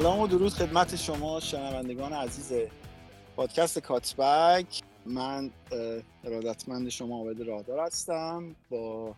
[0.00, 2.68] سلام و درود خدمت شما شنوندگان عزیز
[3.36, 5.50] پادکست کاتبک من
[6.24, 8.56] ارادتمند شما عابد راهدار هستم.
[8.70, 9.14] با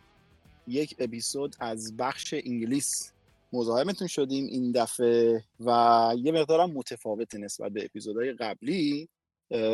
[0.69, 3.13] یک اپیزود از بخش انگلیس
[3.53, 9.09] مزاحمتون شدیم این دفعه و یه مقدارم متفاوت نسبت به اپیزودهای قبلی.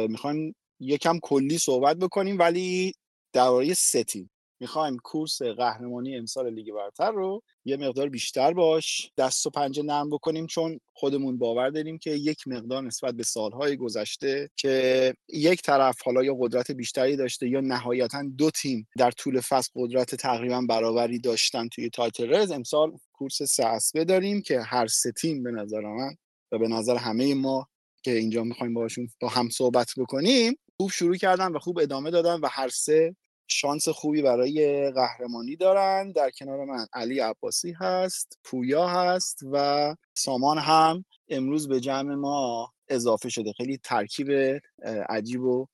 [0.08, 2.94] می‌خوایم یکم کلی صحبت بکنیم ولی
[3.32, 4.30] درباره ستیم
[4.60, 10.10] می‌خوایم کورس قهرمانی امسال لیگ برتر رو یه مقدار بیشتر باش دست و پنجه نرم
[10.10, 16.02] بکنیم چون خودمون باور داریم که یک مقدار نسبت به سالهای گذشته که یک طرف
[16.02, 21.18] حالا یا قدرت بیشتری داشته یا نهایتا دو تیم در طول فصل قدرت تقریبا برابری
[21.18, 26.16] داشتن توی title race امسال کورس سه داریم که هر سه تیم به نظر من
[26.52, 27.68] و به نظر همه ما
[28.02, 32.40] که اینجا می‌خوایم باشون با هم صحبت بکنیم خوب شروع کردن و خوب ادامه دادن
[32.40, 33.16] و هر سه
[33.50, 36.12] شانس خوبی برای قهرمانی دارن.
[36.12, 42.72] در کنار من علی عباسی هست پویا هست و سامان هم امروز به جمع ما
[42.88, 43.52] اضافه شده.
[43.52, 44.60] خیلی ترکیب
[45.08, 45.66] عجیب و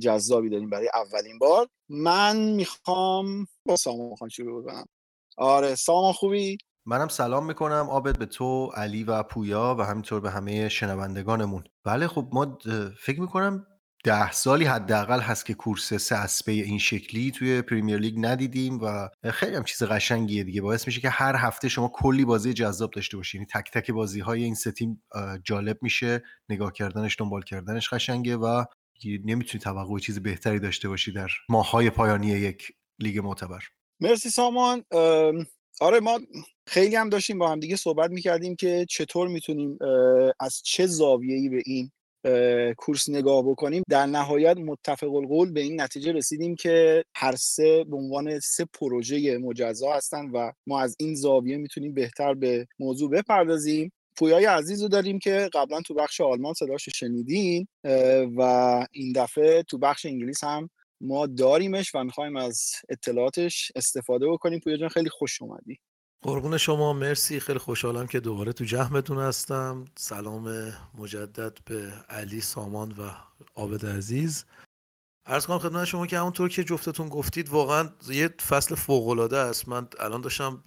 [0.00, 1.66] جذابی داریم برای اولین بار.
[1.88, 4.84] من می‌خوام با سامان خان شروع بکنم.
[5.36, 7.86] آره سامان خوبی؟ منم سلام می‌کنم.
[7.90, 11.64] آبد به تو علی و پویا و همینطور به همه شنوندگانمون.
[11.84, 12.58] بله خب ما
[13.04, 13.66] فکر می‌کنم
[14.04, 19.08] ده سالی حداقل هست که کورس سه اسبه این شکلی توی پریمیر لیگ ندیدیم و
[19.30, 20.62] خیلی هم چیز قشنگیه دیگه.
[20.62, 24.20] باعث میشه که هر هفته شما کلی بازی جذاب داشته باشین یعنی تک تک بازی
[24.20, 25.02] های این سه تیم
[25.44, 26.22] جالب میشه.
[26.48, 28.64] نگاه کردنش دنبال کردنش قشنگه و
[29.24, 33.62] نمی‌تونی توقع چیز بهتری داشته باشی در ماهای پایانی یک لیگ معتبر.
[34.00, 34.84] مرسی سامان.
[35.80, 36.20] آره ما
[36.66, 39.78] خیلی هم داشتیم با هم دیگه صحبت می‌کردیم که چطور می‌تونیم
[40.40, 41.90] از چه زاویه‌ای به این
[42.76, 47.96] کورس نگاه بکنیم در نهایت متفق القول به این نتیجه رسیدیم که هر سه به
[47.96, 53.92] عنوان سه پروژه مجزا هستن و ما از این زاویه می‌تونیم بهتر به موضوع بپردازیم.
[54.16, 57.68] پویای عزیز رو داریم که قبلا تو بخش آلمان صداش شنیدین
[58.36, 58.40] و
[58.92, 60.70] این دفعه تو بخش انگلیس هم
[61.00, 64.60] ما داریمش و می‌خوایم از اطلاعاتش استفاده بکنیم.
[64.60, 65.78] پویا جان خیلی خوش اومدی.
[66.22, 67.40] قربون شما مرسی.
[67.40, 69.84] خیلی خوشحالم که دوباره تو جمعتون هستم.
[69.94, 73.10] سلام مجدد به علی سامان و
[73.54, 74.44] عابد عزیز.
[75.26, 79.68] ارز کنم خدمت شما که همونطور که جفتتون گفتید واقعا یه فصل فوق العاده است.
[79.68, 80.64] من الان داشتم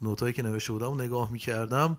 [0.00, 1.98] نوتایی که نوشته بودم نگاه می‌کردم.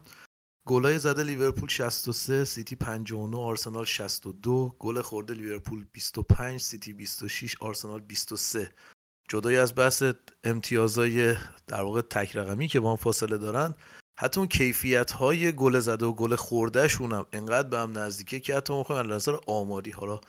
[0.67, 7.99] گلای زده لیورپول 63 سیتی 59 آرسنال 62 گل خورده لیورپول 25 سیتی 26 آرسنال
[7.99, 8.71] 23
[9.29, 10.03] جدای از بحث
[10.43, 11.35] امتیازهای
[11.67, 13.75] در واقع تک رقمی که با هم فاصله دارن
[14.19, 18.55] حتی اون کیفیت های گل زده و گل خوردهشون هم انقدر به هم نزدیکه که
[18.55, 20.19] حتی می‌خوایم از نظر آماری حالا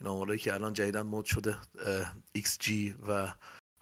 [0.00, 1.56] این آمارایی که الان جدیدن مد شده
[2.38, 2.70] XG
[3.08, 3.32] و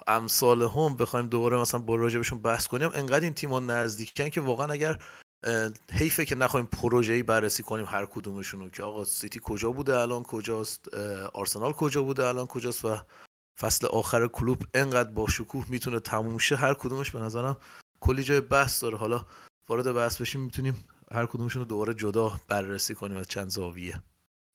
[0.07, 4.73] امثال هم بخوایم دوباره مثلا با راجبشون بحث کنیم انقدر این تیم‌ها نزدیکن که واقعا
[4.73, 4.99] اگر
[5.93, 10.23] حیفه که نخوایم پروژه‌ای بررسی کنیم هر کدومشون رو که آقا سیتی کجا بوده الان
[10.23, 10.95] کجاست
[11.33, 12.99] آرسنال کجا بوده الان کجاست و
[13.61, 17.57] فصل آخر کلوب انقدر با شکوه می‌تونه تموم شه هر کدومش به نظرم
[18.01, 18.97] کلی جای بحث داره.
[18.97, 19.27] حالا
[19.69, 24.03] وارد بحث بشیم می‌تونیم هر کدومشون رو دوباره جدا بررسی کنیم از چند زاویه.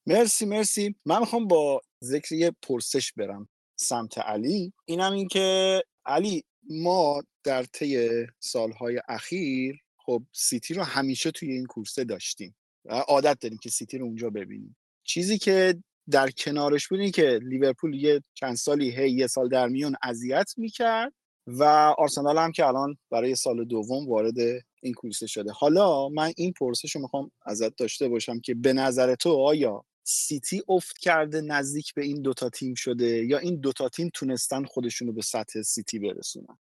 [0.06, 0.96] مرسی مرسی.
[1.06, 3.48] من می‌خوام با ذکر یه پرسش برم
[3.80, 4.74] سمت علی.
[4.86, 8.10] اینم این که علی ما در طی
[8.40, 12.56] سالهای اخیر خب سیتی رو همیشه توی این کورسه داشتیم
[12.90, 14.78] عادت داریم که سیتی رو اونجا ببینیم.
[15.04, 19.96] چیزی که در کنارش بود که لیورپول یه چند سالی هی یه سال در میون
[20.04, 21.14] اذیت می‌کرد
[21.48, 21.64] و
[21.98, 24.36] آرسنال هم که الان برای سال دوم وارد
[24.82, 25.52] این کورسه شده.
[25.52, 30.64] حالا من این پرسش رو می‌خوام ازت داشته باشم که به نظر تو آیا سیتی
[30.70, 35.22] افت کرده نزدیک به این دوتا تیم شده یا این دوتا تیم تونستن خودشونو به
[35.22, 36.58] سطح سیتی برسونن؟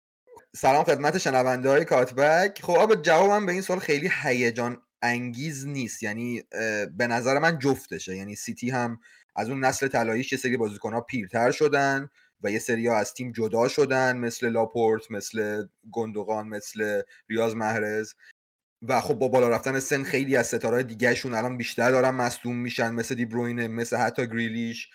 [0.55, 2.59] سلام خدمت شنونده های کاتبک.
[2.61, 6.03] خب آب جوابم به این سوال خیلی هیجان انگیز نیست.
[6.03, 6.41] یعنی
[6.97, 8.15] به نظر من جفتشه.
[8.15, 8.99] یعنی سیتی هم
[9.35, 12.09] از اون نسل طلاییش یه سری بازیکن‌ها پیرتر شدن
[12.43, 18.13] و یه سری ها از تیم جدا شدن مثل لاپورت مثل گندوقان مثل ریاض محرز.
[18.87, 22.93] و خب با بالا رفتن سن خیلی از ستاره دیگهشون الان بیشتر دارن مصدوم میشن
[22.93, 24.89] مثل دیبروینه مثل حتی گریلیش.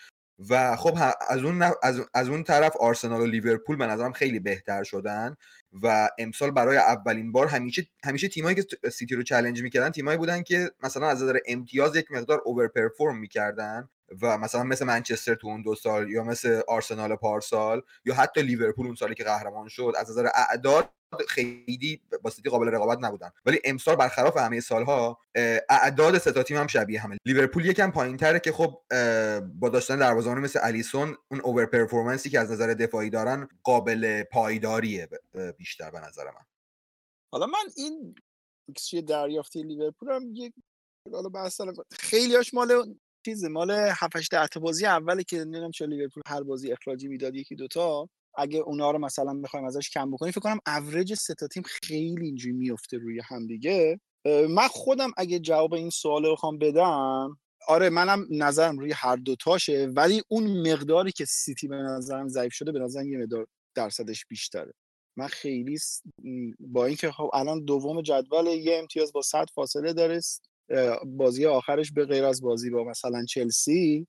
[0.51, 0.99] و خب
[1.29, 5.37] از اون, از, از اون طرف آرسنال و لیورپول به نظرم خیلی بهتر شدن.
[5.83, 10.43] و امسال برای اولین بار همیشه همیشه تیمایی که سیتی رو چالش می‌کردن تیمایی بودن
[10.43, 13.89] که مثلا از نظر امتیاز یک مقدار اوور پرفورم می‌کردن.
[14.23, 18.87] و مثلا مثل منچستر تو اون دو سال یا مثل آرسنال پارسال یا حتی لیورپول
[18.87, 20.91] اون سالی که قهرمان شد از نظر اعداد
[21.29, 23.31] خیلی با سیتی قابل رقابت نبودن.
[23.47, 25.21] ولی امسال برخلاف همه سالها
[25.69, 27.17] اعداد سه تا تیم هم شبیه همه.
[27.25, 28.83] لیورپول یکم پایینتره که خب
[29.55, 34.23] با داشتن دروازه‌بانی مثل الیسون اون over performance ی که از نظر دفاعی دارن قابل
[34.23, 35.09] پایداریه
[35.59, 36.45] بیشتر به نظر من.
[37.33, 38.15] حالا من این
[38.69, 40.53] ایکس دریافتی لیورپول هم یک
[41.13, 41.61] حالا بحث
[41.93, 46.73] خیلیاش مال چیز مال 7 8 تا بازی اولی که نمی‌دونم که لیورپول هر بازی
[46.73, 51.15] اخراجی می‌داد یکی دوتا اگه اونا رو مثلا بخوایم ازش کم بکنیم فکر کنم اوریج
[51.15, 54.01] سه تا تیم خیلی اینجوری میفته روی هم دیگه.
[54.49, 57.39] من خودم اگه جواب این سوال رو بخوام بدم
[57.69, 62.73] آره منم نظرم روی هر دوتاشه ولی اون مقداری که سیتی به نظرم ضعیف شده
[62.73, 64.75] به نظرم یه مقدار درصدش بیشتره.
[65.17, 65.79] من خیلی
[66.61, 70.21] با اینکه خب الان دوم جدول یه امتیاز با صد فاصله داره
[71.07, 74.07] بازی آخرش به غیر از بازی با مثلا چلسی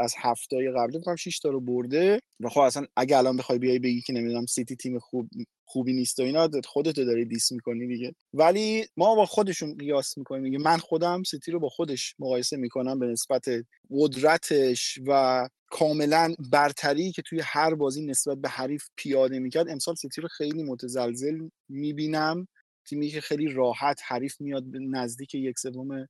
[0.00, 2.20] از هفته قبلی میگم 6 تا رو برده.
[2.40, 5.28] و خب اصلا اگه الان بخوای بیای بگی که نمی‌دونم سیتی تیم خوب
[5.64, 8.14] خوبی نیست و اینا خودتو داری دیس می‌کنی دیگه.
[8.34, 12.98] ولی ما با خودشون قیاس می‌کنیم میگه من خودم سیتی رو با خودش مقایسه می‌کنم
[12.98, 13.44] به نسبت
[13.90, 19.68] قدرتش و کاملا برتری که توی هر بازی نسبت به حریف پیاده می‌کرد.
[19.68, 22.48] امسال سیتی رو خیلی متزلزل می‌بینم.
[22.86, 26.08] تیمی که خیلی راحت حریف میاد نزدیک یک سوم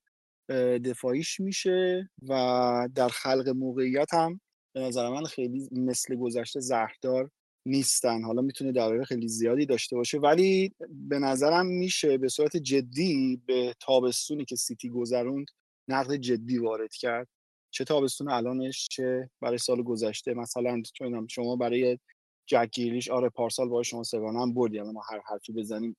[0.85, 4.41] دفاعیش میشه و در خلق موقعیت هم
[4.75, 7.31] به نظر من خیلی مثل گذشته زهردار
[7.67, 8.23] نیستن.
[8.23, 13.75] حالا می‌تونه دلایل خیلی زیادی داشته باشه ولی به نظرم میشه به صورت جدی به
[13.81, 15.47] تابستونی که سیتی گذروند
[15.89, 17.29] نقد جدی وارد کرد.
[17.71, 20.35] چه تابستون الانش چه برای سال گذشته.
[20.35, 20.83] مثلا
[21.29, 21.99] شما برای
[22.47, 22.81] جک
[23.11, 25.97] آره پارسال با شما سگانه هم بردی ما هر حرفی بزنیم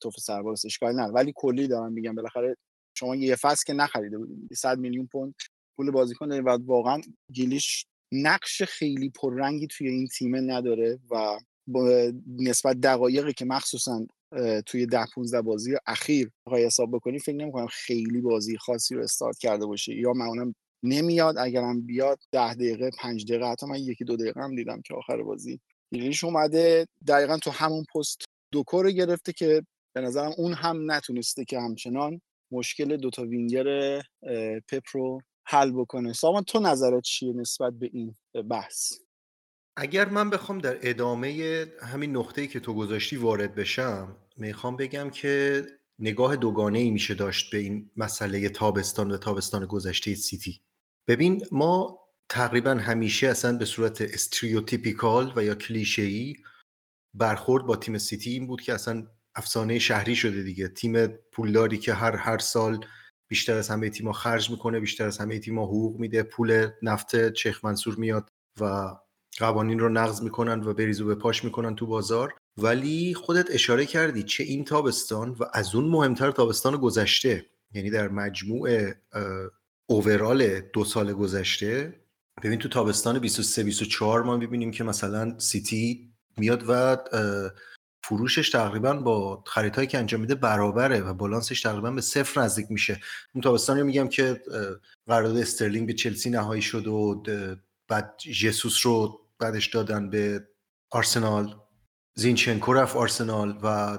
[0.00, 2.56] توف سرباز اشکال نه ولی کلی دارم میگم بالاخره
[2.94, 5.34] شما یه فصل که نخریده بودید 100 میلیون پوند
[5.76, 7.00] پول بازیکن دارید و واقعا
[7.32, 11.38] گیلیش نقش خیلی پررنگی توی این تیمه نداره و
[12.38, 14.06] نسبت دقایقی که مخصوصا
[14.66, 19.38] توی ده 15 بازی اخیر بخوای حساب بکنی فکر نمی‌کنم خیلی بازی خاصی رو استارت
[19.38, 19.94] کرده باشه.
[19.94, 20.52] یا معمولا
[20.82, 24.94] نمیاد اگرم بیاد ده دقیقه پنج دقیقه حتی من یکی دو دقیقه هم دیدم که
[24.94, 25.60] آخر بازی
[25.94, 29.62] گریلیش اومده دقیقا تو همون پست دوکو رو گرفته که
[29.94, 32.20] به نظرم اون هم نتونسته که همچنان
[32.50, 33.98] مشکل دوتا وینگر
[34.68, 36.12] پپ رو حل بکنه.
[36.12, 38.14] سامان تو نظرت چیه نسبت به این
[38.50, 38.92] بحث؟
[39.76, 45.64] اگر من بخوام در ادامه همین نقطه‌ای که تو گذاشتی وارد بشم می‌خوام بگم که
[45.98, 50.60] نگاه دوگانه ای میشه داشت به این مسئله تابستان و تابستان گذشته سیتی.
[51.08, 52.03] ببین ما
[52.34, 56.36] تقریبا همیشه اصلا به صورت stereotypical و یا کلیشه‌ای
[57.16, 60.68] برخورد با تیم سیتی این بود که اصلا افسانه شهری شده دیگه.
[60.68, 62.86] تیم پولداری که هر هر سال
[63.30, 67.64] بیشتر از همه تیم‌ها خرج می‌کنه بیشتر از همه تیم‌ها حقوق میده پول نفت چخ
[67.64, 68.28] منصور میاد
[68.60, 68.94] و
[69.38, 72.34] قوانین رو نقض می‌کنن و بریزو به پاش می‌کنن تو بازار.
[72.56, 78.08] ولی خودت اشاره کردی چه این تابستان و از اون مهمتر تابستان گذشته یعنی در
[78.08, 78.92] مجموع
[79.86, 82.03] اوورال دو سال گذشته
[82.42, 86.96] ببین تو تابستان 23 24 ما می‌بینیم که مثلا سیتی میاد و
[88.04, 93.00] فروشش تقریبا با خریدهایی که انجام میده برابره و بالانسش تقریبا به صفر نزدیک میشه.
[93.34, 94.42] اون تابستان رو میگم که
[95.06, 97.22] قرارداد استرلینگ به چلسی نهایی شد و
[97.88, 100.48] بعد جسوس رو بعدش دادن به
[100.90, 101.60] آرسنال.
[102.16, 103.98] زینچنکو رفت آرسنال و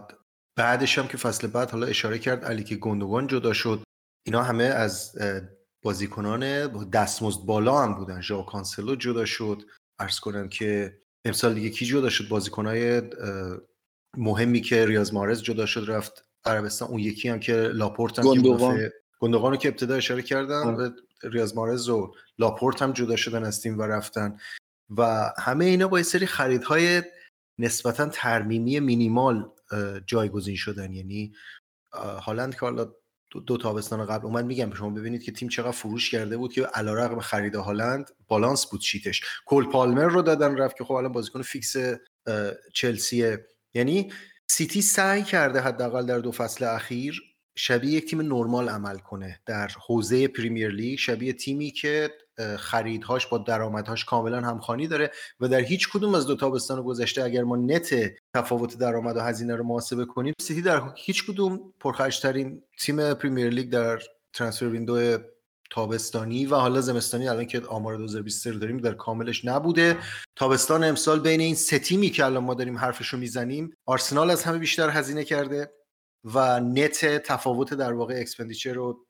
[0.57, 2.79] بعدش هم که فصل بعد حالا اشاره کرد علی که
[3.27, 3.83] جدا شد.
[4.25, 5.17] اینا همه از
[5.85, 8.21] بازیکنان دستمزد بالا هم بودن.
[8.21, 9.61] ژائو کانسلو جدا شد.
[9.99, 13.01] عرض کنم که امسال دیگه کی جدا شد؟ بازیکنهای
[14.17, 16.89] مهمی که ریاض محرز جدا شد رفت عربستان.
[16.89, 18.89] اون یکی هم که لاپورت هم گندوغان
[19.19, 23.79] گندوغان رو که ابتدا اشاره کردم ریاض محرز و لاپورت هم جدا شدن از تیم
[23.79, 24.39] و رفتن.
[24.97, 27.03] و همه اینا با یه سری خریدهای
[27.59, 29.51] نسبتا ترمیمی مینیمال
[30.05, 30.93] جایگزین شدن.
[30.93, 31.33] یعنی
[32.21, 32.93] هالند که حالا
[33.47, 37.19] دو, تابستان قبل اومد میگم شما ببینید که تیم چقدر فروش کرده بود که علیرغم
[37.19, 39.21] خرید هالند بالانس بود sheet ش.
[39.45, 41.75] کول پالمر رو دادن رفت که خب الان بازیکن فیکس
[42.73, 43.47] چلسیه.
[43.73, 44.11] یعنی
[44.47, 47.21] سیتی سعی کرده حداقل در دو فصل اخیر
[47.55, 49.39] شبیه یک تیم نرمال عمل کنه.
[49.45, 52.09] در حوزه پریمیر لیگ شبیه تیمی که
[52.59, 57.43] خریدهاش با درآمدهاش کاملا همخوانی داره و در هیچ کدوم از دو تابستان گذشته اگر
[57.43, 57.95] ما net
[58.35, 63.69] تفاوت درآمد و هزینه رو محاسبه کنیم سیتی در هیچ کدوم پرخرجترین تیم پریمیر لیگ
[63.69, 63.99] در
[64.33, 65.17] transfer window
[65.71, 69.97] تابستانی و حالا زمستانی الان که آمار 2023 رو داریم در کاملش نبوده.
[70.35, 74.43] تابستان امسال بین این سه تیمی که الان ما داریم حرفش رو می‌زنیم آرسنال از
[74.43, 75.71] همه بیشتر هزینه کرده
[76.23, 79.05] و net تفاوت در واقع expenditure رو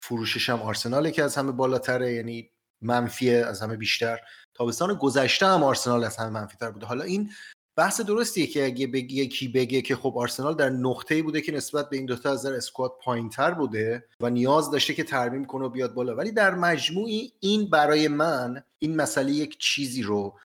[0.00, 2.50] فروشش هم آرسناله که از همه بالاتره یعنی
[2.82, 4.18] منفی از همه بیشتر.
[4.54, 6.86] تابستان گذشته هم آرسنال از همه منفی تر بوده.
[6.86, 7.30] حالا این
[7.76, 11.96] بحث درستیه که اگه یکی بگه که خب آرسنال در نقطه‌ای بوده که نسبت به
[11.96, 15.94] این دوتا از نظر squad پایینتر بوده و نیاز داشته که ترمیم کنه و بیاد
[15.94, 16.16] بالا.
[16.16, 20.38] ولی در مجموعی این برای من این مسئله یک چیزی رو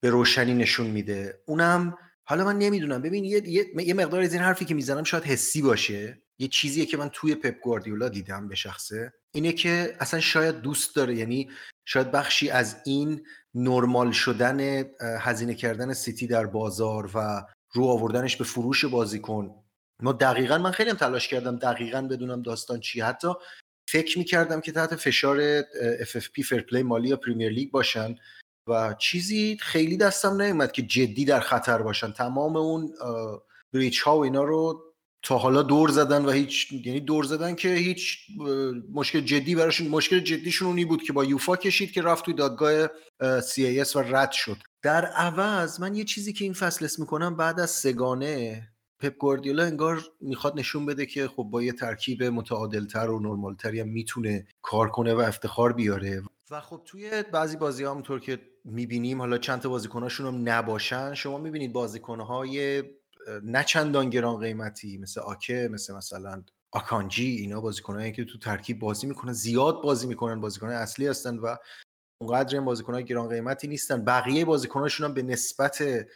[0.00, 1.42] به روشنی نشون میده.
[1.46, 3.02] اونم حالا من نمی‌دونم.
[3.02, 6.22] ببین یه, یه, یه مقدار از این حرفی که می‌زنم شاید حسی باشه.
[6.38, 9.12] یه چیزیه که من توی پپ گواردیولا دیدم به شخصه.
[9.34, 11.50] اینه که اصلا شاید دوست داره یعنی
[11.84, 14.84] شاید بخشی از این نرمال شدن
[15.20, 19.54] هزینه کردن سیتی در بازار و رو آوردنش به فروش بازیکن
[20.02, 23.28] ما دقیقا من خیلی هم تلاش کردم دقیقا بدونم داستان چی حتی
[23.88, 25.62] فکر می‌کردم که تحت فشار
[26.02, 28.16] FFP فرپلی مالی یا پریمیر لیگ باشن
[28.68, 32.12] و چیزی خیلی دستم نیومد که جدی در خطر باشن.
[32.12, 32.94] تمام اون
[33.72, 34.82] بریچ ها و اینا رو
[35.26, 38.18] تا حالا دور زدن و هیچ یعنی دور زدن که هیچ
[38.92, 42.86] مشکل جدی براشون مشکل جدیشون اونی بود که با یوفا کشید که رفت توی دادگاه
[43.22, 44.56] CAS و رد شد.
[44.82, 48.62] در عوض من یه چیزی که این فصل اسم می‌کنم بعد از سگانه
[49.00, 53.88] پپ گواردیولا انگار می‌خواد نشون بده که خب با یه ترکیب متعادلتر و نرمالتری هم
[53.88, 56.22] می‌تونه کار کنه و افتخار بیاره.
[56.50, 61.14] و خب توی بعضی بازی ها همونطور که می‌بینیم حالا چند تا بازیکناشون هم نباشن
[61.14, 62.82] شما می‌بینید بازیکنهای
[63.44, 66.42] نه چندان گران قیمتی مثل آکه مثل مثلا
[66.72, 71.56] آکانجی اینا بازیکنایی که تو ترکیب بازی می‌کنن زیاد بازی می‌کنن بازیکن اصلی هستن و
[72.22, 74.04] اونقدر این بازیکنهای گران قیمتی نیستن.
[74.04, 76.06] بقیه بازیکناشون هم به نسبت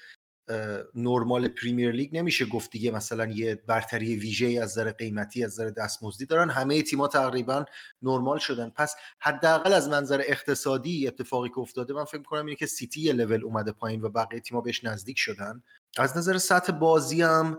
[0.95, 5.71] نرمال پریمیر لیگ نمیشه گفت دیگه مثلا یه برتری ویژه از نظر قیمتی از نظر
[5.71, 6.51] دستمزدی دارن.
[6.51, 7.65] همه تیم‌ها تقریبا
[8.03, 8.71] نرمال شدن.
[8.71, 13.13] پس حداقل از منظر اقتصادی اتفاقی که افتاده من فکر کنم اینه که سیتی یه
[13.13, 15.63] لول اومده پایین و بقیه تیم‌ها بهش نزدیک شدن.
[15.99, 17.59] از نظر سطح بازی هم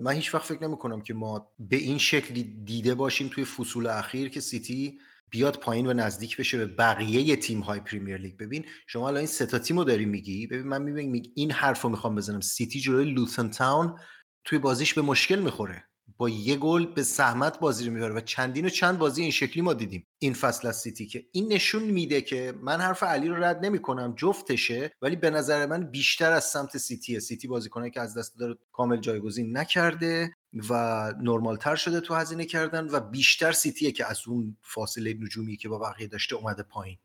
[0.00, 3.86] من هیچ وقت فکر نمی کنم که ما به این شکلی دیده باشیم توی فصول
[3.86, 4.98] اخیر که سیتی
[5.30, 8.36] بیاد پایین و نزدیک بشه به بقیه تیم های پریمیر لیگ.
[8.36, 12.14] ببین شما الان این سه تا تیمو داری میگی ببین من می‌بینم این حرفو می‌خوام
[12.14, 12.40] بزنم.
[12.40, 13.98] سیتی جلوی لوتن تاون
[14.44, 15.87] توی بازیش به مشکل می‌خوره.
[16.18, 19.62] با یه گل به زحمت بازی رو می‌بره و چندین و چند بازی این شکلی
[19.62, 23.44] ما دیدیم این فصل از سیتی که این نشون میده که من حرف علی رو
[23.44, 27.20] رد نمی‌کنم جفتشه ولی به نظر من بیشتر از سمت سیتیه.
[27.20, 30.30] سیتی بازیکنی که از دست داده کامل جایگزین نکرده
[30.70, 30.74] و
[31.22, 35.78] نرمالتر شده تو هزینه کردن و بیشتر سیتیه که از اون فاصله نجومی که با
[35.78, 36.98] بقیه داشته اومده پایین.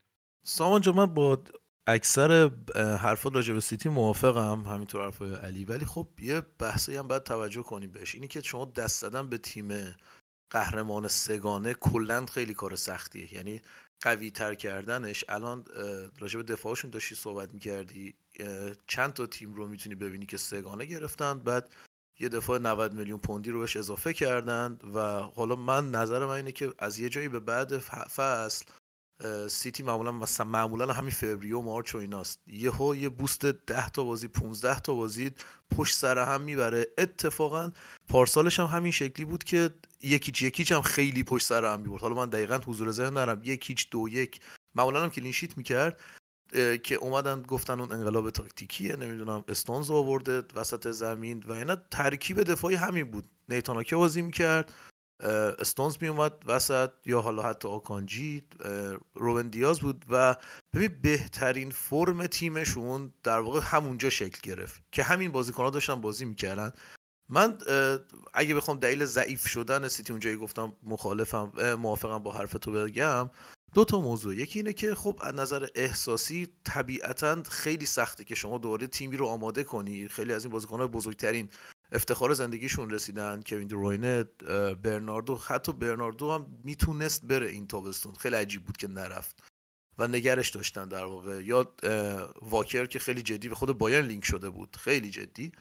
[0.43, 1.43] سامان جو من با
[1.87, 5.65] اکثر حرفات راجع به سیتی موافقم همینطور حرفای علی.
[5.65, 8.15] ولی خب یه بحثی هم باید توجه کنیم بهش.
[8.15, 9.95] اینی که شما دست زدن به تیم
[10.49, 13.33] قهرمان سگانه کلا خیلی کار سختیه.
[13.33, 13.61] یعنی
[14.01, 15.23] قوی تر کردنش.
[15.29, 15.65] الان
[16.19, 18.13] راجع به دفاعشون داشتی صحبت می‌کردی.
[18.87, 21.39] چند تا تیم رو می‌تونی ببینی که سگانه گرفتن.
[21.39, 21.69] بعد
[22.19, 24.77] یه دفاع 90 میلیون پوندی رو بهش اضافه کردن.
[24.93, 28.65] و حالا من نظر من اینه که از یه جایی به بعد فصل
[29.49, 32.39] سیتی معمولا مثلا معمولا همین فوریه و مارچ و ایناست.
[32.47, 35.31] یهو یه بوست 10 تا بازی 15 تا بازی
[35.75, 36.87] پشت سر هم می‌بره.
[36.97, 37.71] اتفاقا
[38.09, 39.69] پارسالش هم همین شکلی بود که
[40.01, 42.01] یکیچ یکیچ هم خیلی پشت سر هم می‌برد.
[42.01, 43.41] حالا من دقیقا حضور ذهن دارم.
[43.43, 44.39] یکیچ دو یک.
[44.75, 46.01] معمولا هم کلینشیت می‌کرد
[46.83, 51.75] که اومدن گفتن اون انقلاب تاکتیکیه نمی‌دونم استونز آورده وسط زمین و اینا.
[51.91, 53.29] ترکیب دفاعی همین بود.
[53.49, 54.73] نیتاناکه بازی می‌کرد.
[55.23, 58.43] استونز می اومد وسط یا حالا حتی آکانجی
[59.13, 60.35] روبن دیاز بود و
[60.73, 66.71] ببین بهترین فرم تیمشون در واقع همونجا شکل گرفت که همین بازیکنها داشتن بازی می‌کردن.
[67.29, 67.57] من
[68.33, 73.29] اگه بخوام دلیل ضعیف شدن سیتی اونجایی گفتم مخالفم موافقم با حرف تو بگم.
[73.73, 74.35] دو تا موضوع.
[74.35, 79.25] یکی اینه که خب از نظر احساسی طبیعتا خیلی سخته که شما دوباره تیمی رو
[79.25, 80.07] آماده کنی.
[80.07, 81.49] خیلی از این بازیکن‌های بزرگترین
[81.93, 83.41] افتخار زندگیشون رسیدن.
[83.45, 84.23] کوین دروینه
[84.83, 85.35] برناردو.
[85.35, 88.13] حتی برناردو هم می‌تونست بره این تابستون.
[88.13, 89.43] خیلی عجیب بود که نرفت
[89.97, 91.43] و نگرش داشتن در واقع.
[91.45, 91.73] یا
[92.41, 94.75] واکر که خیلی جدی به خود بایرن لینک شده بود.
[94.79, 95.51] خیلی جدی.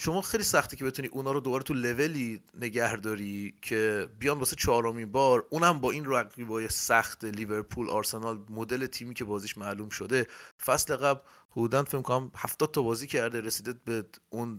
[0.00, 5.12] شما خیلی سخته که بتونی اونا رو دوباره تو لولی نگهداری که بیان واسه چهارمین
[5.12, 5.46] بار.
[5.50, 10.26] اونم با این رقیبای سخت لیورپول آرسنال مدل تیمی که بازیش معلوم شده.
[10.64, 14.56] فصل قبل حدودا فکر کنم 70 تا بازی کرده رسیده به اون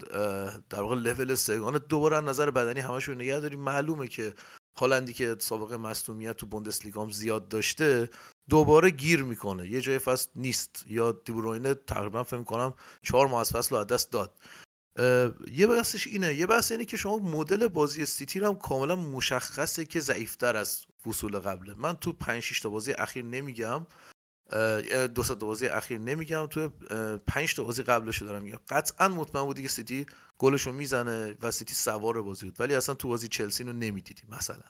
[0.70, 3.56] در واقع لول سگان دوباره نظر بدنی همشون نگه داری.
[3.56, 4.34] معلومه که
[4.78, 8.10] هالندی که سابقه مصونیت تو بوندسلیگا هم زیاد داشته
[8.50, 9.70] دوباره گیر می‌کنه.
[9.70, 10.84] یه جای فصل نیست.
[10.88, 14.34] یا دیبروینه تقریبا فکر کنم چهار ماه از فصل رو دست داد.
[15.52, 20.00] یه بحثش اینه یه بحث اینه که شما مدل بازی سیتی هم کاملا مشخصه که
[20.00, 21.74] ضعیفتر از فصول قبله.
[21.74, 23.88] من تو 5 6 تا بازی اخیر نمیگم
[25.16, 26.70] دو تا بازی اخیر نمیگم تو
[27.28, 28.60] 5 تا بازی قبلش دارم میگم.
[28.70, 30.06] قطعا مطمئن بودی که سیتی
[30.38, 34.64] گلشو می‌زنه و سیتی سوار بازی بود ولی اصلا تو بازی چلسی رو نمی‌دیدی مثلا.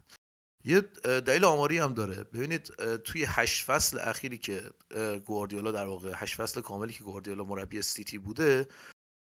[0.66, 2.24] یه دلیل آماری هم داره.
[2.24, 2.66] ببینید
[3.04, 4.72] توی هشت فصل اخیری که
[5.26, 8.68] گواردیولا در واقع هشت فصل کاملی که گواردیولا مربی سیتی بوده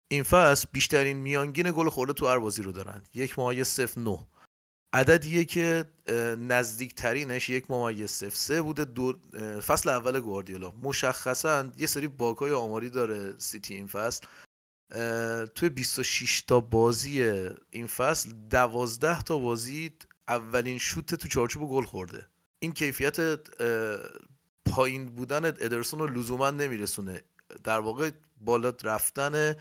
[0.09, 3.03] این فصل بیشترین میانگین گل خورده تو هر بازی رو دارن.
[3.15, 4.27] یک ممیز صفر نو
[4.93, 5.85] عددیه که
[6.39, 8.85] نزدیکترینش یک ممیز صفر سه بوده.
[8.85, 9.13] دو
[9.61, 10.73] فصل اول گواردیولا.
[10.83, 14.27] مشخصا یه سری باکای آماری داره سیتی این فصل.
[15.55, 17.23] توی 26 تا بازی
[17.71, 19.93] این فصل 12 تا بازی
[20.29, 22.27] اولین شوت تو چارچوب گل خورده.
[22.59, 23.17] این کیفیت
[24.67, 27.23] پایین بودن ادرسون رو لزوما نمیرسونه.
[27.65, 28.11] در واقع
[28.41, 29.55] بالا رفتن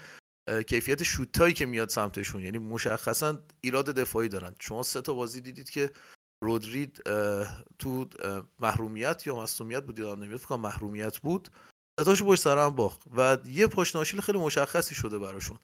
[0.67, 2.41] کیفیت شوتایی که میاد سمتشون.
[2.41, 4.55] یعنی مشخصا ایراد دفاعی دارن.
[4.59, 5.91] شما سه تا بازی دیدید که
[6.43, 7.03] رودرید
[7.79, 8.09] تو
[8.59, 11.49] محرومیت یا مصومیت بود یادم نمیاد فکر محرومیت بود.
[12.01, 15.59] ستاشو پشت سر هم باخت و یه پشت خیلی مشخصی شده براشون.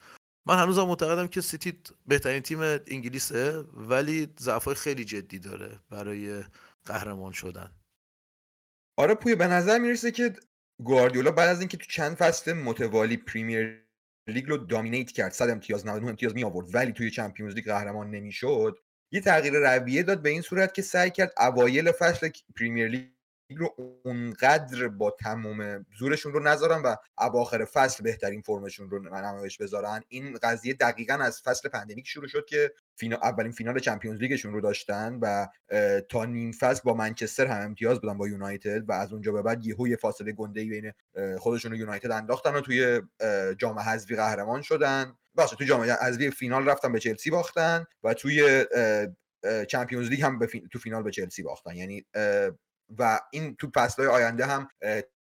[0.48, 6.44] من هنوزم معتقدم که سیتی بهترین تیم انگلیسه ولی ضعفای خیلی جدی داره برای
[6.86, 7.72] قهرمان شدن.
[8.98, 10.36] آره پویا به نظر می‌رسه که
[10.84, 13.81] گواردیولا بعد از اینکه تو چند فصل متوالی پریمیر
[14.28, 15.32] لیگ رو dominate کرد.
[15.32, 18.80] 100 امتیاز 99 امتیاز می آورد ولی توی چمپیونز لیگ قهرمان نمی‌شد.
[19.12, 23.08] یه تغییر رویه داد به این صورت که سعی کرد اوایل فصل پریمیر لیگ
[23.58, 30.02] رو اونقدر با تمام زورشون رو نذارن و اواخر فصل بهترین فرمشون رو نمایش بذارن.
[30.08, 33.18] این قضیه دقیقا از فصل pandemic شروع شد که فینا...
[33.18, 35.48] اولین فینال چمپیونز لیگشون رو داشتن و
[36.10, 39.66] تا نیم فصل با منچستر هم امتیاز بودن با یونایتد و از اونجا به بعد
[39.66, 40.92] یهو یه فاصله گنده بین
[41.38, 43.02] خودشون و یونایتد انداختن و توی
[43.58, 45.18] جام حذفی قهرمان شدن.
[45.36, 48.66] باشه توی جام حذفی فینال رفتن به چلسی باختن و توی
[49.68, 51.76] چمپیونز لیگ هم به تو فینال به چلسی باختن.
[51.76, 52.06] یعنی
[52.98, 54.70] و این تو فصلهای آینده هم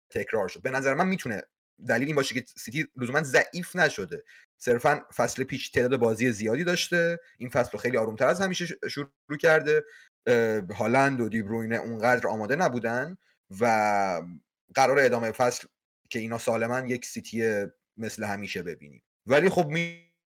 [0.09, 0.61] تکرار شد.
[0.61, 1.43] به نظر من می‌تونه
[1.87, 4.23] دلیل این باشه که سیتی لزوما ضعیف نشده.
[4.57, 7.19] صرفا فصل پیش تعداد بازی زیادی داشته.
[7.37, 9.83] این فصل رو خیلی آرومتر از همیشه شروع کرده.
[10.75, 13.17] هالند و دی‌بروینه اونقدر آماده نبودن
[13.59, 14.21] و
[14.75, 15.67] قراره ادامه فصل
[16.09, 17.65] که اینا سالمن یک سیتی
[17.97, 19.03] مثل همیشه ببینیم.
[19.25, 19.67] ولی خب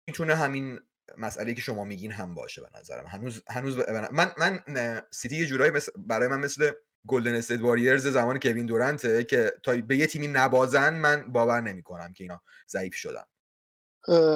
[0.08, 0.80] می‌تونه همین
[1.18, 3.08] مسئله که شما میگین هم باشه به نظرم.
[3.08, 3.78] هنوز هنوز
[4.12, 6.72] من من سیتی یه جورایی برای من مثل
[7.08, 12.14] گلدن استیت واریرز زمان کوین دورنته که تا به یه تیمی نبازن من باور نمی‌کنم
[12.14, 13.24] که اینا ضعیف شدن.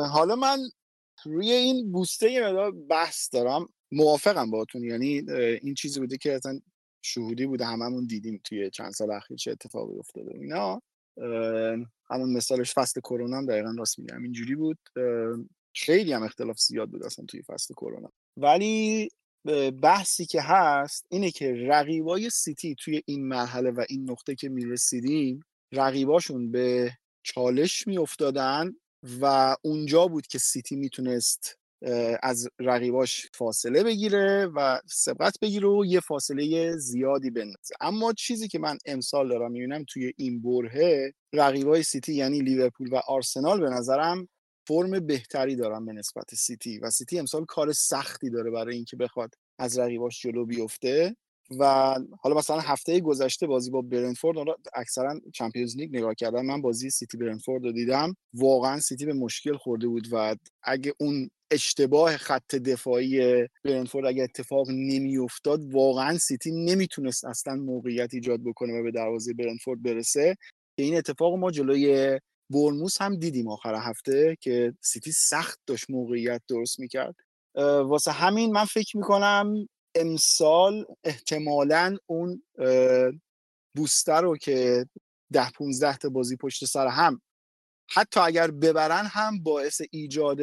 [0.08, 0.60] حالا من
[1.26, 3.70] روی این بوسته یه بحث دارم.
[3.92, 4.84] موافقم باهاتون.
[4.84, 6.60] یعنی این چیزی بوده که اصلا
[7.02, 10.82] شهودی بوده هممون دیدیم توی چند سال اخیر چه اتفاقی افتاده اینا.
[12.10, 14.24] همون مثالش فصل کرونا هم دقیقا راست میگم.
[14.24, 14.80] اینجوری بود.
[15.76, 18.12] خیلی هم اختلاف زیاد بود اصلا توی فصل کرونا.
[18.38, 19.10] ولی
[19.84, 25.40] بحثی که هست اینه که رقیبای سیتی توی این مرحله و این نقطه که می‌رسیدیم
[25.74, 26.92] رقیباشون به
[27.24, 28.72] چالش میافتادن
[29.22, 31.56] و اونجا بود که سیتی می‌تونست
[32.24, 37.76] از رقیباش فاصله بگیره و سبقت بگیره و یه فاصله زیادی بندازه.
[37.82, 42.96] اما چیزی که من امسال دارم می‌بینم توی این برهه رقیبای سیتی یعنی لیورپول و
[43.08, 44.30] آرسنال به نظرم
[44.70, 49.34] فرم بهتری دارن به نسبت سیتی و سیتی امسال کار سختی داره برای اینکه بخواد
[49.60, 51.16] از رقیباش جلو بیفته
[51.60, 54.38] و حالا مثلا هفته گذشته بازی با برنتفورد
[54.74, 59.58] اکثرا چمپیونز لیگ نگاه کردم من بازی سیتی برنتفورد رو دیدم واقعا سیتی به مشکل
[59.58, 67.26] خورده بود و اگه اون اشتباه خط دفاعی برنتفورد اگه اتفاق نمیافتاد واقعا سیتی نمی‌تونست
[67.26, 70.36] اصلا موقعیت ایجاد بکنه و به دروازه برنتفورد برسه.
[70.78, 76.42] که این اتفاق ما جلوی بورنموث هم دیدیم آخر هفته که سیتی سخت داشت موقعیت
[76.48, 77.16] درست می‌کرد.
[77.86, 82.44] واسه همین من فکر می‌کنم امسال احتمالا اون
[83.76, 84.86] بوستر رو که
[85.34, 87.22] ده 15 تا بازی پشت سر هم
[87.92, 90.40] حتی اگر ببرن هم باعث ایجاد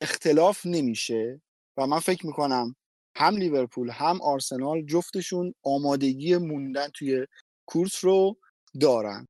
[0.00, 1.40] اختلاف نمیشه.
[1.76, 2.76] و من فکر می‌کنم
[3.16, 7.26] هم لیورپول هم آرسنال جفتشون آمادگی موندن توی
[7.66, 8.36] کورس رو
[8.80, 9.28] دارن.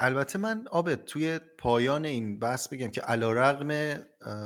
[0.00, 4.00] البته من آبت توی پایان این بحث بگم که علا رقم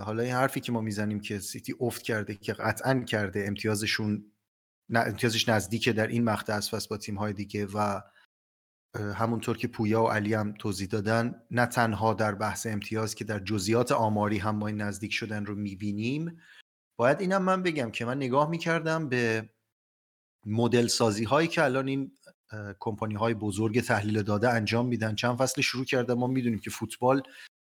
[0.04, 4.32] حالا این حرفی که ما می‌زنیم که سیتی افت کرده که قطعا کرده امتیازشون
[4.94, 8.00] امتیازش نزدیکه در این مقطع فصل با تیم های دیگه و
[8.96, 13.38] همونطور که پویا و علی هم توضیح دادن نه تنها در بحث امتیاز که در
[13.38, 16.40] جزئیات آماری هم ما این نزدیک شدن رو می‌بینیم.
[16.98, 19.50] باید اینم من بگم که من نگاه می‌کردم به
[20.46, 22.18] مدل سازی هایی که الان این
[22.80, 25.14] کمپانی های بزرگ تحلیل داده انجام میدن.
[25.14, 27.22] چند فصل شروع کرده ما می‌دونیم که فوتبال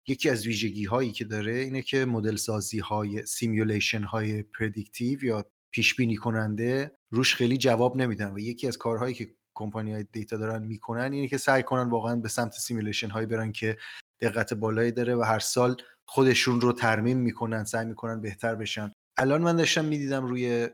[0.08, 5.46] یکی از ویژگی هایی که داره اینه که مدل سازی های simulation های predictive یا
[5.72, 10.38] پیش بینی کننده روش خیلی جواب نمیدن و یکی از کارهایی که کمپانی های data
[10.38, 13.78] دارن می‌کنن اینه که سعی کنن واقعا به سمت simulation هایی برن که
[14.22, 18.92] دقت بالایی داره و هر سال خودشون رو ترمیم می‌کنن سعی می‌کنن بهتر بشن.
[19.18, 20.70] الان من داشتم می‌دیدم روی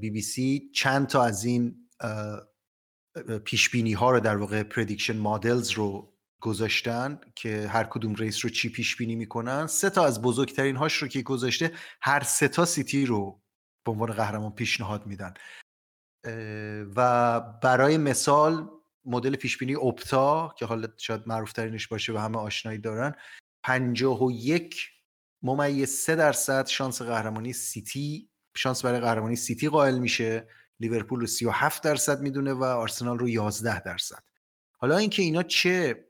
[0.00, 1.76] بی بی سی چند تا از این
[3.44, 8.50] پیش بینی ها رو در واقع prediction models رو گذاشتن که هر کدوم race رو
[8.50, 9.66] چی پیش بینی می‌کنن.
[9.66, 13.42] سه تا از بزرگترین هاش رو که گذاشته هر سه تا سیتی رو
[13.86, 15.34] به عنوان قهرمان پیشنهاد میدن.
[16.96, 18.70] و برای مثال
[19.04, 23.14] مدل پیش بینی اپتا که حالا شاید معروف ترینش باشه و همه آشنایی دارن
[23.64, 24.88] 51
[25.42, 30.48] ممیز 3 درصد شانس قهرمانی سیتی شانس برای قهرمانی سیتی قائل میشه.
[30.80, 34.22] لیورپول رو 37 درصد می‌دونه و آرسنال رو 11 درصد.
[34.78, 36.04] حالا اینکه اینا چه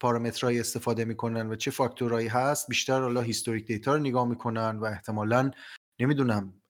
[0.00, 4.84] پارامترهایی استفاده می‌کنن و چه فاکتورهایی هست بیشتر حالا historic data رو نگاه می‌کنن و
[4.84, 5.50] احتمالا
[5.98, 6.62] نمی‌دونم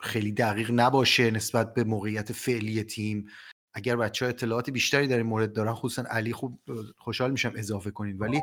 [0.00, 3.28] خیلی دقیق نباشه نسبت به موقعیت فعلی تیم.
[3.74, 6.60] اگر بچه ها اطلاعات بیشتری در این مورد دارن خصوصا علی خوب
[6.98, 8.42] خوشحال میشم اضافه کنید ولی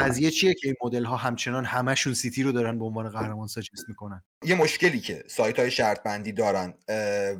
[0.00, 3.88] قضیه چیه که این مدل ها همچنان همشون سیتی رو دارن به عنوان قهرمان suggest
[3.88, 6.74] می‌کنن؟ یه مشکلی که سایت های شرط بندی دارن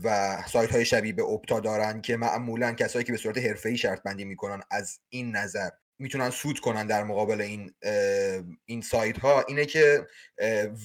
[0.04, 4.02] و سایت های شبیه به اپتا دارن که معمولا کسایی که به صورت حرفه‌ای شرط
[4.02, 7.72] بندی می‌کنن از این نظر می‌تونن سود کنن در مقابل این
[8.64, 10.06] این سایت ها اینه که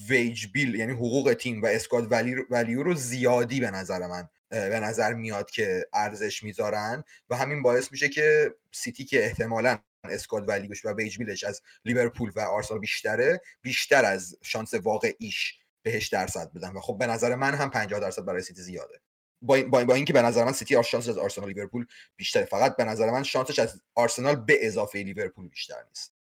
[0.10, 2.12] wage bill یعنی حقوق تیم و squad
[2.50, 7.92] value رو زیادی به نظر من به نظر میاد که ارزش می‌ذارن و همین باعث
[7.92, 12.40] میشه که سیتی که احتمالا squad value ش و wage bill ش از لیورپول و
[12.40, 17.70] آرسنال بیشتره بیشتر از شانس واقعیش بهش درصد بدن و خب به نظر من هم
[17.70, 19.00] 50 درصد برای سیتی زیاده.
[19.42, 22.46] با, با, اینکه به نظر من سیتی شانس از آرسنال لیورپول بیشتره.
[22.46, 26.14] فقط به نظر من شانسش از آرسنال به اضافه لیورپول بیشتر نیست.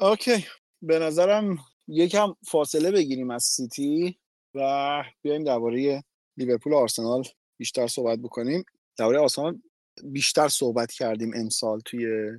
[0.00, 0.46] Okay.
[0.82, 4.18] به نظرم یکم فاصله بگیریم از سیتی
[4.54, 6.04] و بیایم درباره
[6.36, 7.24] لیورپول و آرسنال
[7.56, 8.64] بیشتر صحبت بکنیم.
[8.96, 9.60] درباره آرسنال
[10.04, 12.30] بیشتر صحبت کردیم امسال توی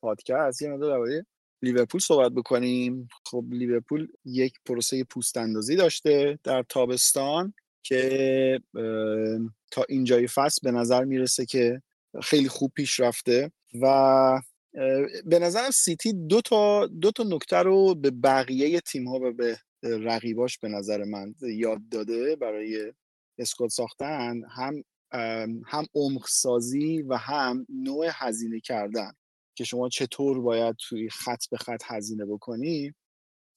[0.00, 0.62] پادکست.
[0.62, 1.26] یه مقدار درباره
[1.62, 3.08] لیورپول صحبت بکنیم.
[3.24, 8.60] خب لیورپول یک پروسه پوست اندازی داشته در تابستان که
[9.70, 11.82] تا اینجای فصل به نظر می‌رسه که
[12.22, 14.40] خیلی خوب پیش رفته و
[15.24, 19.58] به نظرم سیتی دو تا دو تا نکته رو به بقیه تیم ها و به
[19.82, 22.92] رقیباش به نظر من یاد داده برای
[23.38, 24.42] اسکواد ساختن.
[24.50, 24.84] هم
[25.66, 29.12] هم عمق سازی و هم نوع هزینه کردن.
[29.56, 32.94] که شما چطور باید توی خط به خط هزینه بکنی؟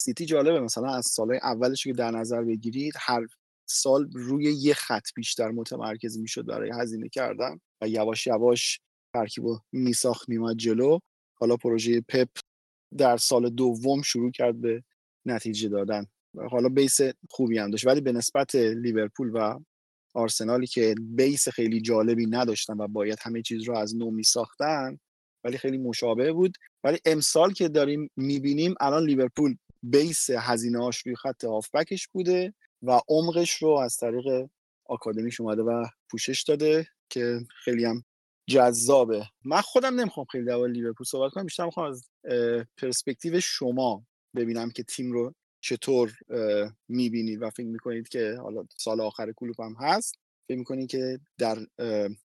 [0.02, 0.60] سیتی جالبه.
[0.60, 3.28] مثلا از سالهای اولش که در نظر بگیرید هر
[3.70, 8.80] سال روی یه خط بیشتر متمرکز می‌شد برای هزینه کردن و یواش یواش
[9.13, 11.00] ترکیب و میساخت میمد جلو.
[11.39, 12.30] حالا پروژه پپ
[12.98, 14.84] در سال دوم شروع کرد به
[15.26, 16.06] نتیجه دادن.
[16.52, 17.88] حالا بیس خوبی هم داشت.
[17.88, 19.60] ولی به نسبت لیورپول و
[20.17, 24.99] آرسنالی که بیس خیلی جالبی نداشتن و باید همه چیز رو از نو می ساختن
[25.43, 26.58] ولی خیلی مشابه بود.
[26.84, 33.01] ولی امسال که داریم می‌بینیم الان لیورپول بیس هزینه هاش روی خط هافبکش بوده و
[33.10, 34.49] عمقش رو از طریق
[34.86, 38.03] آکادمیش اومده و پوشش داده که خیلی هم
[38.49, 39.25] جذابه.
[39.45, 42.10] من خودم نمی‌خوام خیلی در لیورپول صحبت کنم بیشتر می‌خوام از
[42.77, 45.34] پرسپکتیو شما ببینم که تیم رو
[45.67, 46.13] چطور
[46.88, 50.15] می‌بینید و فکر می‌کنید که حالا سال آخر کلوب هم هست
[50.47, 51.58] فکر می‌کنید که در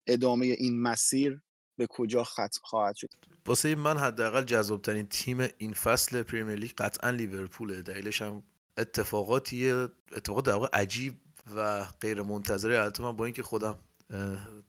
[0.07, 1.41] ادامه این مسیر
[1.77, 3.09] به کجا ختم خواهد شد؟
[3.45, 7.81] واسه من حداقل جذابترین تیم این فصل پریمیر لیگ قطعا لیورپوله.
[7.81, 8.43] دلیلش هم
[8.77, 11.13] اتفاقاتیه اتفاقات در واقع عجیب
[11.55, 13.79] و غیر منتظره البته من با اینکه خودم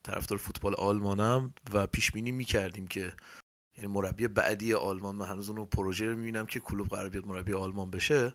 [0.02, 3.12] طرفدار فوتبال آلمانم و پیش بینی می‌کردیم که
[3.76, 7.52] یعنی مربی بعدی آلمان من هنوز اون پروژه رو می‌بینم که کلوب قرار بیاد مربی
[7.52, 8.34] آلمان بشه.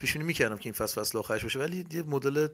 [0.00, 2.46] پیش بینی می‌کردم که این فصل فصل آخرش باشه ولی یه مدل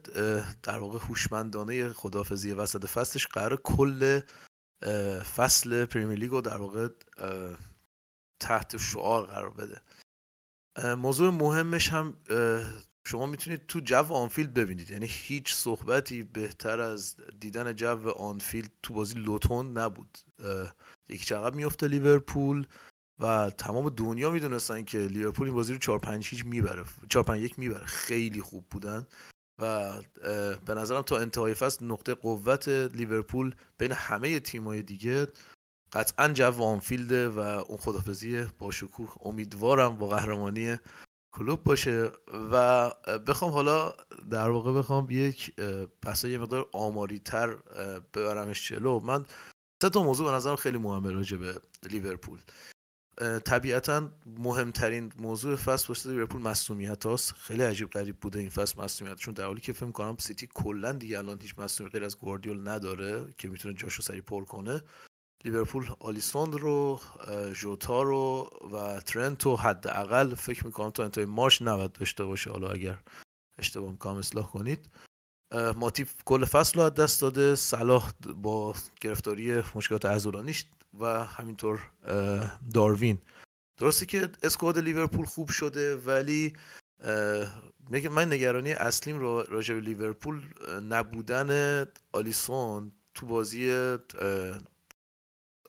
[0.63, 4.21] در واقع هوشمندانه خداحافظی وسط فصلش قراره کل
[5.37, 6.89] فصل پریمیر لیگ رو در واقع
[8.41, 9.81] تحت شعار قرار بده.
[10.95, 12.17] موضوع مهمش هم
[13.07, 14.91] شما می‌تونید تو جو آنفیلد ببینید.
[14.91, 20.19] یعنی هیچ صحبتی بهتر از دیدن جو آنفیلد تو بازی لوتون نبود.
[21.09, 22.67] یکی چقدر میفته لیورپول.
[23.21, 26.85] و تمام دنیا می‌دونستن که لیورپول این بازی رو 4 5 هیچ می‌بره.
[27.09, 27.85] 4 5 1 می‌بره.
[27.85, 29.07] خیلی خوب بودن.
[29.59, 29.93] و
[30.67, 35.27] به نظرم تا انتهای فصل نقطه قوت لیورپول بین همه تیم‌های دیگه
[35.93, 39.15] قطعا جو آنفیلده و اون خدافزی با شکوه.
[39.21, 40.77] امیدوارم با قهرمانی
[41.35, 42.11] کلوب باشه.
[42.53, 42.91] و
[43.27, 43.95] بخوام حالا
[44.31, 45.55] در واقع بخوام یک
[46.03, 47.55] پس یه مقدار آماری تر
[48.15, 49.01] ببرمش جلو.
[49.01, 49.27] من
[49.83, 52.39] سه تا موضوع به نظرم خیلی مهمه راجع به لیورپول.
[53.45, 57.33] طبیعتا مهمترین موضوع فصل واسه لیورپول مصونیت هاست.
[57.33, 61.19] خیلی عجیب غریب بوده این فصل مصونیتشون در حالی که فکر کنم سیتی کلا دیگه
[61.19, 64.83] الان هیچ مصونیت غیر از گواردیول نداره که می‌تونه جاشو سری پر کنه.
[65.45, 67.01] لیورپول آلیسوند رو
[67.55, 72.51] ژوتا رو و ترنت رو حداقل فکر می‌کنم تا انتهای مارش نباید داشته باشه.
[72.51, 72.99] حالا اگر
[73.59, 74.89] اشتباه می‌کنم اصلاح کنید.
[75.77, 77.55] ماتیپ کل فصل رو از دست داده.
[77.55, 80.65] صلاح با گرفتاری مشکلات عضلانیش
[81.01, 81.91] و همینطور
[82.75, 83.19] داروین.
[83.79, 86.53] درسته که squad لیورپول خوب شده ولی
[88.11, 90.43] من نگرانی اصلیم راجع به لیورپول
[90.89, 93.97] نبودن آلیسون تو بازی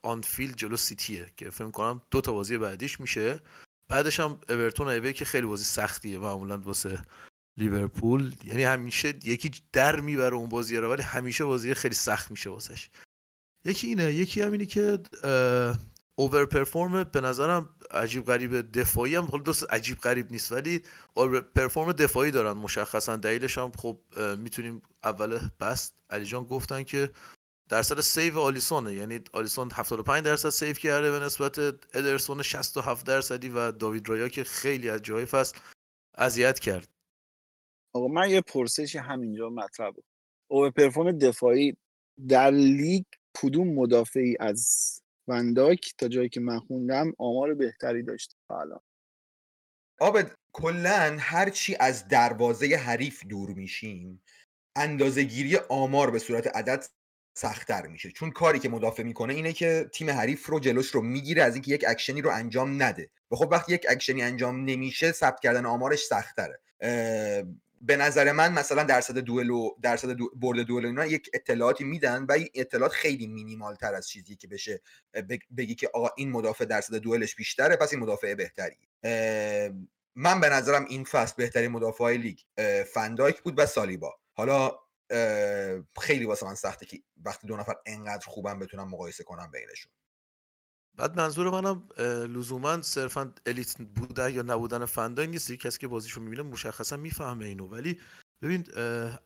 [0.03, 3.39] آنفیلد جلو سیتیه که فکر کنم دو تا بازی بعدیش میشه.
[3.89, 7.01] بعدش هم اورتون away که خیلی بازی سختیه معمولا واسه
[7.57, 8.35] لیورپول.
[8.43, 12.89] یعنی همیشه یکی در می‌بره اون بازی رو ولی همیشه بازی خیلی سخت میشه واسش.
[13.67, 14.99] یکی اینه یکی هم اینه که
[16.15, 20.81] over perform به نظرم عجیب غریب دفاعی هم خب دوست عجیب غریب نیست ولی
[21.55, 23.15] perform دفاعی دارن مشخصا.
[23.15, 23.99] دلیلش هم خب
[24.37, 27.09] می‌تونیم اول بحث علی جان گفتن که
[27.69, 31.59] درصد save آلیسونه یعنی آلیسون 75 درصد save کرده به نسبت
[31.93, 35.57] ادرسون 67 درصدی و داوید رایا که خیلی از جای فصل
[36.15, 36.87] اذیت کرد.
[37.93, 40.03] آقا من یه پرسشی همینجا بود
[40.47, 41.77] over perform دفاعی
[42.27, 43.03] در لیگ
[43.41, 44.91] کدوم مدافعی از
[45.27, 48.79] ون‌دایک تا جایی که من خوندم آمار بهتری داشته حالا
[49.99, 54.21] آبد کلا هرچی از دروازه حریف دور میشیم
[54.75, 56.85] اندازه گیری آمار به صورت عدد
[57.33, 58.11] سختتر میشه.
[58.11, 61.71] چون کاری که مدافع می‌کنه اینه که تیم حریف رو جلوش رو می‌گیره از اینکه
[61.71, 63.09] یک اکشنی رو انجام نده.
[63.31, 66.59] و خب وقتی یک اکشنی انجام نمیشه ثبت کردن آمارش سخت‌تره
[67.81, 72.23] به نظر من مثلا درصد دوئل و درصد دو برد دوئل اینا یک اطلاعاتی میدن
[72.23, 74.81] و این اطلاعات خیلی مینیمال تر از چیزی که بشه
[75.57, 78.77] بگی که آقا این مدافع درصد دوئلش بیشتره پس این مدافع بهتری.
[80.15, 82.39] من به نظرم این فصل بهترین مدافع لیگ
[82.93, 84.13] فندایک بود و سالیبا.
[84.33, 84.79] حالا
[85.99, 89.91] خیلی واسه من سخته که وقتی دو نفر انقدر خوبم بتونم مقایسه کنم بینشون.
[90.97, 91.83] بعد منظور منم
[92.37, 95.51] لزوما صرفا الیت بودن یا نبودن فندای نیست.
[95.51, 97.67] کسی که بازیشو می‌بینه مشخصا می‌فهمه اینو.
[97.67, 97.99] ولی
[98.41, 98.67] ببین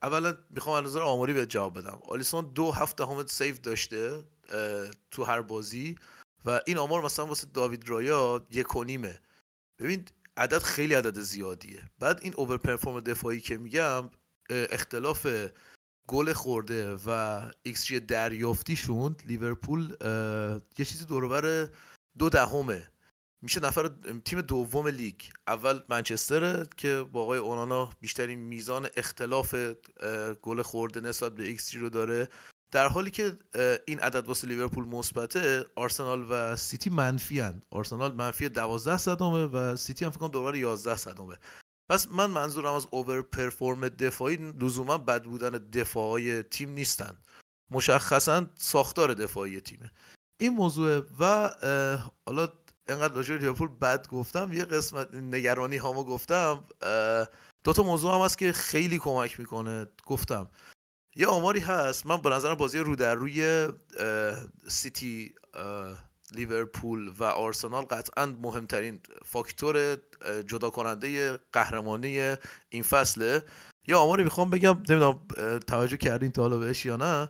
[0.04, 2.00] اولا می‌خوام از نظر آماری بهت جواب بدم.
[2.10, 4.24] آلیسون دو هفت دهم save داشته
[5.12, 5.96] تو هر بازی
[6.46, 9.20] و این آمار مثلا واسه داوید رایا یک و نیمه.
[9.80, 10.06] ببین
[10.38, 11.84] عدد خیلی عدد زیادیه.
[12.00, 14.10] بعد این over perform دفاعی که میگم
[14.50, 15.28] اختلاف
[16.12, 19.96] گل خورده و XG دریافتیشون لیورپول
[20.78, 21.70] یه چیزی دوربر
[22.18, 22.88] دو دهمه.
[23.42, 23.90] میشه نفر
[24.26, 25.16] تیم دوم لیگ.
[25.48, 29.56] اول منچستره که با آقای اونانا بیشترین میزان اختلاف
[30.42, 32.30] گل خورده نسبت به XG رو داره.
[32.72, 33.38] در حالی که
[33.88, 37.62] این عدد واسه لیورپول مثبته آرسنال و سیتی منفین.
[37.70, 41.38] آرسنال منفی 12 صدمه و سیتی هم فکر کنم دوباره 11 صدمه
[41.92, 47.18] پس من منظورم از over perform دفاعی لزوما بد بودن دفاعی تیم نیستن.
[47.72, 49.92] مشخصا ساختار دفاعی تیمه.
[50.42, 51.50] این موضوع و
[52.26, 52.50] حالا
[52.88, 56.64] انقدر راجع لیورپول بد گفتم یه قسمت نگرانی هامو گفتم
[57.64, 59.88] دو تا موضوع هم هست که خیلی کمک می‌کنه.
[60.06, 60.50] گفتم
[61.16, 63.68] یه آماری هست من به نظرم بازی رو در روی
[64.68, 65.36] سیتی
[66.32, 69.98] لیورپول و آرسنال قطعا مهمترین فاکتور
[70.48, 72.36] جدا کننده قهرمانی
[72.70, 73.44] این فصله.
[73.88, 75.20] یا آماری می‌خوام بگم نمی‌دونم
[75.68, 77.30] توجه کردین تا حالا بهش یا نه.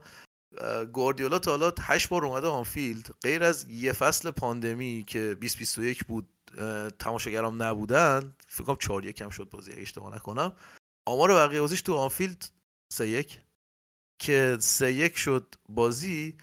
[0.93, 3.09] گواردیولا تا حالا 8 بار اومده آنفیلد.
[3.23, 6.29] غیر از یه فصل پاندمی که 2021 بود
[6.99, 10.53] تماشاگرام نبودن فکر کنم 4 1 شد بازی اشتباه نکنم.
[11.07, 12.49] آمار بقیه بازیش تو آنفیلد
[12.93, 13.41] 3 1
[14.21, 16.37] که 3 1 شد بازی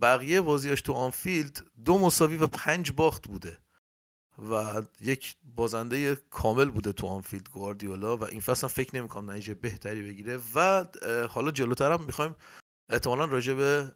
[0.00, 3.58] بقیه بازیاش تو آنفیلد دو مساوی و پنج باخت بوده.
[4.50, 10.02] و یک بازنده کامل بوده تو آنفیلد گواردیولا و این فصل فکر نمی‌کنم نتیجه بهتری
[10.02, 10.40] بگیره.
[10.54, 10.84] و
[11.30, 12.36] حالا جلوتر هم می‌خوایم
[12.88, 13.92] احتمالا راجع به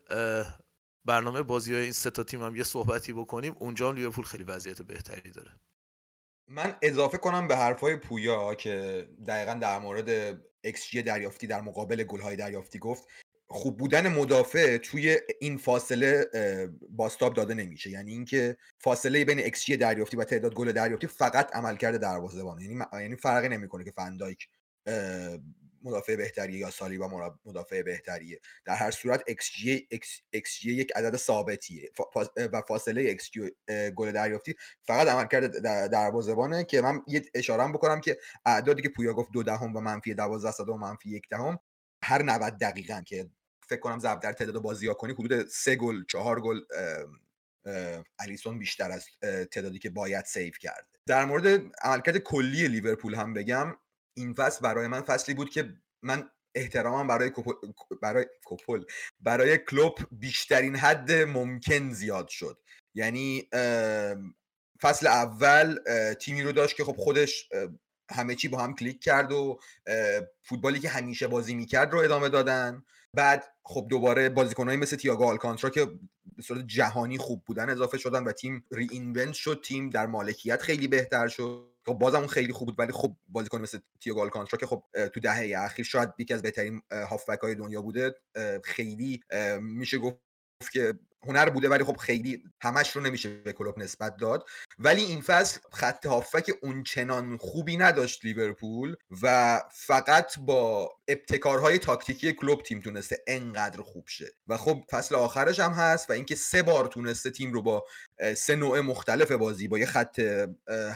[1.05, 3.57] برنامه بازی های این تا تیم هم یه صحبتی بکنیم.
[3.59, 5.51] اونجا هم لیورپول خیلی وضعیت بهتری داره.
[6.49, 12.37] من اضافه کنم به حرفای پویا که دقیقا در مورد XG دریافتی در مقابل گل
[12.37, 13.09] دریافتی گفت.
[13.53, 16.27] خوب بودن مدافع توی این فاصله
[16.91, 17.91] بازتاب داده نمیشه.
[17.91, 23.17] یعنی اینکه فاصله بین X دریافتی و تعداد گل دریافتی فقط عملکرد دروازه‌بان یعنی یعنی
[23.17, 24.49] فرقی نمی‌کنه که فندایک
[25.83, 28.41] مدافع بهتریه یا سالیبا مدافع بهتریه.
[28.65, 31.91] در هر صورت XG, یک عدد ثابتیه.
[32.53, 33.51] و فاصله XG
[33.95, 39.31] گل دریافتی فقط عملکرد دروازه‌بانه که من یه اشاره بکنم که اعدادی که پویا گفت
[39.33, 41.59] دو دهم و منفی 12 و منفی یک دهم
[42.05, 43.31] هر 90 دقیقا که
[43.71, 46.61] فکر کنم ضرب در تعداد بازی ها کنی حدود سه گل چهار گل
[48.19, 49.07] الیسون بیشتر از
[49.53, 53.77] تعدادی که باید سیو کرد در مورد عملکرد کلی لیورپول هم بگم
[54.15, 57.33] این فصل برای من فصلی بود که من احترامم برای
[58.03, 58.85] برای کوپل
[59.21, 62.59] برای کلوب بیشترین حد ممکن زیاد شد.
[62.95, 63.49] یعنی
[64.81, 65.79] فصل اول
[66.21, 67.49] تیمی رو داشت که خب خودش
[68.11, 69.61] همه چی با هم کلیک کرد و
[70.43, 72.83] فوتبالی که همیشه بازی می‌کرد رو ادامه دادن.
[73.17, 75.87] بعد خب دوباره بازیکنایی مثل تییاگو آلکانترا که
[76.37, 80.63] به صورت جهانی خوب بودن اضافه شدن و تیم ری اینونت شد تیم در مالکیت
[80.63, 81.71] خیلی بهتر شد.
[81.87, 85.21] خب بازم اون خیلی خوب بود ولی خب بازیکن مثل تییاگو آلکانترا که خب تو
[85.21, 88.15] دهه اخیر شاید یکی از بهترین هافبک های دنیا بوده
[88.65, 89.21] خیلی
[89.61, 90.19] میشه گفت
[90.73, 90.95] که
[91.27, 94.49] هنر بوده ولی خب خیلی همش رو نمیشه به کلوب نسبت داد.
[94.79, 102.63] ولی این فصل خط هافک اونچنان خوبی نداشت لیورپول و فقط با ابتکارهای تاکتیکی کلوب
[102.63, 104.33] تیم تونسته انقدر خوب شه.
[104.49, 107.85] و خب فصل آخرش هم هست و اینکه سه بار تونسته تیم رو با
[108.37, 110.21] سه نوع مختلف بازی با یه خط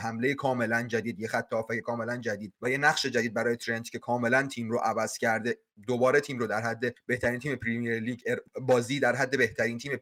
[0.02, 3.98] حمله کاملا جدید یه خط هافبک کاملا جدید و یه نقش جدید برای ترنت که
[3.98, 5.58] کاملا تیم رو عوض کرده.
[5.86, 8.20] دوباره تیم رو در حد بهترین تیم پریمیر لیگ
[8.60, 9.96] بازی در حد بهترین تیم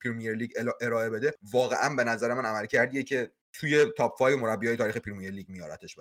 [0.00, 1.34] پریمیر لیگ ارائه بده.
[1.52, 5.96] واقعا به نظر من عملکردیه که توی top 5 مربیای تاریخ پریمیر لیگ میاردش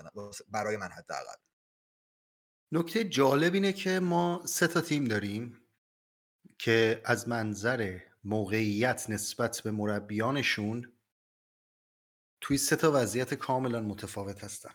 [0.49, 1.35] برای من حداقل.
[2.71, 5.61] نکته جالب اینه که ما سه تا تیم داریم
[6.57, 10.97] که از منظر موقعیت نسبت به مربیانشون
[12.41, 14.73] توی سه تا وضعیت کاملا متفاوت هستن.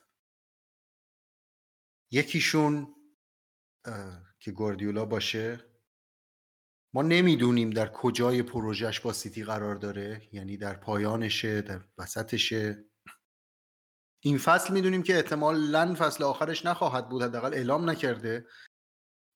[2.13, 2.95] یکیشون
[4.41, 5.71] که گواردیولا باشه
[6.95, 12.85] ما نمی‌دونیم در کجای پروژهش با سیتی قرار داره یعنی در پایانشه در وسطشه.
[14.23, 18.47] این فصل می‌دونیم که احتمالا فصل آخرش نخواهد بود حداقل اعلام نکرده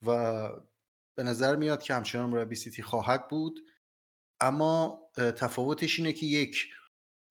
[0.07, 0.49] و
[1.17, 3.61] به نظر میاد که همچنان مربی سیتی خواهد بود.
[4.41, 6.67] اما تفاوتش اینه که یک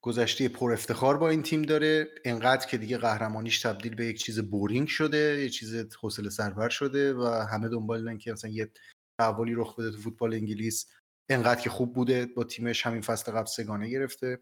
[0.01, 4.39] گذشته پر افتخار با این تیم داره انقدر که دیگه قهرمانیش تبدیل به یک چیز
[4.39, 8.71] بورینگ شده یه چیز حوصله سربر شده و همه دنبال که مثلا یه
[9.19, 10.87] تحولی رخ بده تو فوتبال انگلیس.
[11.29, 14.39] انقدر که خوب بوده با تیمش همین فصل قبل سگانه گرفته.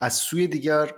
[0.00, 0.94] از سوی دیگر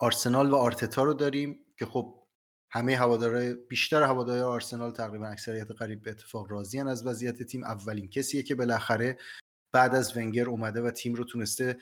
[0.00, 2.26] آرسنال و آرتتا رو داریم که خب
[2.70, 7.64] همه هوادارهای بیشتر هوادارهای آرسنال تقریبا اکثریت قریب به اتفاق راضی از وضعیت تیم.
[7.64, 9.18] اولین کسیه که بالاخره
[9.76, 11.78] بعد از ونگر اومده و تیم رو تونسته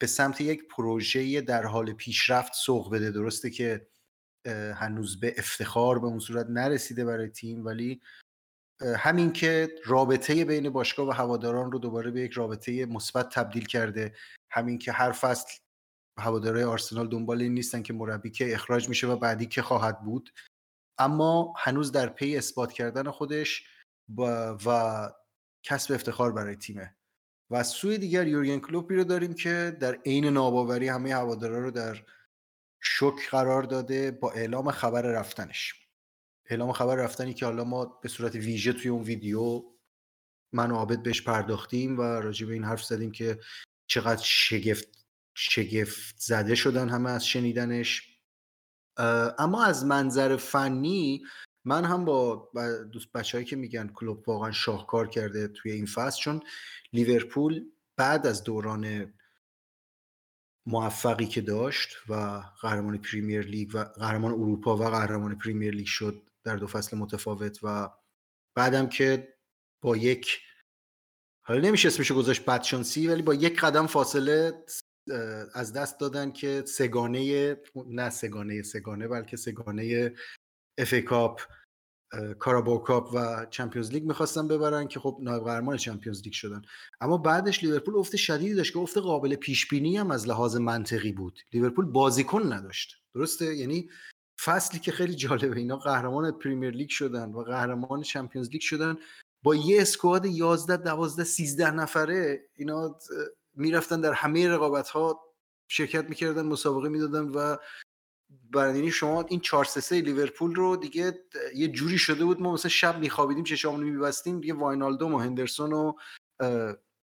[0.00, 3.10] به سمت یک پروژه در حال پیشرفت سوق بده.
[3.10, 3.86] درسته که
[4.74, 8.00] هنوز به افتخار به اون صورت نرسیده برای تیم ولی
[8.96, 14.14] همین که رابطه بین باشگاه و هواداران رو دوباره به یک رابطه مثبت تبدیل کرده.
[14.50, 15.58] همین که هر فصل
[16.18, 20.32] هوادارهای آرسنال دنبال این نیستن که مربی که اخراج میشه و بعدی که خواهد بود.
[20.98, 23.66] اما هنوز در پی اثبات کردن خودش
[24.66, 25.10] و
[25.62, 26.96] کسب افتخار برای تیمه.
[27.52, 31.70] و از سوی دیگر یورگن کلوپی رو داریم که در عین ناباوری همه هوادارا رو
[31.70, 32.04] در
[32.80, 35.74] شک قرار داده با اعلام خبر رفتنش.
[36.50, 39.62] اعلام خبر رفتنی که حالا ما به صورت ویژه توی اون ویدیو
[40.52, 43.38] من و بهش پرداختیم و راجع به این حرف زدیم که
[43.86, 48.18] چقدر شگفت شگفت زده شدن همه از شنیدنش.
[49.38, 51.22] اما از منظر فنی
[51.64, 52.50] من هم با
[52.92, 56.40] دوست بچههایی که میگن کلوب واقعا شاهکار کرده توی این فصل چون
[56.92, 57.64] لیورپول
[57.96, 59.12] بعد از دوران
[60.66, 66.22] موفقی که داشت و قهرمان پریمیر لیگ و قهرمان اروپا و قهرمان پریمیر لیگ شد
[66.44, 67.90] در دو فصل متفاوت و
[68.56, 69.34] بعدم که
[69.82, 70.40] با یک
[71.44, 74.64] حالا نمیشه اسمشو گذاشت بدشانسی ولی با یک قدم فاصله
[75.54, 80.14] از دست دادن که سگانه نه سه‌گانه سه‌گانه بلکه سه‌گانه
[80.82, 81.40] اف کاپ
[82.38, 86.62] کاراباو کاپ و چمپیونز لیگ می‌خواستن ببرن که خب نایب قهرمان چمپیونز لیگ شدن.
[87.00, 91.12] اما بعدش لیورپول افت شدیدی داشت که افت قابل پیش بینی هم از لحاظ منطقی
[91.12, 91.38] بود.
[91.52, 93.02] لیورپول بازیکن نداشت.
[93.14, 93.90] درسته؟ یعنی
[94.44, 95.56] فصلی که خیلی جالبه.
[95.56, 98.96] اینا قهرمان پریمیر لیگ شدن و قهرمان چمپیونز لیگ شدن.
[99.42, 102.98] با یه squad 11 12 13 نفره اینا
[103.54, 105.20] می‌رفتن در همه رقابت ها
[105.68, 107.56] شرکت می‌کردن مسابقه می‌دادن و
[108.54, 112.98] یعنی شما این 4 3 لیورپول رو دیگه یه جوری شده بود ما مثلا شب
[112.98, 115.92] میخوابیدیم چشامون میبستیم دیگه واینالدوم و هندرسون و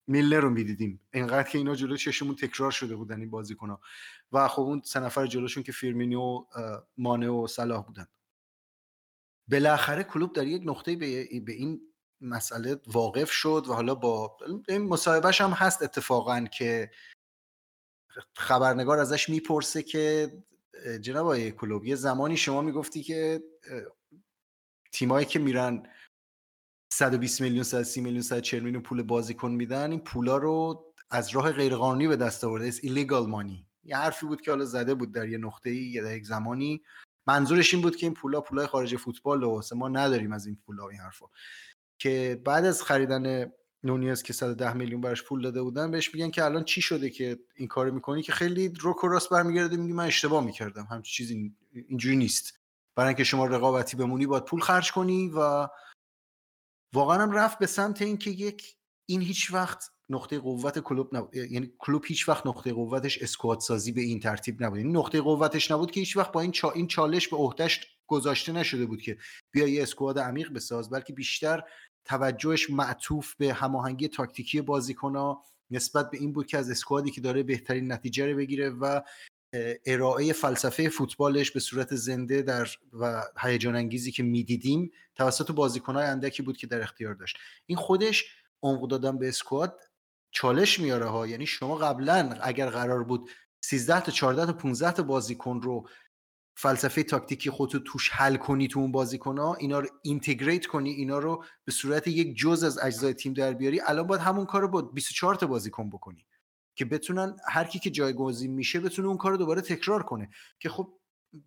[0.07, 1.01] میلنر رو می‌دیدیم.
[1.15, 3.81] اینقدر که اینا جلو چشمون تکرار شده بودن این بازیکن‌ها
[4.33, 6.47] و خب اون سه نفر جلوشون که فیرمینیو
[6.97, 8.07] مانه و صلاح بودن.
[9.49, 11.81] بالاخره کلوب در یک نقطه به این
[12.21, 14.37] مسئله واقف شد و حالا با
[14.69, 16.91] این مصاحبهش هم هست اتفاقا که
[18.37, 20.33] خبرنگار ازش می‌پرسه که
[21.01, 23.43] جناب آقای کلوب یه زمانی شما می‌گفتی که
[24.93, 25.83] تیمایی که میرن
[26.93, 32.09] 120 میلیون 130 میلیون 140 میلیون پول بازیکن میدن این پولا رو از راه غیرقانونی
[32.09, 32.69] به دست آورده.
[32.69, 36.17] است ایلیگال مانی یه حرفی بود که حالا زده بود در یه نقطه ای در
[36.17, 36.83] یک زمانی.
[37.27, 40.89] منظورش این بود که این پولا پولای خارج فوتبال و ما نداریم از این پولا
[40.89, 41.27] این حرفا.
[41.99, 43.53] که بعد از خریدن
[43.85, 47.39] نونیز که 110 میلیون براش پول داده بودن بهش میگن که الان چی شده که
[47.57, 51.55] این کارو می‌کنی؟ که خیلی روک و راست برمیگرده میگه من اشتباه می‌کردم همچین چیزی
[51.89, 52.61] اینجوری نیست.
[52.97, 55.69] برای اینکه شما رقابتی بمونی باید پول خرج کنی و
[56.95, 61.37] واقعا هم رفت به سمت اینکه یک این هیچ وقت نقطه قوت کلوب نبود.
[61.37, 64.79] یعنی کلوب هیچ وقت نقطه قوتش اسکواد سازی به این ترتیب نبود.
[64.79, 66.71] این یعنی نقطه قوتش نبود که هیچ وقت با این چا...
[66.71, 69.19] این چالش به عهدهش گذاشته نشده بود که
[69.51, 71.63] بیا یه اسکواد عمیق بساز بلکه بیشتر
[72.07, 77.43] توجهش معطوف به هماهنگی تاکتیکی بازیکنها نسبت به این بود که از اسکوادی که داره
[77.43, 79.01] بهترین نتیجه رو بگیره و
[79.87, 86.43] ارائه فلسفه فوتبالش به صورت زنده در و هیجان انگیزی که می‌دیدیم توسط بازیکنهای اندکی
[86.43, 87.37] بود که در اختیار داشت.
[87.67, 88.25] این خودش
[88.63, 89.81] عمق دادن به اسکواد
[90.31, 91.27] چالش میاره ها.
[91.27, 93.31] یعنی شما قبلا اگر قرار بود
[93.61, 95.89] 13 تا 14 تا 15 تا بازیکن رو
[96.59, 101.19] فلسفه تاکتیکی خودتو توش حل کنی تو اون بازیکن ها اینا رو اینتگریت کنی اینا
[101.19, 103.81] رو به صورت یک جز از اجزای تیم در بیاری.
[103.81, 106.27] الان باید همون کار رو با 24 تا بازیکن بکنی
[106.75, 110.31] که بتونن هر کی که جایگزین میشه بتونه اون کار رو دوباره تکرار کنه.
[110.61, 110.93] که خب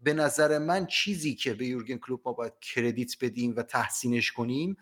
[0.03, 4.77] به نظر من چیزی که به یورگن کلوپ ما باید کردیت بدیم و تحسینش کنیم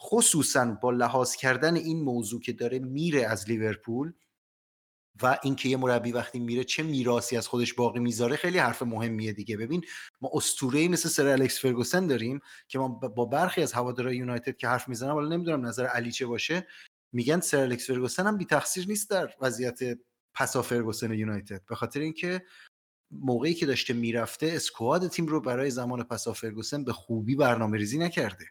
[0.00, 4.12] خصوصا با لحاظ کردن این موضوع که داره میره از لیورپول
[5.22, 9.32] و اینکه یه مربی وقتی میره چه میراسی از خودش باقی می‌ذاره خیلی حرف مهمیه
[9.32, 9.56] دیگه.
[9.56, 9.84] ببین
[10.20, 14.68] ما اسطوره مثل سر الکس فرگوسن داریم که ما با برخی از هوادارهای یونایتد که
[14.68, 16.66] حرف می‌زنم ولی نمی‌دونم نظر علی چه باشه
[17.12, 19.78] میگن سر الکس فرگوسن هم بی تقصیر نیست در وضعیت
[20.34, 21.62] پسا فرگوسن یونایتد.
[21.68, 22.42] به خاطر اینکه
[23.10, 27.98] موقعی که داشته می‌رفته اسکواد تیم رو برای زمان پسا فرگوسن به خوبی برنامه ریزی
[27.98, 28.44] نکرده.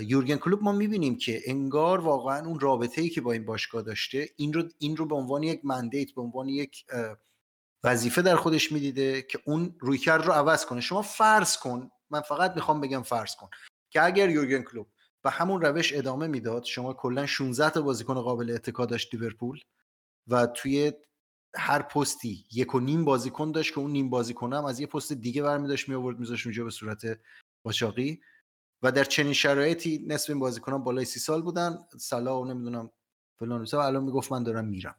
[0.00, 4.28] یورگن کلوب ما می‌بینیم که انگار واقعا اون رابطه ای که با این باشگاه داشته
[4.36, 6.84] این رو این رو به عنوان یک مندیت به عنوان یک
[7.84, 10.80] وظیفه در خودش می‌دیده که اون رویکرد رو عوض کنه.
[10.80, 13.48] شما فرض کن من فقط می‌خوام بگم فرض کن
[13.90, 14.86] که اگر یورگن کلوب
[15.22, 19.60] به همون روش ادامه می‌داد شما کلا 16 تا بازیکن قابل اتکا داشت لیورپول
[20.28, 20.92] و توی
[21.56, 25.12] هر پستی یک و نیم بازیکن داشت که اون نیم بازیکن هم از یه پست
[25.12, 27.20] دیگه برمی داشت می آورد میذاشت اونجا به صورت
[27.64, 28.20] قاچاقی.
[28.84, 31.78] و در چنین شرایطی نصف این بازیکنان بالای سی سال بودن.
[31.98, 32.90] سلا و نمی‌دونم
[33.38, 34.96] فلان و الان می‌گفت من دارم میرم.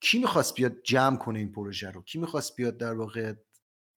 [0.00, 3.34] کی می‌خواست بیاد جمع کنه این پروژه رو؟ کی می‌خواست بیاد در واقع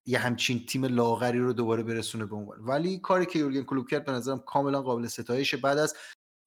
[0.06, 4.04] یه همچین تیم لاغری رو دوباره برسونه به عنوان؟ ولی کاری که یورگن کلوب کرد
[4.04, 5.54] به نظرم کاملا قابل ستایش.
[5.54, 5.96] بعد از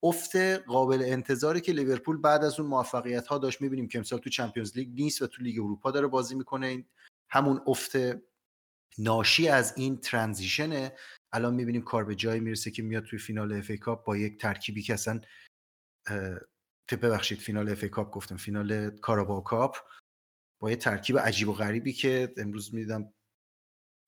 [0.03, 0.35] افت
[0.67, 4.77] قابل انتظاری که لیورپول بعد از اون موفقیت ها داشت می‌بینیم که امسال تو چمپیونز
[4.77, 6.85] لیگ نیست و تو لیگ اروپا داره بازی می‌کنه.
[7.29, 7.91] همون افت
[8.97, 10.95] ناشی از این transition ه.
[11.33, 14.81] الان می‌بینیم کار به جایی می‌رسه که میاد توی فینال اف کاپ با یک ترکیبی
[14.81, 15.21] که اصلا
[16.91, 19.77] ببخشید فینال اف کاپ گفتم فینال کاراباو کاپ
[20.61, 23.13] با یه ترکیب عجیب و غریبی که امروز می‌دیدم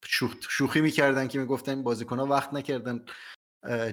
[0.06, 0.36] شوخ...
[0.50, 3.06] شوخی می‌کردن که می‌گفتن بازیکن ها وقت نکردن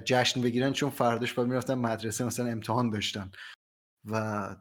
[0.05, 3.31] جشن بگیرن چون فرداش باید می‌رفتن مدرسه مثلا امتحان داشتن
[4.05, 4.55] و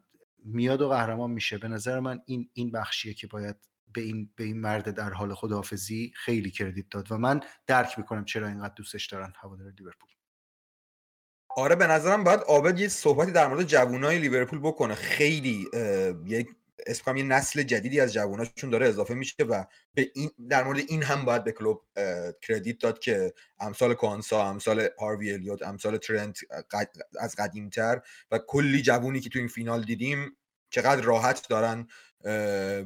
[0.45, 1.59] میاد و قهرمان میشه.
[1.59, 3.57] به نظر من این این بخشیه که باید
[3.93, 8.25] به این به این مرد در حال خداحافظی خیلی credit داد و من درک می‌کنم
[8.25, 10.09] چرا اینقدر دوستش دارن هوادار لیورپول.
[11.49, 14.95] آره به نظرم باید آبد یه صحبتی در مورد جوانای لیورپول بکنه.
[14.95, 15.67] خیلی
[16.25, 16.49] یک
[16.87, 19.65] اسم یه نسل جدیدی از جواناشون داره اضافه میشه و
[19.95, 21.83] به این در مورد این هم باید به کلوب
[22.43, 26.39] کردیت داد که امثال کانسا امثال هاروی الیوت امثال ترنت
[27.21, 30.37] از قدیمتر و کلی جوونی که تو این فینال دیدیم
[30.71, 31.89] چقدر راحت دارن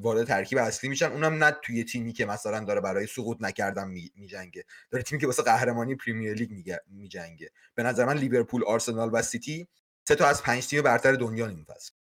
[0.01, 1.13] وارد ترکیب اصلی میشن.
[1.13, 4.65] اونم نه توی تیمی که مثلا داره برای سقوط نکردن میجنگه.
[4.91, 7.51] داره تیمی که واسه قهرمانی پریمیر لیگ میجنگه.
[7.75, 9.69] به نظر من لیورپول آرسنال و سیتی
[10.09, 11.93] سه تا از پنج تیم برتر دنیا نیم فصل.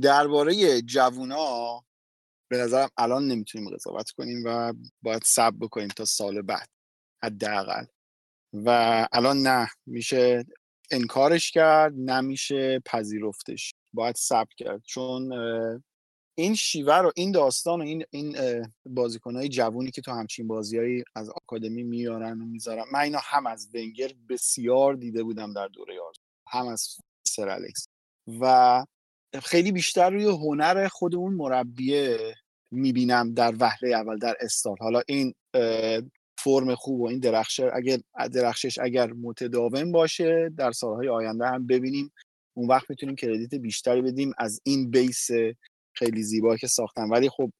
[0.00, 1.84] درباره جوونا
[2.50, 6.68] به نظرم الان نمی‌تونیم قضاوت کنیم و باید سب بکنیم تا سال بعد
[7.22, 7.84] حداقل.
[8.52, 8.68] و
[9.12, 10.44] الان نه میشه
[10.90, 13.74] انکارش کرد نمیشه پذیرفتش.
[13.92, 14.82] باید سب کرد.
[14.84, 15.32] چون
[16.38, 18.36] این شیوه رو این داستان و این این
[18.86, 23.68] بازیکنهای جوونی که تو همچین بازیهایی از آکادمی میارن و می‌ذارن من اینا هم از
[23.74, 26.12] ونگر بسیار دیده بودم در دوره یار
[26.48, 27.88] هم از سر الکس.
[28.40, 28.84] و
[29.42, 32.34] خیلی بیشتر روی هنر خود اون مربیه
[32.70, 34.76] می‌بینم در وهله اول در استار.
[34.80, 35.34] حالا این
[36.38, 37.98] فرم خوب و این درخشش اگر
[38.32, 42.12] درخشش اگر متداوم باشه در سالهای آینده هم ببینیم
[42.58, 45.28] اون وقت می‌تونیم کردیت بیشتری بدیم از این بیس
[45.92, 47.08] خیلی زیبا که ساختن.
[47.10, 47.52] ولی خب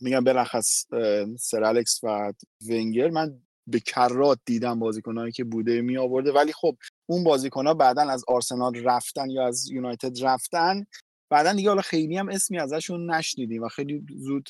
[0.00, 0.84] میگم بلخص
[1.38, 2.32] سر الکس و
[2.68, 6.76] ونگر من به کرات دیدم بازیکنهایی که بوده می آورده ولی خب
[7.06, 10.86] اون بازیکن ها بعدا از آرسنال رفتن یا از یونایتد رفتن
[11.30, 14.48] بعدا دیگه حالا خیلی هم اسمی ازشون نشنیدیم و خیلی زود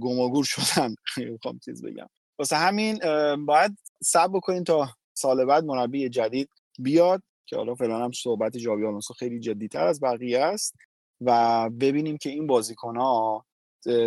[0.00, 0.94] گماگور شدن.
[1.16, 2.08] می‌خوام چیز بگم.
[2.38, 2.98] واسه همین
[3.36, 6.48] باید سب بکنیم تا سال بعد مربی جدید
[6.78, 7.22] بیاد.
[7.46, 10.74] که حالا فعلا هم صحبت جاوی آلونسو خیلی جدیتر از بقیه است
[11.20, 13.46] و ببینیم که این بازیکن ها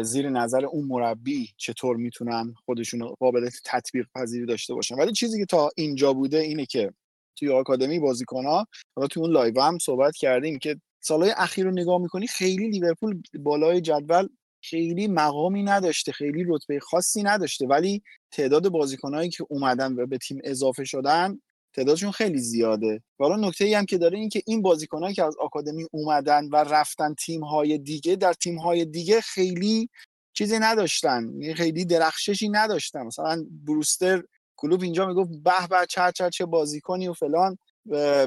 [0.01, 4.95] زیر نظر اون مربی چطور می‌تونن خودشون قابلیت تطبیق پذیری داشته باشن.
[4.95, 6.93] ولی چیزی که تا اینجا بوده اینه که
[7.35, 11.71] توی آکادمی بازیکن ها حالا توی اون live هم صحبت کردیم که سالهای اخیر رو
[11.71, 14.27] نگاه می‌کنی خیلی لیورپول بالای جدول
[14.61, 17.67] خیلی مقامی نداشته خیلی رتبه خاصی نداشته.
[17.67, 21.39] ولی تعداد بازیکنهایی که اومدن و به تیم اضافه شدن
[21.77, 23.03] تعدادشون خیلی زیاده.
[23.19, 26.55] حالا نکته ای هم که داره این که این بازیکنایی که از آکادمی اومدن و
[26.55, 29.89] رفتن تیم های دیگه در تیم های دیگه خیلی
[30.33, 31.31] چیزی نداشتن.
[31.39, 33.03] یعنی خیلی درخششی نداشتن.
[33.03, 34.23] مثلا بروستر
[34.55, 37.57] کلوب اینجا می‌گفت به به چه چه چه بازیکنی و فلان.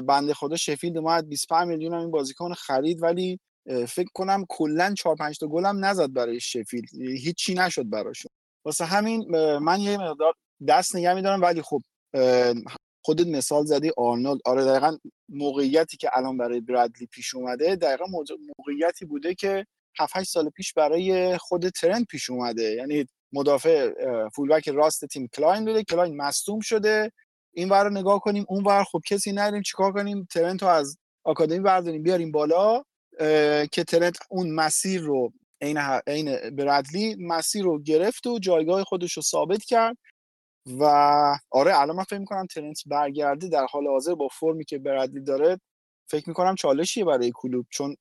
[0.07, 3.39] بنده خدا شفیلد اومد 25 میلیون این بازیکن خرید ولی
[3.87, 6.89] فکر کنم کلا 4 5 تا گل هم نزد برای شفیلد.
[7.01, 8.31] هیچی نشد براشون.
[8.65, 10.33] واسه همین من یه مقدار
[10.67, 11.81] دست نگه میدارم ولی خب
[13.01, 14.41] خودت مثال زدی آرنولد.
[14.45, 14.97] آره دقیقا
[15.29, 18.05] موقعیتی که الان برای برادلی پیش اومده دقیقا
[18.57, 19.65] موقعیتی بوده که
[19.99, 22.63] 7 سال پیش برای خود ترنت پیش اومده.
[22.63, 23.89] یعنی مدافع
[24.29, 27.11] فولبک راست تیم کلاین بوده کلاین مصدوم شده.
[27.53, 30.97] این ور رو نگاه کنیم اون ور خب کسی نداریم چیکار کنیم؟ ترنت رو از
[31.23, 32.83] آکادمی برداریم بیاریم بالا.
[33.71, 35.77] که ترنت اون مسیر رو عین
[36.07, 39.97] عین برادلی مسیر رو گرفت و جایگاه خودش رو ثابت کرد.
[40.65, 40.83] و
[41.51, 45.59] آره الان من فکر می‌کنم ترنت برگرده در حال حاضر با فرمی که برادلی داره
[46.09, 47.65] فکر می‌کنم چالشیه برای کلوب.
[47.69, 47.95] چون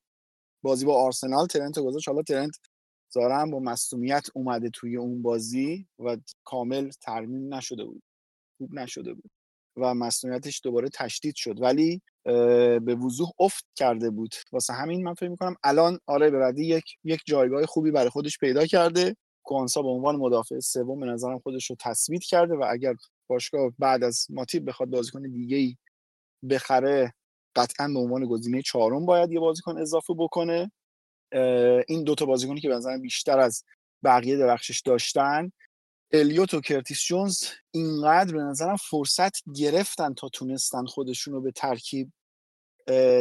[0.62, 2.08] بازی با آرسنال ترنت رو گذاشت.
[2.08, 2.56] حالا ترنت
[3.14, 8.02] ظاهرا با مصومیت اومده توی اون بازی و کامل ترمیم نشده بود.
[8.58, 9.30] خوب نشده بود.
[9.76, 11.60] و مصنوعیتش دوباره تشدید شد.
[11.62, 12.02] ولی
[12.84, 14.34] به وضوح افت کرده بود.
[14.52, 18.66] واسه همین من فکر می‌کنم الان آره بردی یک یک جایگاه خوبی برای خودش پیدا
[18.66, 19.16] کرده.
[19.50, 22.94] کوانسا به عنوان مدافع سوم به نظرم خودش رو تثبیت کرده و اگر
[23.26, 25.76] باشگاه بعد از ماتیب بخواد بازیکن دیگه ای
[26.50, 27.14] بخره
[27.56, 30.72] قطعا به عنوان گزینه چهارم باید یه بازیکن اضافه بکنه.
[31.88, 33.64] این دوتا بازیکنی که به بیشتر از
[34.04, 35.52] بقیه درخشش داشتن
[36.12, 42.12] الیوت و کرتیس جونز اینقدر به نظرم فرصت گرفتن تا تونستن خودشون رو به ترکیب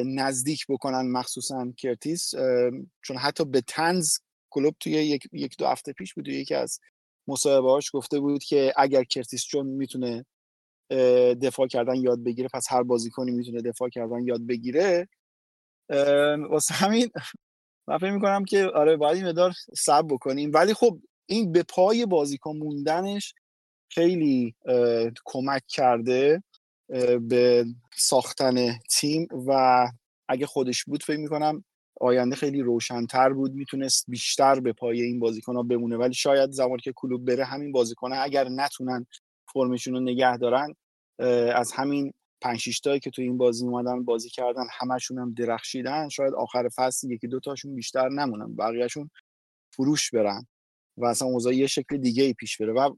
[0.05, 2.31] نزدیک بکنن مخصوصا کرتیس.
[3.01, 4.17] چون حتی به تنز
[4.49, 6.79] کلوب توی یک, یک دو هفته پیش بود یکی از
[7.27, 10.25] مصاحبه‌هاش گفته بود که اگر کرتیس جون می‌تونه
[11.41, 15.07] دفاع کردن یاد بگیره پس هر بازیکنی می‌تونه دفاع کردن یاد بگیره
[16.49, 17.09] واسه همین
[17.87, 20.51] من فکر می‌کنم که آره باید این مدار سب بکنیم.
[20.53, 23.33] ولی خب این به پای بازیکن موندنش
[23.91, 24.55] خیلی
[25.25, 26.43] کمک کرده
[27.21, 29.87] به ساختن تیم و
[30.27, 31.63] اگه خودش بود فکر می‌کنم
[31.99, 35.97] آینده خیلی روشنتر بود می‌تونست بیشتر به پای این بازیکن ها بمونه.
[35.97, 39.05] ولی شاید زمانی که کلوب بره همین بازیکن اگر نتونن
[39.53, 40.75] فرمشون رو نگه دارن
[41.55, 46.33] از همین پنج تایی که تو این بازی اومدن بازی کردن همشون هم درخشیدن شاید
[46.33, 48.55] آخر فصل یکی دو تاشون بیشتر نمونن.
[48.55, 49.09] بقیهشون
[49.73, 50.47] فروش برن
[50.97, 52.73] و اصلا اوضاع یه شکل دیگه ای پیش بره.
[52.73, 52.95] و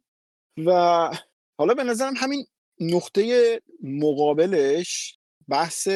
[0.66, 1.10] و
[1.58, 2.46] حالا به نظرم همین
[2.80, 5.20] نقطه مقابلش
[5.52, 5.88] بحث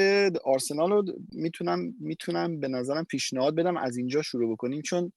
[0.43, 4.82] آرسنال رو می‌تونم می‌تونم به نظرم پیشنهاد بدم از اینجا شروع بکنیم.
[4.82, 5.12] چون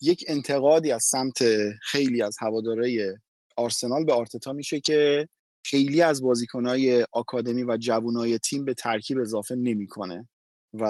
[0.00, 1.38] یک انتقادی از سمت
[1.82, 3.16] خیلی از هوادارهای
[3.56, 5.28] آرسنال به آرتتا میشه که
[5.66, 10.28] خیلی از بازیکنهای آکادمی و جوانای تیم به ترکیب اضافه نمی‌کنه
[10.74, 10.84] و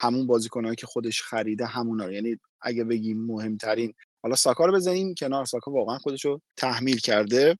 [0.00, 2.12] همون بازیکنهایی که خودش خریده همونا.
[2.12, 5.44] یعنی اگه بگیم مهمترین حالا ساکا رو بزنیم کنار.
[5.44, 7.58] ساکا واقعا خودش رو تحمیل کرده.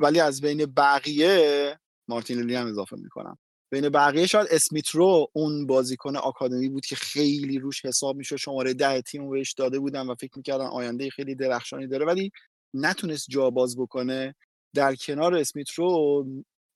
[0.00, 1.78] ولی از بین بقیه
[2.12, 3.38] مارتینلی هم اضافه می‌کنم.
[3.70, 9.02] بین بقیه شاید اسمیترو اون بازیکن آکادمی بود که خیلی روش حساب میشه شماره ده
[9.02, 12.06] تیم بهش داده بودن و فکر می‌کردن آینده خیلی درخشانی داره.
[12.06, 12.30] ولی
[12.74, 14.34] نتونست جا باز بکنه.
[14.74, 16.26] در کنار اسمیترو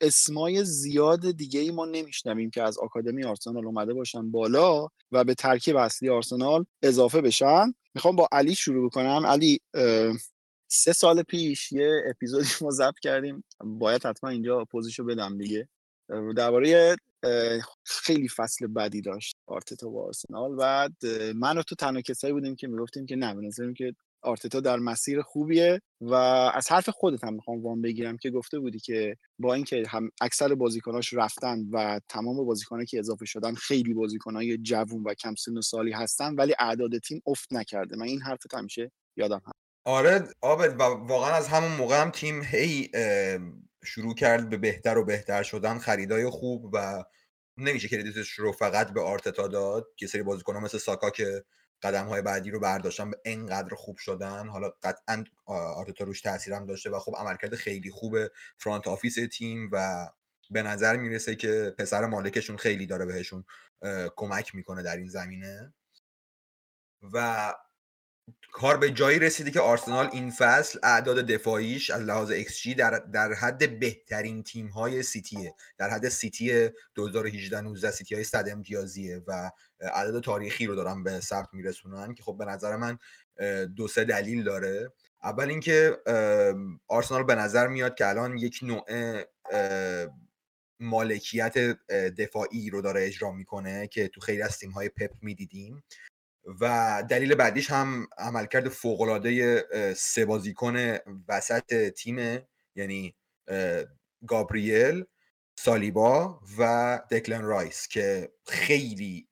[0.00, 5.34] اسمای زیاد دیگه ای ما نمیشنویم که از آکادمی آرسنال اومده باشن بالا و به
[5.34, 7.74] ترکیب اصلی آرسنال اضافه بشن.
[7.94, 9.60] می‌خوام با علی شروع کنم علی
[10.68, 13.44] سه سال پیش یه اپیزودی ما ضبط کردیم.
[13.64, 15.68] باید حتما اینجا پوزیشو بدم دیگه.
[16.36, 16.96] درباره
[17.84, 20.56] خیلی فصل بدی داشت آرتتا با آرسنال.
[20.56, 20.92] بعد
[21.34, 25.22] من و تو تنها کسایی بودیم که می‌گفتیم که نه به که آرتتا در مسیر
[25.22, 26.14] خوبیه و
[26.54, 30.54] از حرف خودت هم می‌خوام وام بگیرم که گفته بودی که با اینکه هم اکثر
[30.54, 35.62] بازیکناش رفتن و تمام بازیکنایی که اضافه شدن خیلی بازیکنای جوون و کم سن و
[35.62, 37.96] سالی هستن ولی اعداد تیم افت نکرده.
[37.96, 39.52] من این حرفت همیشه یادم هم
[39.86, 42.90] آره آبد و واقعا از همون موقع هم تیم هی
[43.84, 47.04] شروع کرد به بهتر و بهتر شدن خریدای خوب و
[47.56, 49.86] نمیشه کردیتش رو فقط به آرتتا داد.
[49.96, 51.44] که سری بازیکن‌ها مثل ساکا که
[51.82, 54.48] قدم های بعدی رو برداشتن به انقدر خوب شدن.
[54.48, 58.18] حالا قطعا آرتتا روش تاثیرم داشته و خب عملکرد خیلی خوب
[58.58, 60.08] front office تیم و
[60.50, 63.44] به نظر می‌رسه که پسر مالکشون خیلی داره بهشون
[64.16, 65.74] کمک می‌کنه در این زمینه.
[67.12, 67.54] و
[68.52, 73.32] کار به جایی رسیده که آرسنال این فصل اعداد دفاعیش از لحاظ XG در, در
[73.32, 75.54] حد بهترین تیم های سیتیه.
[75.78, 79.50] در حد سیتی 2018 19 سیتی های صد امتیازیه و
[79.80, 82.98] عدد تاریخی رو دارن به ثبت میرسونن که خب به نظر من
[83.66, 84.92] دو سه دلیل داره.
[85.22, 85.96] اول اینکه
[86.88, 88.84] آرسنال به نظر میاد که الان یک نوع
[90.80, 91.58] مالکیت
[92.18, 95.82] دفاعی رو داره اجرا می‌کنه که تو خیلی از تیم های پپ می‌دیدیم.
[96.60, 100.96] و دلیل بعدیش هم عملکرد فوقالعاده سه بازیکن
[101.28, 102.38] وسط تیم
[102.76, 103.14] یعنی
[104.26, 105.04] گابریل
[105.58, 109.28] سالیبا و دکلن رایس که خیلی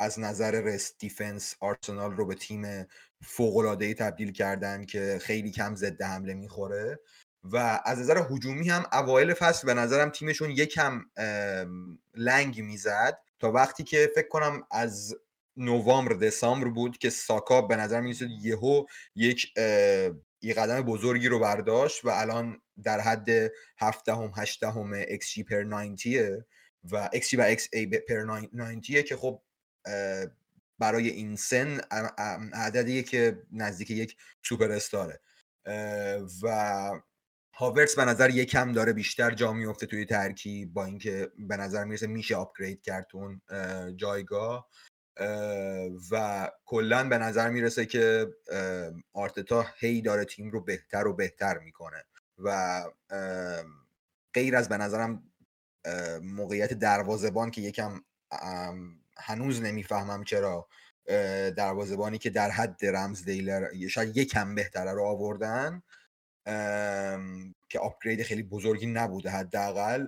[0.00, 2.86] از نظر rest defense آرسنال رو به تیم
[3.24, 7.00] فوقالعاده تبدیل کردن که خیلی کم ضد حمله می‌خوره
[7.44, 11.04] و از نظر هجومی هم اوایل فصل به نظرم تیمشون یکم
[12.14, 15.16] لنگ می‌زد تا وقتی که فکر کنم از
[15.56, 18.84] نوامبر دسامبر بود که ساکا به نظر می یهو
[19.14, 19.54] یک
[20.42, 23.28] یه قدم بزرگی رو برداشت و الان در حد
[23.78, 25.98] 17 هم 8 هم XG پر 90
[26.90, 29.42] و XG و XA پر 90 که خب
[30.78, 31.80] برای این سن
[32.52, 35.20] عددیه که نزدیک یک سوپر استاره.
[36.42, 36.90] و
[37.54, 42.06] هاورتس به نظر یکم داره بیشتر جا میفته توی ترکیب با اینکه به نظر می‌رسه
[42.06, 43.40] میشه آپگرید کرد اون
[43.96, 44.68] جایگاه.
[46.10, 48.28] و کلا به نظر می‌رسه که
[49.12, 52.04] آرتتا هی داره تیم رو بهتر و بهتر می‌کنه
[52.38, 52.82] و
[54.34, 55.22] غیر از به نظرم
[56.22, 58.00] موقعیت دروازبان که یکم
[59.16, 60.68] هنوز نمی‌فهمم چرا
[61.56, 65.82] دروازبانی که در حد رمز دیلر شاید یکم بهتره رو آوردن
[67.68, 70.06] که آپگرید خیلی بزرگی نبوده حداقل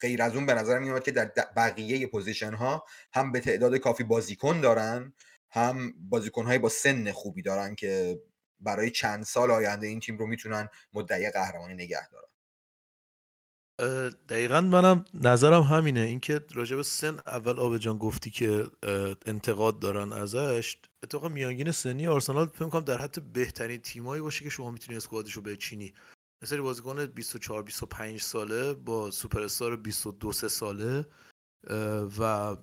[0.00, 4.04] غیر از اون به نظر میاد که در بقیه position ها هم به تعداد کافی
[4.04, 5.12] بازیکن دارن
[5.50, 8.20] هم بازیکن های با سن خوبی دارن که
[8.60, 12.28] برای چند سال آینده این تیم رو می‌تونن مدعی قهرمانی نگه دارن.
[14.28, 16.00] دقیقا منم نظرم همینه.
[16.00, 18.66] اینکه راجع به سن اول آبجان گفتی که
[19.26, 24.50] انتقاد دارن ازش اتفاقا میانگین سنی آرسنال فکر کنم در حد بهترین تیمایی باشه که
[24.50, 25.94] شما می‌تونی squad ش رو بچینی.
[26.42, 31.06] مثل بازیکن 24 25 ساله با سوپر استار 22 3 ساله
[32.18, 32.56] و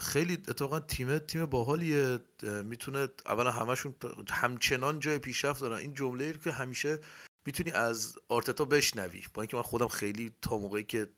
[0.00, 3.94] خیلی اتفاقا تیم تیم باحالیه می‌تونه اولا همشون
[4.30, 5.76] همچنان جای پیشرفت دارن.
[5.76, 6.98] این جمله که همیشه
[7.46, 9.22] می‌تونی از آرتتا بشنوی.
[9.34, 11.08] با اینکه من خودم خیلی تا موقعی که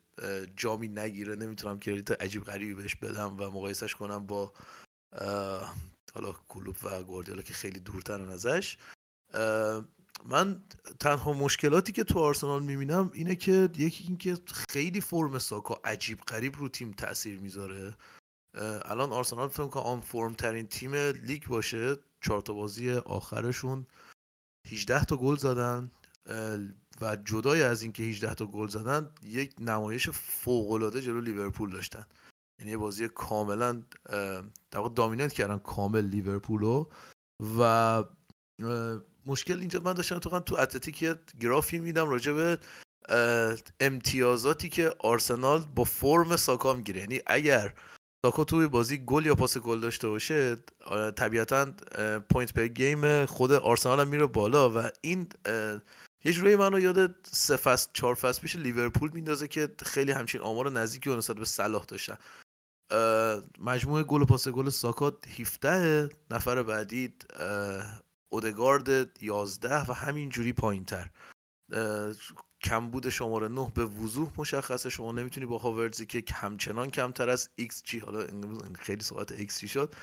[0.57, 4.53] جامی نگیره نمی‌تونم کردیت عجیب غریبی بهش بدم و مقایسش کنم با
[6.15, 8.77] حالا کلوب و گواردیولا که خیلی دورترن ازش
[10.25, 10.63] من
[11.01, 14.39] تنها مشکلاتی که تو آرسنال می‌بینم اینه که یکی اینکه
[14.69, 17.97] خیلی فرم ساکا عجیب غریب رو تیم تاثیر می‌ذاره.
[18.85, 21.97] الان آرسنال فکر کنم آن فرم ترین تیم لیگ باشه.
[22.21, 23.87] چهار تا بازی آخرشون
[24.67, 25.91] 18 تا گل زدن.
[27.01, 32.07] و جدای از اینکه 18 تا گل زدن یک نمایش فوق العاده جلو لیورپول داشتن.
[32.61, 33.83] یعنی بازی کاملا
[34.71, 36.85] در دامیننت کردن کامل لیورپول
[37.59, 38.05] و
[39.27, 42.59] مشکل اینجا من داشتم تو تو اتلتیک یه گرافی میدیدم راجع به
[43.81, 47.01] امتیازاتی که آرسنال با فرم ساکا می‌گیره.
[47.01, 47.75] یعنی اگر
[48.27, 50.57] ساکا توی بازی گل یا پاس گل داشته باشه
[51.17, 51.73] طبیعتا
[52.31, 55.29] point per game خود آرسنال هم میره بالا و این
[56.25, 60.71] یه جوری منو یاد سه فصل چهار فصل پیش لیورپول میندازه که خیلی همچین آمار
[60.71, 62.17] نزدیکی نسبت به صلاح داشتن.
[63.59, 67.15] مجموعه گل و پاس گل ساکا 17 نفر بعدی
[68.37, 71.11] اودگارد 11 و همینجوری پایین تر
[72.61, 74.91] کمبود شماره 9 به وضوح مشخصه.
[74.91, 78.27] شما نمی‌تونی با هاورتزی که همچنان کمتر از XG حالا
[78.79, 79.95] خیلی صحبت XG شد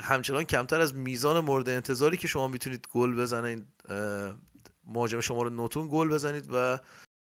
[0.00, 3.66] همچنان کمتر از میزان مورد انتظاری که شما می‌تونید گل بزنید.
[4.84, 6.78] مهاجم شماره نه‌تون گل بزنید و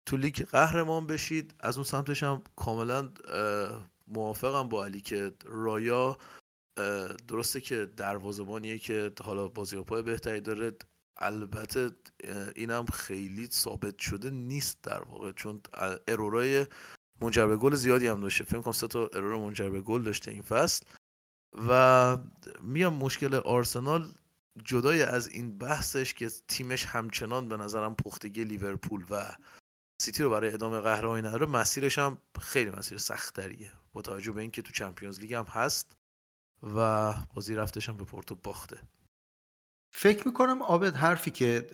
[0.05, 1.53] تو لیگ قهرمان بشید.
[1.59, 3.09] از اون سمتش هم کاملا
[4.07, 6.17] موافقم با علی که رایا
[7.27, 10.71] درسته که دروازه‌بانیه که حالا بازیکن‌های بهتری داره.
[11.17, 11.91] البته
[12.55, 15.61] اینم خیلی ثابت شده نیست در واقع چون
[16.07, 16.65] ارورای
[17.21, 18.43] منجر به گل زیادی هم داشته.
[18.43, 20.85] فکر کنم سه تا ارور منجر به گل داشته این فصل.
[21.69, 22.17] و
[22.61, 24.13] میام مشکل آرسنال
[24.65, 29.35] جدای از این بحثش که تیمش همچنان به نظرم پختگی لیورپول و
[30.01, 34.61] سیتی رو برای ادامه قهرمانی نداره مسیرش هم خیلی مسیر سختریه با توجه به اینکه
[34.61, 35.98] تو چمپیونز لیگ هم هست.
[36.63, 38.77] و بازی رفتش هم به پورتو باخته.
[39.93, 41.69] فکر می‌کنم آبد حرفی که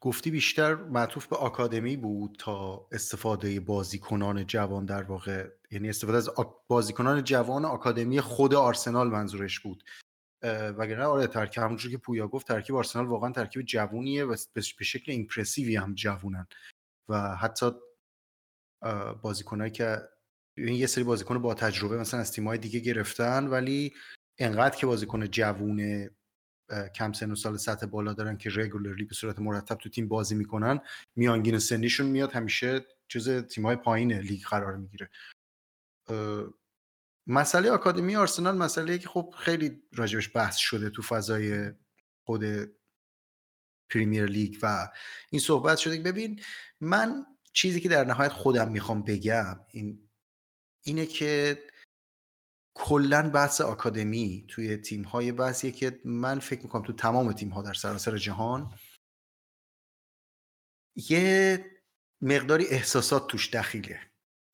[0.00, 5.48] گفتی بیشتر معطوف به آکادمی بود تا استفاده بازیکنان جوان در واقع.
[5.70, 6.30] یعنی استفاده از
[6.68, 9.84] بازیکنان جوان آکادمی خود آرسنال منظورش بود.
[10.78, 15.12] وگرنه آره ترکیب همونجور که پویا گفت ترکیب آرسنال واقعا ترکیب جوونیه و به شکل
[15.12, 16.46] ایمپرسیوی هم جوونن.
[17.08, 17.70] و حتی
[19.22, 19.98] بازیکنایی که
[20.68, 23.94] یه سری بازیکن با تجربه مثلا از تیم‌های دیگه گرفتن ولی
[24.38, 26.10] انقدر که بازیکن جوون
[26.94, 30.34] کم سن و سال سطح بالا دارن که رگولرلی به صورت مرتب تو تیم بازی
[30.34, 30.80] می‌کنن
[31.16, 35.10] میانگین سنیشون میاد همیشه چیز تیم‌های پایین لیگ قرار می‌گیره.
[37.26, 41.72] مسئله آکادمی آرسنال مسئله که خب خیلی راجبش بحث شده تو فضای
[42.26, 42.44] خود
[43.90, 44.88] پریمیر لیگ و
[45.30, 46.40] این صحبت شده ببین
[46.80, 50.09] من چیزی که در نهایت خودم می‌خوام بگم این
[50.82, 51.62] اینه که
[52.74, 57.62] کلا بحث آکادمی توی تیم های بحثیه که من فکر می‌کنم تو تمام تیم ها
[57.62, 58.72] در سراسر جهان
[61.08, 61.64] یه
[62.20, 64.00] مقداری احساسات توش دخیله.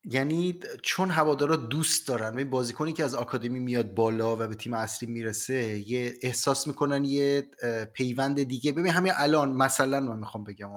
[0.05, 4.75] یعنی چون هوادارا دوست دارن و بازیکنی که از آکادمی میاد بالا و به تیم
[4.75, 7.51] اصلی می‌رسه یه احساس می‌کنن یه
[7.93, 8.73] پیوند دیگه.
[8.73, 10.71] ببین همین الان مثلا من می‌خوام بگم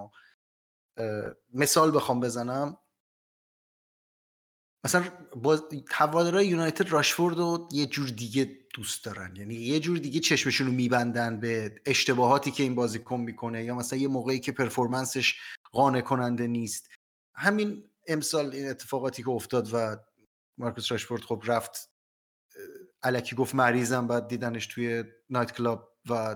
[1.53, 2.77] مثال بخوام بزنم.
[4.83, 5.03] مثلا
[5.91, 9.35] هوادارهای یونایتد راشفورد رو یه جور دیگه دوست دارن.
[9.35, 13.99] یعنی یه جور دیگه چشمشون رو میبندن به اشتباهاتی که این بازیکن می‌کنه یا مثلا
[13.99, 15.35] یه موقعی که پرفورمنسش
[15.71, 16.89] قانع کننده نیست.
[17.35, 19.97] همین امسال این اتفاقاتی که افتاد و
[20.57, 21.89] مارکوس راشفورد خب رفت
[23.03, 26.35] الکی گفت مریضم بعد دیدنش توی نایت کلاب و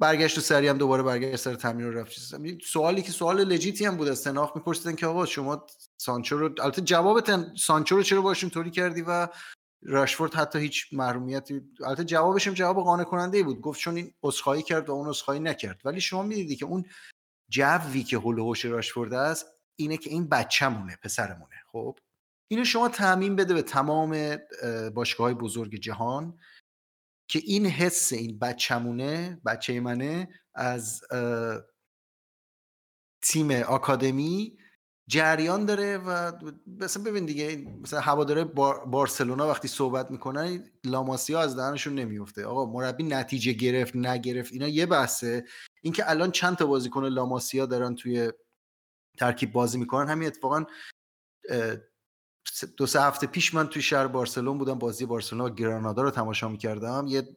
[0.00, 2.16] برگشت و سری هم دوباره برگشت سر تمرین رو رفت
[2.64, 6.82] سوالی که سوال لجیتی هم بود از تناخ میپرسیدن که آقا شما سانچو رو البته
[6.82, 9.28] جوابت سانچو رو چرا باشون طوری کردی و
[9.82, 13.60] راشفورد حتی هیچ محرومیتی البته جوابش هم جواب قانع کننده ای بود.
[13.60, 15.80] گفت چون این اسخایی کرد و اون اسخایی نکرد.
[15.84, 16.84] ولی شما می‌دیدی که اون
[17.48, 19.46] جوی که هول راشفورد است
[19.76, 21.56] اینه که این بچه‌مونه پسرمونه.
[21.72, 21.98] خب؟
[22.48, 24.36] اینو شما تعمین بده به تمام
[24.94, 26.38] باشگاه های بزرگ جهان.
[27.30, 31.02] که این حس این بچه‌مونه بچه منه از
[33.22, 34.58] تیم آکادمی
[35.08, 36.32] جریان داره و
[36.66, 42.66] مثلا ببین دیگه مثلا هواداره بار بارسلونا وقتی صحبت می‌کنن لاماسیا از دهنشون نمیفته آقا
[42.72, 45.44] مربی نتیجه گرفت نگرفت اینا یه بحثه.
[45.82, 48.32] اینکه الان چند تا بازیکن لاماسیا دارن توی
[49.18, 50.64] ترکیب بازی می‌کنن همین اتفاقا
[52.76, 56.48] دو سه هفته پیش من توی شهر بارسلون بودم بازی بارسلونا و گرانادا رو تماشا
[56.48, 57.06] می‌کردم.
[57.08, 57.36] یه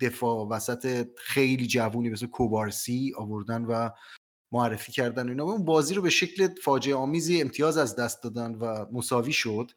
[0.00, 3.90] دفاع وسط خیلی جوونی مثل کوبارسی آوردن و
[4.52, 5.44] معرفی کردن اینا.
[5.44, 9.70] اون بازی رو به شکل فاجعه آمیزی امتیاز از دست دادن و مساوی شد.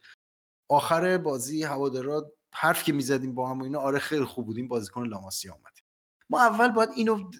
[0.69, 5.07] آخر بازی هوادارا حرف که می‌زدیم با هم و اینا آره خیلی خوب بودیم بازیکن
[5.07, 5.73] لاماسی آمد
[6.29, 7.31] ما اول باید اینو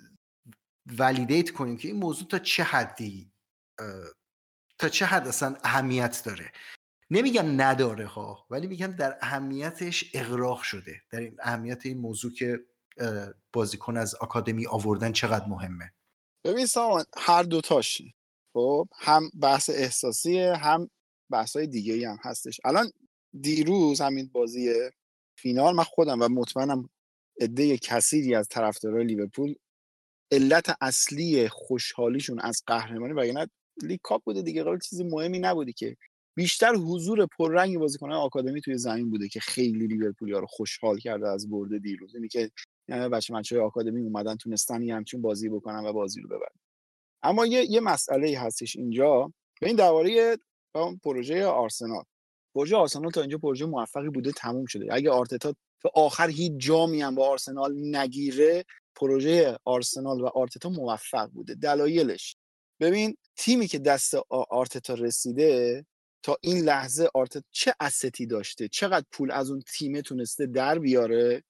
[1.00, 3.32] ولیدیت کنیم که این موضوع تا چه حدی
[4.80, 6.52] تا چه حد اصلا اهمیت داره.
[7.12, 11.02] نمیگم نداره ها ولی میگم در اهمیتش اغراق شده.
[11.12, 12.60] در این اهمیت این موضوع که
[13.54, 15.94] بازیکن از آکادمی آوردن چقدر مهمه.
[16.44, 18.16] ببین سامان هر دوتاشی
[18.54, 20.90] خب هم بحث احساسیه هم
[21.32, 22.60] بحث های دیگه هم هستش.
[22.66, 22.92] الان
[23.42, 24.74] دیروز همین بازی
[25.38, 26.90] فینال من خودم و مطمئنم
[27.42, 29.56] عده کثیری از طرفدارای لیورپول
[30.32, 33.46] علت اصلی خوشحالیشون از قهرمانی و
[33.84, 35.98] لیگ کاپ بوده دیگه قرار چیزی مهمی نبودی که
[36.36, 41.50] بیشتر حضور پررنگ بازیکنان آکادمی توی زمین بوده که خیلی لیورپولیا رو خوشحال کرده از
[41.50, 42.16] برد دیروز.
[42.16, 42.52] اینی که
[42.88, 46.60] یعنی بچه بچه آکادمی اومدن تونستن یه همچین بازی بکنن و بازی رو ببرن.
[47.24, 49.34] اما یه یه مسئله هستش اینجا.
[49.62, 50.38] به این درباره
[51.04, 52.04] پروژه آرسنال.
[52.56, 54.88] پروژه آرسنال تا اینجا پروژه موفقی بوده تموم شده.
[54.92, 58.66] اگه آرتتا تا آخر هیچ جامی هم با آرسنال نگیره
[58.96, 61.56] پروژه آرسنال و آرتتا موفق بوده.
[61.56, 62.36] دلایلش.
[62.80, 65.86] ببین تیمی که دست آرتتا رسیده
[66.26, 71.44] تا این لحظه آرتتا چه استی داشته؟ چقدر پول از اون تیمه تونسته در بیاره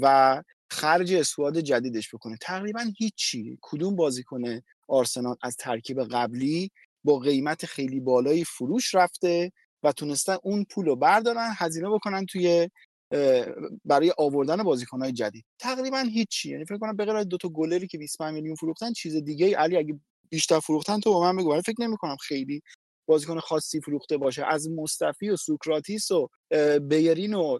[0.00, 3.58] و خرج اسواد جدیدش بکنه؟ تقریبا هیچی.
[3.62, 6.70] کدوم بازیکن آرسنال از ترکیب قبلی
[7.04, 9.52] با قیمت خیلی بالایی فروش رفته
[9.82, 12.70] و تونستن اون پول رو بردارن هزینه بکنن توی
[13.84, 15.44] برای آوردن بازیکنهای جدید.
[15.58, 16.50] تقریبا هیچی.
[16.50, 20.00] یعنی فکر کنم به دو تا گلری که 25 میلیون فروختن چیز دیگه علی اگه
[20.28, 21.52] بیشتر فروختن تو با من بگو.
[21.52, 22.62] ولی فکر نمی کنم خیلی
[23.06, 24.44] بازیکن خاصی فروخته باشه.
[24.46, 26.28] از مصطفی و سوکراتیس و
[26.80, 27.58] بیرین و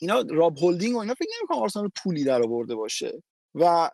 [0.00, 3.22] اینا راب هولدینگ و اینا فکر نمی کنم آرسنال پولی در آورده باشه.
[3.54, 3.90] و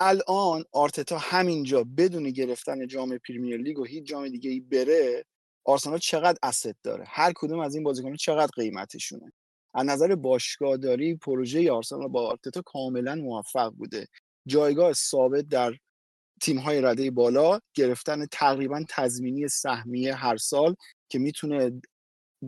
[0.00, 5.24] الان آرتتا همینجا بدون گرفتن جام پریمیر لیگ و هیچ جام دیگه ای بره
[5.64, 9.32] آرسنال چقدر اسید داره؟ هر کدوم از این بازیکن‌ها چقدر قیمتشونه؟
[9.74, 14.06] از نظر باشگاهداری پروژه آرسنال با آرتتا کاملا موفق بوده.
[14.46, 15.72] جایگاه ثابت در
[16.42, 20.74] تیم های رده بالا گرفتن تقریبا تضمینی سهمیه هر سال
[21.08, 21.82] که می‌تونه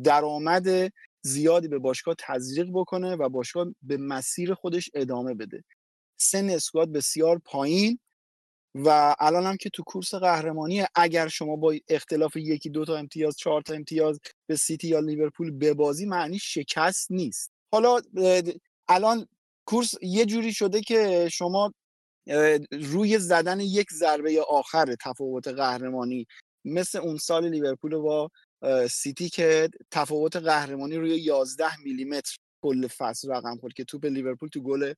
[0.05, 0.93] درآمد
[1.23, 5.65] زیادی به باشگاه تزریق بکنه و باشگاه به مسیر خودش ادامه بده.
[6.17, 7.99] سن squad بسیار پایین
[8.75, 13.37] و الان هم که تو کورس قهرمانی اگر شما با اختلاف یکی دو تا امتیاز
[13.37, 17.51] چهار تا امتیاز به سیتی یا لیورپول ببازی معنی شکست نیست.
[17.73, 18.01] حالا
[18.89, 19.27] الان
[19.67, 21.73] کورس یه جوری شده که شما
[22.71, 26.27] روی زدن یک ضربه آخر تفاوت قهرمانی.
[26.65, 28.31] مثل اون سال لیورپول با
[28.91, 34.61] سیتی که تفاوت قهرمانی روی 11 میلیمتر کل فصل رقم خورد که توپ لیورپول تو
[34.61, 34.93] گل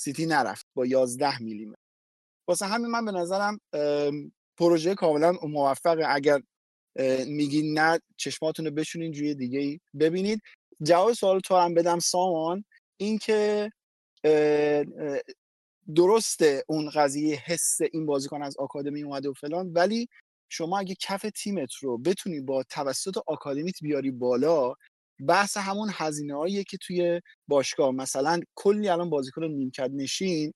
[0.00, 1.78] سیتی نرفت با 11 میلیمتر.
[2.48, 3.60] واسه همین من به نظرم
[4.56, 6.04] پروژه کاملا موفقه.
[6.08, 6.40] اگر
[7.26, 10.42] میگی نه چشماتون رو بشونین جوی دیگه ای ببینید.
[10.82, 12.64] جواب سوال تو هم بدم سامان.
[13.00, 13.72] اینکه
[15.96, 20.08] درسته اون قضیه حس این بازیکن از آکادمی اومده و فلان ولی
[20.48, 24.74] شما اگه کف تیمت رو بتونی با توسط آکادمیت بیاری بالا
[25.28, 27.90] بحث همون هزینه هایی که توی باشگاه.
[27.90, 30.52] مثلا کلی الان بازیکن نیمکت نشین.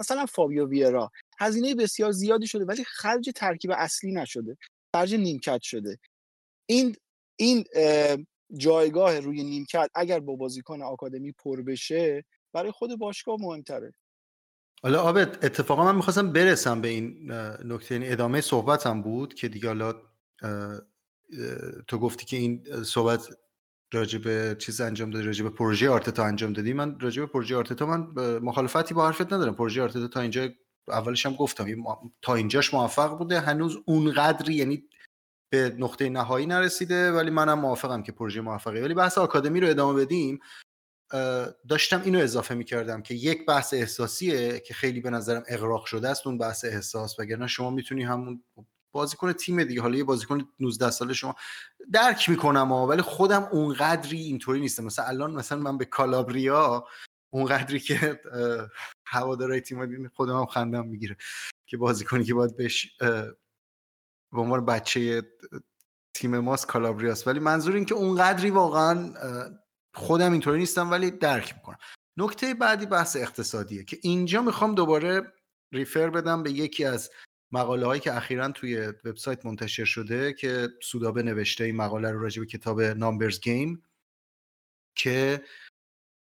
[0.00, 1.10] مثلا فابیو ویرا.
[1.38, 4.56] هزینه بسیار زیادی شده ولی خرج ترکیب اصلی نشده.
[4.96, 5.98] خرج نیمکت شده.
[6.66, 6.96] این
[7.36, 7.64] این
[8.56, 13.92] جایگاه روی نیمکت اگر با بازیکن آکادمی پر بشه برای خود باشگاه مهمتره.
[14.82, 17.32] حالا آبد اتفاقا من می‌خواستم برسم به این
[17.64, 19.94] نکته این یعنی ادامه صحبتم بود که دیگه حالا
[21.88, 23.28] تو گفتی که این صحبت
[23.92, 26.72] راجع به چیز انجام دادی راجع به پروژه آرتتا انجام دادی.
[26.72, 27.98] من راجع به پروژه آرتتا من
[28.38, 29.54] مخالفتی با حرفت ندارم.
[29.54, 30.48] پروژه آرتتا تا اینجا
[30.88, 31.66] اولش هم گفتم
[32.22, 33.40] تا اینجاش موفق بوده.
[33.40, 34.84] هنوز اونقدری یعنی
[35.52, 38.82] به نقطه نهایی نرسیده ولی منم موافقم که پروژه موفقه.
[38.82, 40.38] ولی بحث آکادمی رو ادامه بدیم.
[41.68, 46.26] داشتم اینو اضافه می‌کردم که یک بحث احساسیه که خیلی به نظرم اغراق شده است
[46.26, 47.18] اون بحث احساس.
[47.18, 48.44] وگرنه شما می‌تونی همون
[48.92, 51.34] بازیکن تیم دیگه حالا یه بازیکن 19 ساله شما
[51.92, 54.84] درک می‌کنم ها ولی خودم اونقدری اینطوری نیستم.
[54.84, 56.86] مثلا الان مثلا من به کالابریا
[57.30, 58.20] اونقدری که
[59.06, 61.16] هوادارهای تیم خودم هم خندم می‌گیره
[61.66, 62.96] که بازیکنی که باید بهش
[64.32, 65.22] به عنوان بچه
[66.14, 69.14] تیم ماست کالابریاس ولی منظور این که اونقدری واقعا
[69.96, 71.78] خودم اینطوری نیستم ولی درک می‌کنم.
[72.16, 75.32] نکته بعدی بحث اقتصادیه که اینجا می‌خوام دوباره
[75.72, 77.10] refer بدم به یکی از
[77.52, 82.40] مقاله هایی که اخیرا توی وبسایت منتشر شده که سودابه نوشته این مقاله رو راجع
[82.40, 83.82] به کتاب Numbers Game
[84.94, 85.44] که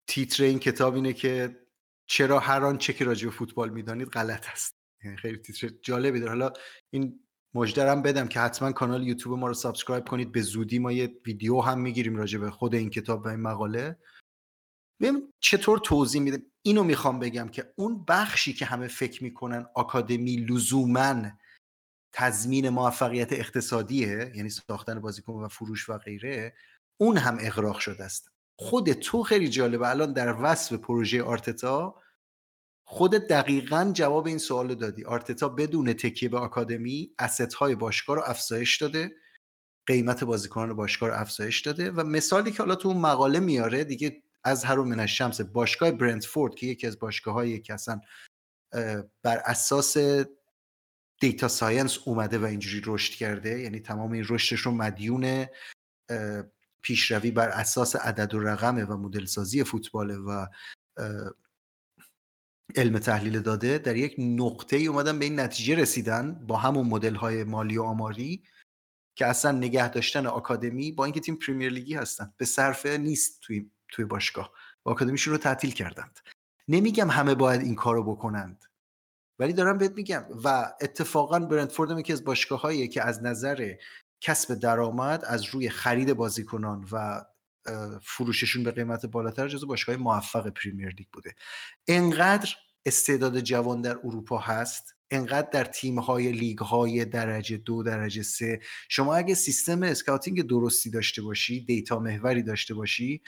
[0.06, 1.60] تیتر این کتاب اینه که
[2.06, 4.74] چرا هر آن چه که راجع به فوتبال می‌دانید غلط است.
[5.04, 6.30] یعنی خیلی تیتر جالبی داره.
[6.30, 6.52] حالا
[6.90, 7.25] این
[7.56, 10.32] مژده رم بدم که حتما کانال یوتیوب ما رو subscribe کنید.
[10.32, 13.96] به زودی ما یه ویدیو هم می‌گیریم راجع به خود این کتاب و این مقاله.
[15.00, 20.36] ببین چطور توضیح میده؟ اینو می‌خوام بگم که اون بخشی که همه فکر می‌کنن آکادمی
[20.36, 21.22] لزوما
[22.14, 26.54] تضمین موفقیت اقتصادیه یعنی ساختن بازیکن و فروش و غیره
[27.00, 28.30] اون هم اغراق شده است.
[28.58, 29.88] خود تو خیلی جالبه.
[29.88, 32.02] الان در وصف پروژه آرتتا
[32.88, 35.04] خود دقیقا جواب این سوال دادی.
[35.04, 39.16] آرتتا بدون تکیه به آکادمی اسست های باشگاه رو افزایش داده
[39.86, 44.22] قیمت بازیکنان باشگاه رو افزایش داده و مثالی که حالا تو اون مقاله میاره دیگه
[44.44, 48.00] از هر من الشمس باشگاه برنتفورد که یکی از باشگاه هایی که اصلا
[49.22, 49.96] بر اساس
[51.20, 55.46] data science اومده و اینجوری رشد کرده یعنی تمام این رشدش رو مدیون
[56.82, 60.46] پیشروی بر اساس عدد و رقمه و مدل سازی فوتباله و
[62.74, 67.14] علم تحلیل داده در یک نقطه ای اومدن به این نتیجه رسیدن با همون مدل
[67.14, 68.42] های مالی و آماری
[69.16, 72.34] که اصلا نگه داشتن آکادمی با اینکه تیم پریمیر لیگی هستن.
[72.36, 74.52] به صرفه نیست توی توی باشگاه.
[74.84, 76.18] و آکادمیشون رو تعطیل کردند.
[76.68, 78.64] نمیگم همه باید این کارو بکنند.
[79.38, 83.74] ولی دارم بهت میگم و اتفاقا برنتفورد هم یکی از باشگاه که از نظر
[84.20, 87.24] کسب درآمد از روی خرید بازیکنان و
[88.02, 91.34] فروششون به قیمت بالاتر جزو باشگاه موفق پریمیر لیگ بوده.
[91.88, 92.54] انقدر
[92.86, 98.60] استعداد جوان در اروپا هست انقدر در تیم های لیگ های درجه دو درجه سه.
[98.88, 103.22] شما اگه سیستم scouting درستی داشته باشی دیتا محوری داشته باشی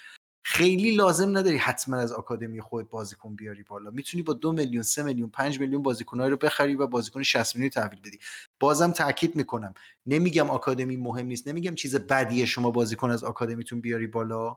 [0.45, 3.91] خیلی لازم نداری حتما از آکادمی خود بازیکن بیاری بالا.
[3.91, 7.71] می‌تونی با دو میلیون سه میلیون پنج میلیون بازیکنهایی رو بخری و بازیکن 60 میلیون
[7.71, 8.19] تحویل بدی.
[8.61, 9.75] بازم تاکید می‌کنم.
[10.07, 11.49] نمیگم آکادمی مهم نیست.
[11.49, 14.57] نمیگم چیز بدیه شما بازیکن از آکادمیتون بیاری بالا.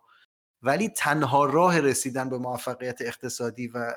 [0.61, 3.93] ولی تنها راه رسیدن به موفقیت اقتصادی و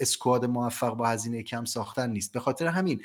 [0.00, 2.32] اسکواد موفق با هزینه کم ساختن نیست.
[2.32, 3.04] به خاطر همین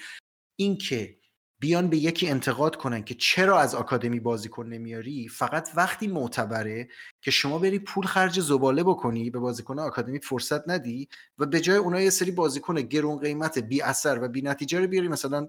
[0.55, 1.17] اینکه
[1.59, 6.87] بیان به یکی انتقاد کنن که چرا از آکادمی بازیکن نمیاری فقط وقتی معتبره
[7.21, 11.77] که شما بری پول خرج زباله بکنی به بازیکن آکادمی فرصت ندی و به جای
[11.77, 15.47] اونها یه سری بازیکن گرون قیمت بی اثر و بی نتیجه رو بیاری مثلا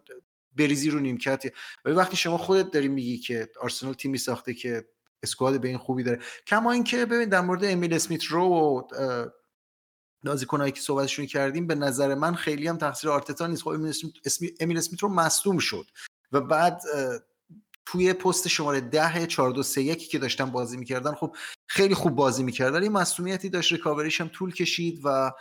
[0.56, 1.42] بریزی رو نیمکت.
[1.84, 4.84] ولی وقتی شما خودت داری میگی که آرسنال تیمی ساخته که
[5.22, 6.18] اسکواد به این خوبی داره.
[6.46, 8.82] کما اینکه ببین در مورد امیل اسمیت رو و
[10.26, 13.62] بازیکنایی که صحبتشون کردیم به نظر من خیلی هم تقصیر آرتتا نیست.
[13.62, 13.70] خب
[14.60, 15.86] امیل اسمیت رو مصدوم شد
[16.32, 16.82] و بعد
[17.86, 22.14] توی پست شماره ده 4 2 3 1 که داشتن بازی می‌کردن خب خیلی خوب
[22.14, 25.32] بازی می‌کردن این مصدومیتی داشت ریکاوریش هم طول کشید و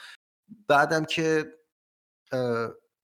[0.67, 1.53] بعدم که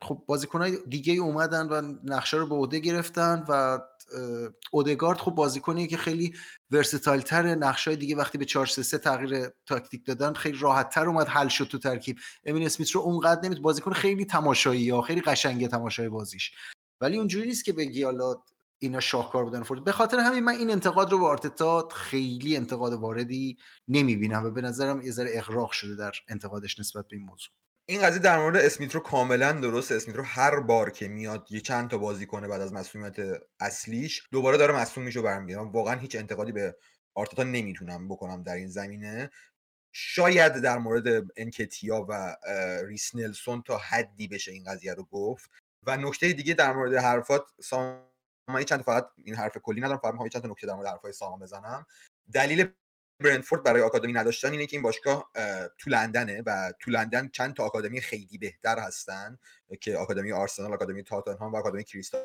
[0.01, 3.79] خب بازیکنهای دیگه اومدن و نقش رو به عهده گرفتن و
[4.71, 6.33] اودگارد خب بازیکنیه که خیلی
[6.71, 11.27] versatile تر نقشه دیگه وقتی به 4 3 تغییر تاکتیک دادن خیلی راحت تر اومد
[11.27, 12.17] حل شد تو ترکیب.
[12.45, 16.51] امیل اسمیت رو اونقدر نمید بازیکن خیلی تماشایی یا خیلی قشنگه تماشای بازیش.
[17.01, 18.35] ولی اونجوری نیست که بگی حالا
[18.79, 22.93] اینا شاهکار بودن فورد به خاطر همین من این انتقاد رو به آرتتا خیلی انتقاد
[22.93, 23.57] واردی
[23.87, 27.53] نمی‌بینم و به نظرم یه ذره اغراق شده در انتقادش نسبت به این موضوع.
[27.89, 31.59] این قضیه در مورد اسمیت رو کاملا درست اسمیت رو هر بار که میاد یه
[31.59, 35.61] چند تا بازی کنه بعد از مسئولیت اصلیش دوباره داره مسئول میشه برمیگرده.
[35.61, 36.77] واقعا هیچ انتقادی به
[37.13, 39.29] آرتتا نمی‌تونم بکنم در این زمینه.
[39.93, 42.35] شاید در مورد انکتیا و
[42.87, 45.49] ریس نلسون تا حدی بشه این قضیه رو گفت.
[45.85, 49.99] و نکته دیگه در مورد حرفات سامان چند فقط این حرف کلی ندارم.
[49.99, 51.85] فقط چند تا نکته در مورد حرفای سامان بزنم.
[52.33, 52.73] دلیل
[53.21, 55.31] برنفورد برای آکادمی نداشتن اینه که این باشگاه
[55.77, 59.37] تو لندنه و تو لندن چند تا آکادمی خیلی بهتر هستن
[59.81, 62.21] که آکادمی آرسنال آکادمی تاتنهام و آکادمی کریستال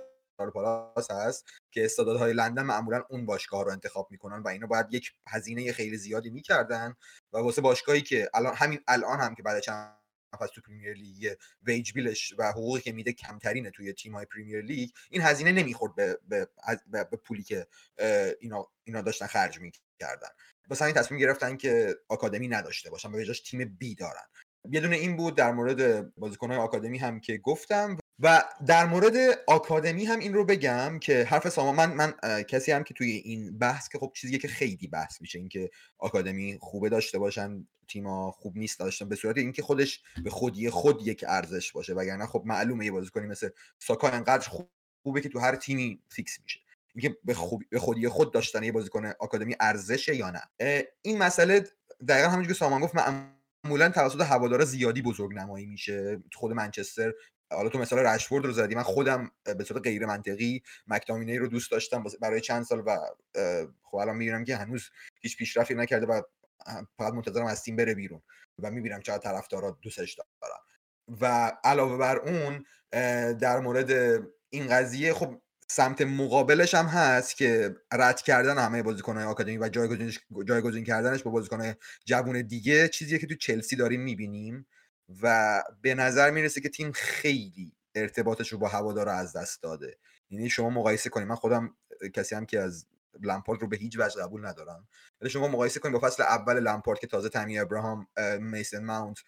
[0.55, 5.12] پالاس هست که استعدادهای لندن معمولا اون باشگاه رو انتخاب می‌کنن و اینا باید یک
[5.28, 6.94] هزینه خیلی زیادی می‌کردن
[7.32, 9.97] و واسه باشگاهی که الان همین الان هم که بعد چند
[10.41, 14.26] فصل تو پریمیر لیگ wage bill ش و حقوقی که میده کمترینه توی تیم های
[14.26, 16.49] پریمیر لیگ این هزینه نمی‌خورد به, به,
[16.86, 17.66] به, به پولی که
[18.40, 20.28] اینا, اینا داشتن خرج می‌کردن.
[20.71, 24.27] واسه همین تصمیم گرفتن که آکادمی نداشته باشن به جاش تیم B دارن.
[24.71, 29.14] یه دونه این بود در مورد بازیکنهای آکادمی هم که گفتم و در مورد
[29.47, 33.59] آکادمی هم این رو بگم که حرف سامان من من کسی هم که توی این
[33.59, 38.57] بحث که خب چیزیه که خیلی بحث میشه اینکه آکادمی خوبه داشته باشن تیما خوب
[38.57, 41.95] نیست داشتن به صورت اینکه خودش به خودی خود یک ارزش باشه.
[41.95, 43.49] وگرنه خب معلومه یه بازیکنی مثل
[43.79, 44.49] ساکا انقدر
[45.03, 46.61] خوبه که تو هر تیمی فیکس میشه.
[46.97, 47.62] اینکه به, خوب...
[47.70, 50.42] به خودی خود داشتن یه بازیکن آکادمی ارزشه یا نه.
[51.03, 51.64] این مسئله
[52.09, 56.22] دقیقا همونجوری که سامان گفت معمولا توسط هوادارا زیادی بزرگ نمایی میشه.
[56.34, 57.12] خود منچستر
[57.53, 61.70] حالا تو مثال رشفورد رو زدی من خودم به صورت غیر منطقی مکتامینی رو دوست
[61.70, 62.99] داشتم برای چند سال و
[63.82, 64.90] خب الان می‌بینم که هنوز
[65.22, 66.22] هیچ پیشرفتی نکرده و
[66.99, 68.22] فقط منتظرم از تیم بره بیرون
[68.59, 70.61] و می‌بینم چقدر طرفدارا دوستش دارم
[71.20, 72.64] و علاوه بر اون
[73.32, 73.90] در مورد
[74.51, 80.12] این قضیه خب سمت مقابلش هم هست که رد کردن همه بازیکن‌های آکادمی و جایگزین
[80.45, 84.67] جایگزین کردنش با بازیکن‌های جوون دیگه چیزیه که تو چلسی داریم می‌بینیم
[85.23, 89.99] و به نظر می‌رسه که تیم خیلی ارتباطش رو با هوادارا از دست داده.
[90.31, 91.77] یعنی شما مقایسه کنید من خودم
[92.14, 92.87] کسی هم که از
[93.23, 94.89] لمپارد رو به هیچ وجه قبول ندارم.
[95.21, 98.07] ولی شما مقایسه کنید با فصل اول لمپارد که تازه تامی ابراهام
[98.41, 99.19] میسن ماونت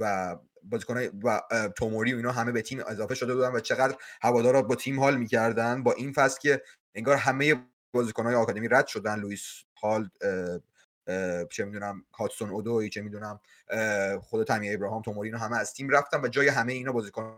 [0.00, 1.40] و بازیکنای و
[1.76, 5.16] توموری و اینا همه به تیم اضافه شده بودن و چقدر هوادارا با تیم حال
[5.16, 5.82] می‌کردن.
[5.82, 6.62] با این فصل که
[6.94, 7.54] انگار همه
[7.92, 9.20] بازیکنهای آکادمی رد شدن.
[9.20, 9.44] لوئیس
[9.82, 10.08] هال
[11.50, 13.40] چه می‌دونم هاتسون اودوی چه می‌دونم
[14.20, 17.36] خود تامی ابراهام توموری اینا همه از تیم رفتن و جای همه اینا بازیکن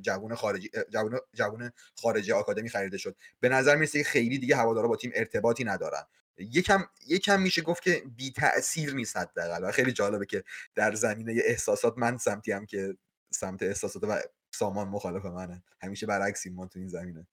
[0.00, 1.70] جوون خارجی جوون جوون
[2.02, 3.16] خارجی آکادمی خریده شد.
[3.40, 6.02] به نظر می‌رسه خیلی دیگه هوادارا با تیم ارتباطی ندارن.
[6.38, 11.42] یکم یکم میشه گفت که بی تاثیر نیست حداقل و خیلی جالبه که در زمینه
[11.44, 12.96] احساسات من سمتی هم که
[13.32, 14.20] سمت احساسات و
[14.54, 15.62] سامان مخالف منه.
[15.80, 17.26] همیشه برعکسیم ما تو این زمینه.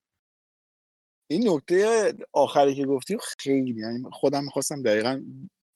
[1.28, 5.22] این نکته آخری که گفتی خیلی یعنی خودم می‌خواستم دقیقا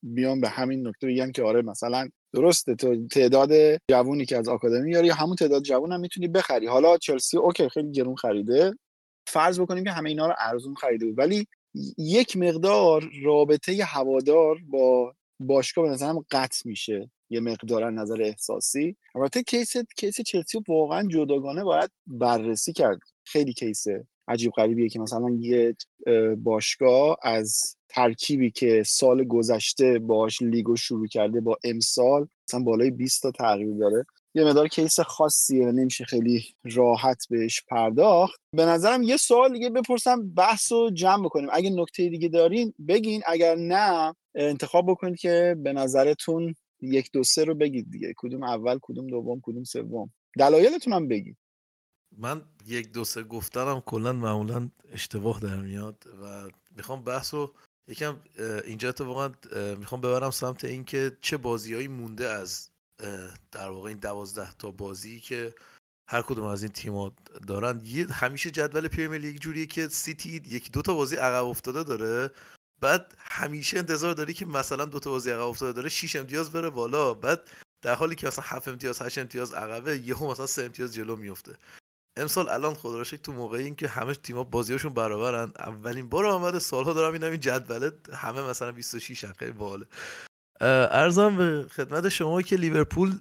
[0.03, 3.51] بیام به همین نکته بگم که آره مثلا درسته تو تعداد
[3.91, 6.67] جوونی که از آکادمی یا همون تعداد جوون هم می‌تونی بخری.
[6.67, 8.73] حالا چلسی okay خیلی گرون خریده.
[9.27, 11.17] فرض بکنیم که همه اینا رو ارزون خریده بود.
[11.17, 11.47] ولی
[11.97, 18.95] یک مقدار رابطه هوادار با باشگاه به نظرم قطع میشه یه مقدار نظر احساسی.
[19.15, 22.99] البته case case چلسی واقعا جداگانه باید بررسی کرد.
[23.23, 23.85] خیلی case
[24.27, 25.75] عجیب غریبیه که مثلا یه
[26.37, 33.21] باشگاه از ترکیبی که سال گذشته باش لیگو شروع کرده با امسال مثلا بالای 20
[33.21, 34.05] تا تغییر داره.
[34.37, 38.39] یه مدار کیس خاصیه و نمیشه خیلی راحت بهش پرداخت.
[38.55, 41.49] به نظرم یه سوال دیگه بپرسم بحث رو جمع بکنیم.
[41.51, 43.23] اگه نکته دیگه دارین بگین.
[43.25, 48.13] اگر نه انتخاب بکنید که به نظرتون یک دو سه رو بگید دیگه.
[48.17, 51.37] کدوم اول کدوم دوم کدوم سوم؟ دلایلتون هم بگید
[52.17, 57.53] من یک دو سه گفتنم کلا معمولا اشتباه در میاد و می‌خوام بحث رو
[57.87, 58.19] یکم
[58.65, 59.31] اینجا تو واقعا
[59.75, 62.69] می‌خوام ببرم سمت اینکه چه بازیهایی مونده از
[63.51, 65.55] در واقع این دوازده تا بازی که
[66.09, 67.13] هر کدوم از این تیم‌ها
[67.47, 67.81] دارن.
[67.83, 72.31] یه همیشه جدول پرمیر لیگ جوریه که سیتی یکی دو تا بازی عقب افتاده داره.
[72.81, 76.69] بعد همیشه انتظار داری که مثلا دو تا بازی عقب افتاده داره 6 امتیاز بره
[76.69, 77.13] بالا.
[77.13, 77.49] بعد
[77.81, 81.57] در حالی که مثلا 7 امتیاز 8 امتیاز عقبه یهو مثلا 3 امتیاز جلو میفته
[82.17, 86.93] امسال الان خدا تو موقعی این که همه تیم‌ها بازیاشون برابرن اولین بار آمده سالها
[86.93, 89.85] دارم این این جدوله همه مثلا 26 خیلی باله
[90.61, 93.19] عرضم به خدمت شما که لیورپول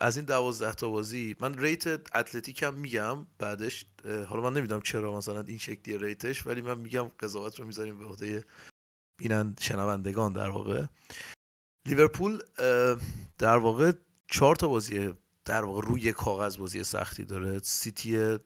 [0.00, 3.86] از این دوازده تا بازی من rate اتلتیک هم میگم بعدش
[4.28, 7.98] حالا من نمی‌دونم چرا مثلا این شکلی rate ش ولی من میگم قضاوت رو می‌ذاریم
[7.98, 8.44] به عهده
[9.18, 10.84] بینند شنوندگان در واقع.
[11.86, 12.42] لیورپول
[13.38, 13.92] در واقع
[14.30, 17.58] چهار تا بازی در واقع روی کاغذ بازی سختی داره.
[17.58, 18.38] سیتی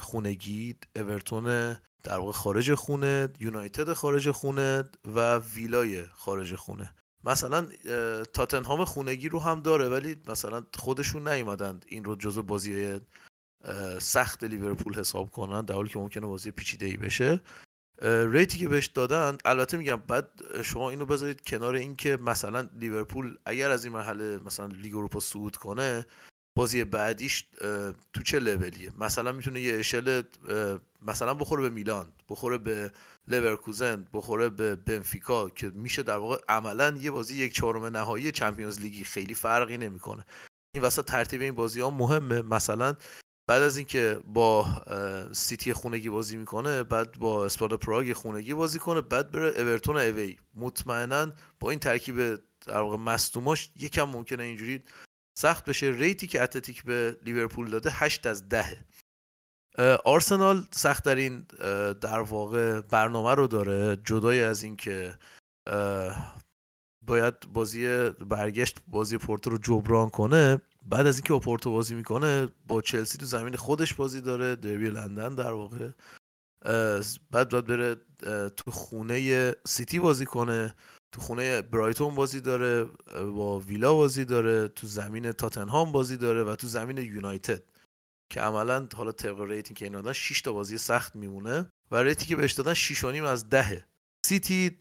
[0.00, 4.84] خونگی اورتون در واقع خارج خونه یونایتد خارج خونه
[5.14, 6.94] و ویلای خارج خونه.
[7.24, 7.66] مثلا
[8.32, 13.00] تاتنهام خونگی رو هم داره ولی مثلا خودشون نیومدند این رو جزو بازی
[13.98, 17.40] سخت لیورپول حساب کنن در حالی که ممکنه بازی پیچیده ای بشه
[18.02, 20.28] ریتی که بهش دادن البته میگم بعد
[20.62, 25.56] شما اینو بذارید کنار اینکه مثلا لیورپول اگر از این مرحله مثلا لیگ اروپا صعود
[25.56, 26.06] کنه
[26.56, 27.48] بازی بعدیش
[28.12, 30.22] تو چه لولیه؟ مثلا می‌تونه یه اشل
[31.02, 32.92] مثلا بخوره به میلان بخوره به
[33.28, 38.80] لورکوزن بخوره به بنفیکا که میشه در واقع عملا یه بازی یک چهارم نهایی Champions
[38.80, 40.24] League ی خیلی فرقی نمی‌کنه.
[40.74, 42.42] این وسط ترتیب این بازی ها مهمه.
[42.42, 42.96] مثلا
[43.48, 44.66] بعد از اینکه با
[45.32, 50.36] سیتی خونگی بازی می‌کنه بعد با اسپارتا پراگ خونگی بازی کنه بعد بره اورتون away
[50.54, 52.34] مطمئنا با این ترکیب
[52.66, 54.82] در واقع مصدوماش یکم ممکنه اینجوری
[55.38, 55.86] سخت بشه.
[55.86, 58.84] rate ی که اتلتیک به لیورپول داده 8 از 10
[60.04, 61.46] آرسنال سخت در این
[62.00, 65.18] در واقع برنامه رو داره جدای از اینکه
[67.06, 70.60] باید بازی برگشت بازی پورتو رو جبران کنه.
[70.82, 74.90] بعد از اینکه با پورتو بازی می‌کنه با چلسی تو زمین خودش بازی داره دربی
[74.90, 75.90] لندن در واقع.
[77.30, 77.96] بعد باید بره
[78.50, 80.74] تو خونه سیتی بازی کنه.
[81.12, 82.84] تو خونه برایتون بازی داره
[83.34, 87.62] با ویلا بازی داره تو زمین تاتنهام بازی داره و تو زمین یونایتد.
[88.32, 92.20] که عملا حالا طبق rating که اینا دادن 6 تا بازی سخت میمونه و rate
[92.20, 93.84] ی که بهش دادن 6 از دهه
[94.26, 94.76] سیتی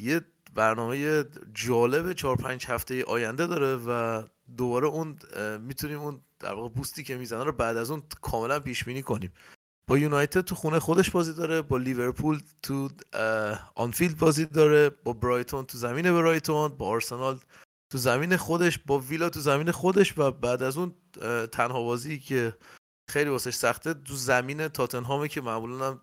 [0.00, 0.20] یه
[0.54, 1.24] برنامه
[1.54, 4.22] جالب 4 5 هفته آینده داره و
[4.56, 5.18] دوباره اون
[5.60, 9.02] می‌تونیم اون در واقع boost ی که می‌زنه رو بعد از اون کاملا پیش بینی
[9.02, 9.32] کنیم.
[9.88, 12.88] با یونایتد تو خونه خودش بازی داره با لیورپول تو
[13.74, 17.38] آنفیلد بازی داره با برایتون تو زمین برایتون با آرسنال
[17.90, 20.94] تو زمین خودش با ویلا تو زمین خودش و بعد از اون
[21.52, 22.56] تنها بازی که
[23.10, 26.00] خیلی واسش سخته تو زمین تاتنهامه که معمولا هم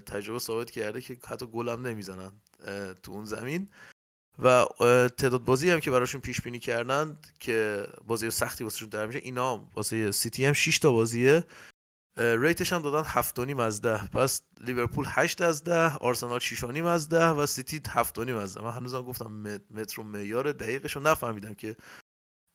[0.00, 2.32] تجربه ثابت کرده که حتی گلم نمی‌زنن
[3.02, 3.68] تو اون زمین.
[4.38, 4.66] و
[5.18, 9.70] تعداد بازی هم که براشون پیش بینی کردن که بازی سختی واسهشون در میشه اینا
[9.74, 11.44] واسه سیتی هم 6 تا بازیه.
[12.16, 14.06] rate ش هم دادن هفت از ده.
[14.06, 18.64] پس لیورپول هشت از ده آرسنال شیش از ده و سیتی هفت از ده.
[18.64, 21.76] من هنوزم گفتم متر و معیار دقیقش رو نفهمیدم که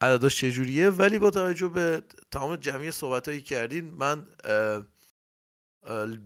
[0.02, 0.90] عدداش چجوریه.
[0.90, 4.28] ولی با توجه به تمام جمیع صحبت هایی کردین من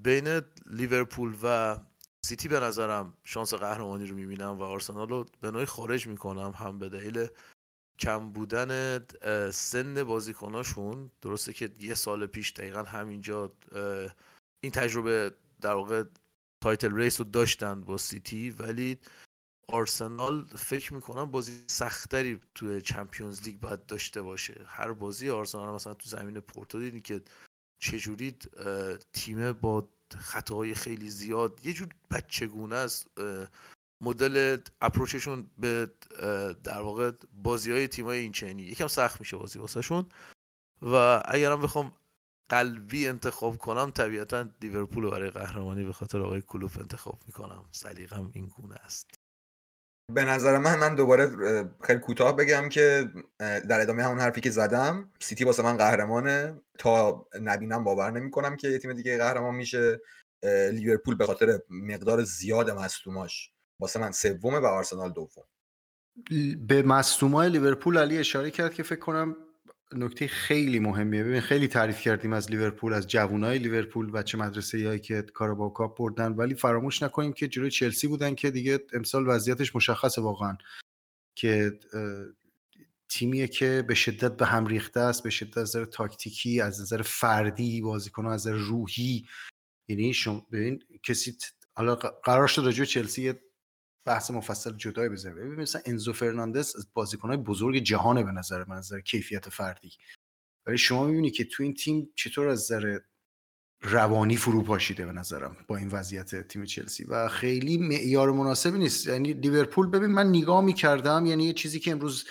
[0.04, 1.78] بین لیورپول و
[2.26, 6.80] سیتی به نظرم شانس قهرمانی رو می‌بینم و آرسنال رو به نوعی خارج می‌کنم هم
[6.80, 7.28] به دلیل
[8.00, 9.00] کم بودن
[9.52, 11.12] سن بازیکناشون.
[11.22, 13.52] درسته که یه سال پیش دقیقا همینجا
[14.64, 15.32] این تجربه
[15.62, 16.04] در واقع
[16.64, 19.00] title race رو داشتن با سیتی ولی
[19.68, 24.66] آرسنال فکر می‌کنم بازی سختری توی چمپیونز لیگ باید داشته باشه.
[24.68, 27.22] هر بازی آرسنال مثلا تو زمین پورتو دیدین که
[27.80, 28.36] چجوری
[29.14, 33.08] تیم با خطاهای خیلی زیاد یه جور بچگونه است
[34.02, 35.92] مدل اپروچشون به
[36.64, 38.26] در واقع بازی های تیم های
[38.58, 40.06] یکم سخت میشه بازی واسهشون.
[40.82, 41.94] و اگرم بخوام
[42.50, 47.66] قلبی انتخاب کنم طبیعتا لیورپول برای قهرمانی به خاطر آقای کلوپ انتخاب می‌کنم.
[47.72, 49.10] سلیقم این گونه است.
[50.14, 51.30] به نظر من من دوباره
[51.84, 53.10] خیلی کوتاه بگم که
[53.40, 56.62] در ادامه همون حرفی که زدم سیتی واسه من قهرمانه.
[56.80, 60.02] تا نبینم باور نمی‌کنم که یه تیم دیگه قهرمان میشه.
[60.74, 65.44] لیورپول به خاطر مقدار زیاد مصدوماش واسه من سومه و آرسنال دوم.
[66.68, 69.36] به مصدومای لیورپول علی اشاره کرد که فکر کنم
[69.94, 71.24] نکته خیلی مهمیه.
[71.24, 75.74] ببین خیلی تعریف کردیم از لیورپول از جوانای لیورپول و بچه مدرسه هایی که Carabao
[75.74, 76.32] Cup بردن.
[76.32, 80.58] ولی فراموش نکنیم که جلوی چلسی بودن که دیگه امسال وضعیتش مشخصه واقعا.
[81.36, 81.80] که
[83.10, 87.02] تیمیه که به شدت به هم ریخته است به شدت از نظر تاکتیکی از نظر
[87.02, 89.26] فردی بازیکن از نظر روحی.
[89.88, 91.38] یعنی شما ببین کسی
[91.74, 93.34] حالا قرار شد راجع چلسی
[94.06, 95.36] بحث مفصل جدای بزنیم.
[95.36, 99.92] ببین مثلا انزو فرناندز از بازیکنهای بزرگ جهانه به نظر من نظر کیفیت فردی.
[100.68, 103.00] ولی شما می‌بینی که تو این تیم چطور از نظر
[103.82, 107.04] روانی فرو پاشیده به نظرم با این وضعیت تیم چلسی.
[107.04, 109.08] و خیلی معیار مناسبی نیست.
[109.08, 112.26] یعنی لیورپول ببین من نگاه می‌کردم یعنی یه چیزی که امروز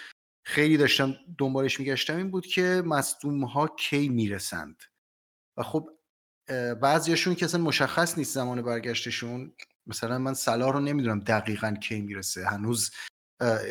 [0.47, 4.83] خیلی داشتم دنبالش میگشتم این بود که مصدوم ها کی می‌رسند.
[5.57, 5.91] و خب
[6.83, 9.53] بعضیاشون که اصلا مشخص نیست زمان برگشتشون.
[9.87, 12.47] مثلا من سلا رو نمی‌دونم دقیقا کی می‌رسه.
[12.47, 12.91] هنوز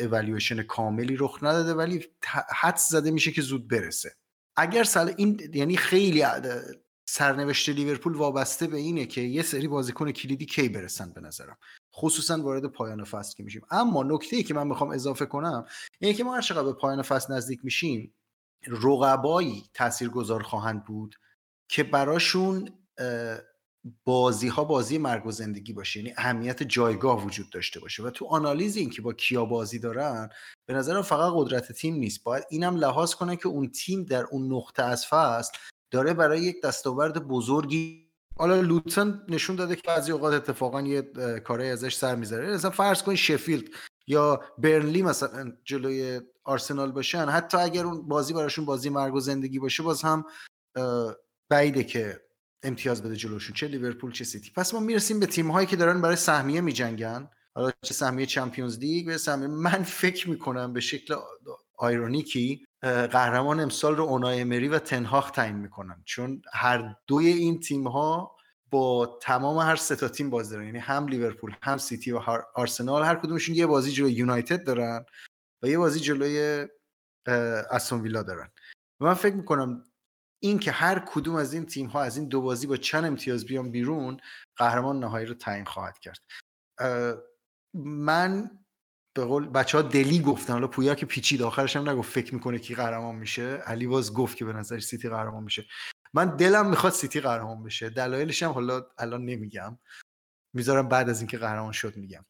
[0.00, 2.06] اوالیویشن کاملی رخ نداده ولی
[2.48, 4.14] حد زده میشه که زود برسه.
[4.56, 6.24] اگر سال این یعنی خیلی
[7.08, 11.56] سرنوشت لیورپول وابسته به اینه که یه سری بازیکن کلیدی کی برسن به نظرم.
[11.94, 13.62] خصوصا وارد پایان فصل که میشیم.
[13.70, 15.66] اما نکته ای که من می‌خوام اضافه کنم
[15.98, 18.14] اینه که ما هر چقدر به پایان فصل نزدیک میشیم
[18.66, 21.14] رقبایی تاثیرگذار خواهند بود
[21.68, 22.68] که براشون
[24.04, 26.00] بازی ها بازی مرگ و زندگی باشه.
[26.00, 28.02] یعنی اهمیت جایگاه وجود داشته باشه.
[28.02, 30.28] و تو آنالیز این که با کیا بازی دارن
[30.66, 32.24] به نظرم فقط قدرت تیم نیست.
[32.24, 35.52] باید اینم لحاظ کنه که اون تیم در اون نقطه از فصل
[35.90, 38.04] داره برای یک دستاورد بزرگی
[38.38, 41.02] حالا لوتن نشون داده که بعضی اوقات اتفاقا یه
[41.44, 42.54] کاری ازش سر می‌ذاره.
[42.54, 43.64] مثلا فرض کن شفیلد
[44.06, 47.24] یا برنلی مثلا جلوی آرسنال باشن.
[47.24, 50.24] حتی اگر اون بازی براشون بازی مرگ و زندگی باشه باز هم
[51.50, 52.23] بعیده که
[52.64, 53.54] امتیاز بده جلوشون.
[53.54, 54.50] چه لیورپول چه سیتی.
[54.56, 57.30] پس ما می‌رسیم به تیم هایی که دارن برای سهمیه میجنگن.
[57.54, 59.48] حالا چه سهمیه چمپیونز لیگ به سهمیه.
[59.48, 61.14] من فکر می‌کنم به شکل
[61.78, 66.02] آیرونیکی قهرمان امسال رو اونای مری و تنهاخ تعیین می‌کنن.
[66.04, 68.36] چون هر دوی این تیم ها
[68.70, 70.66] با تمام هر سه تا تیم بازی دارن.
[70.66, 72.20] یعنی هم لیورپول هم سیتی و
[72.54, 75.04] آرسنال هر کدومشون یه بازی جلوی یونایتد دارن
[75.62, 76.66] و یه بازی جلوی
[77.70, 78.50] استون ویلا دارن.
[79.00, 79.84] من فکر می‌کنم
[80.44, 83.44] این که هر کدوم از این تیم ها از این دو بازی با چند امتیاز
[83.44, 84.16] بیان بیرون
[84.56, 86.18] قهرمان نهایی رو تعیین خواهد کرد.
[87.74, 88.50] من
[89.16, 92.58] به قول بچه ها دلی گفتن حالا پویا که پیچید آخرش هم نگفت فکر می‌کنه
[92.58, 93.42] کی قهرمان میشه.
[93.42, 95.64] علی باز گفت که به نظر سیتی قهرمان میشه.
[96.14, 97.90] من دلم می‌خواد سیتی قهرمان بشه.
[97.90, 99.78] دلایلش هم حالا الان نمیگم.
[100.54, 102.24] می‌ذارم بعد از اینکه قهرمان شد میگم.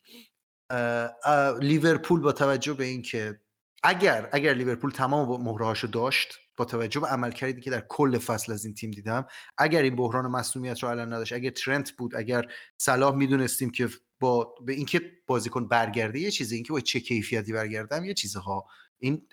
[1.61, 3.41] لیورپول با توجه به اینکه
[3.85, 8.65] اگر اگر لیورپول تمام مهرهاشو داشت با توجه به عملکردی که در کل فصل از
[8.65, 9.27] این تیم دیدم
[9.59, 12.47] اگر این بحران مسئولیت رو الان نداشت اگر ترنت بود اگر
[12.77, 13.89] صلاح می‌دونستیم که
[14.21, 18.67] با به اینکه بازیکن برگرده یه چیزی اینکه با چه کیفیتی برگردم یه چیزها.
[18.99, 19.29] این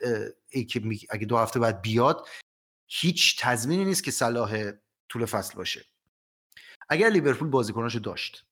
[0.49, 2.27] ای که اگه دو هفته بعد بیاد
[2.87, 4.71] هیچ تضمینی نیست که صلاح
[5.09, 5.85] طول فصل باشه.
[6.89, 8.45] اگر لیورپول بازیکناشو داشت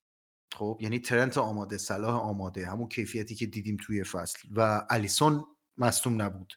[0.55, 5.45] خب یعنی ترنت آماده صلاح آماده همون کیفیتی که دیدیم توی فصل و الیسون
[5.79, 6.53] مصدوم نبود.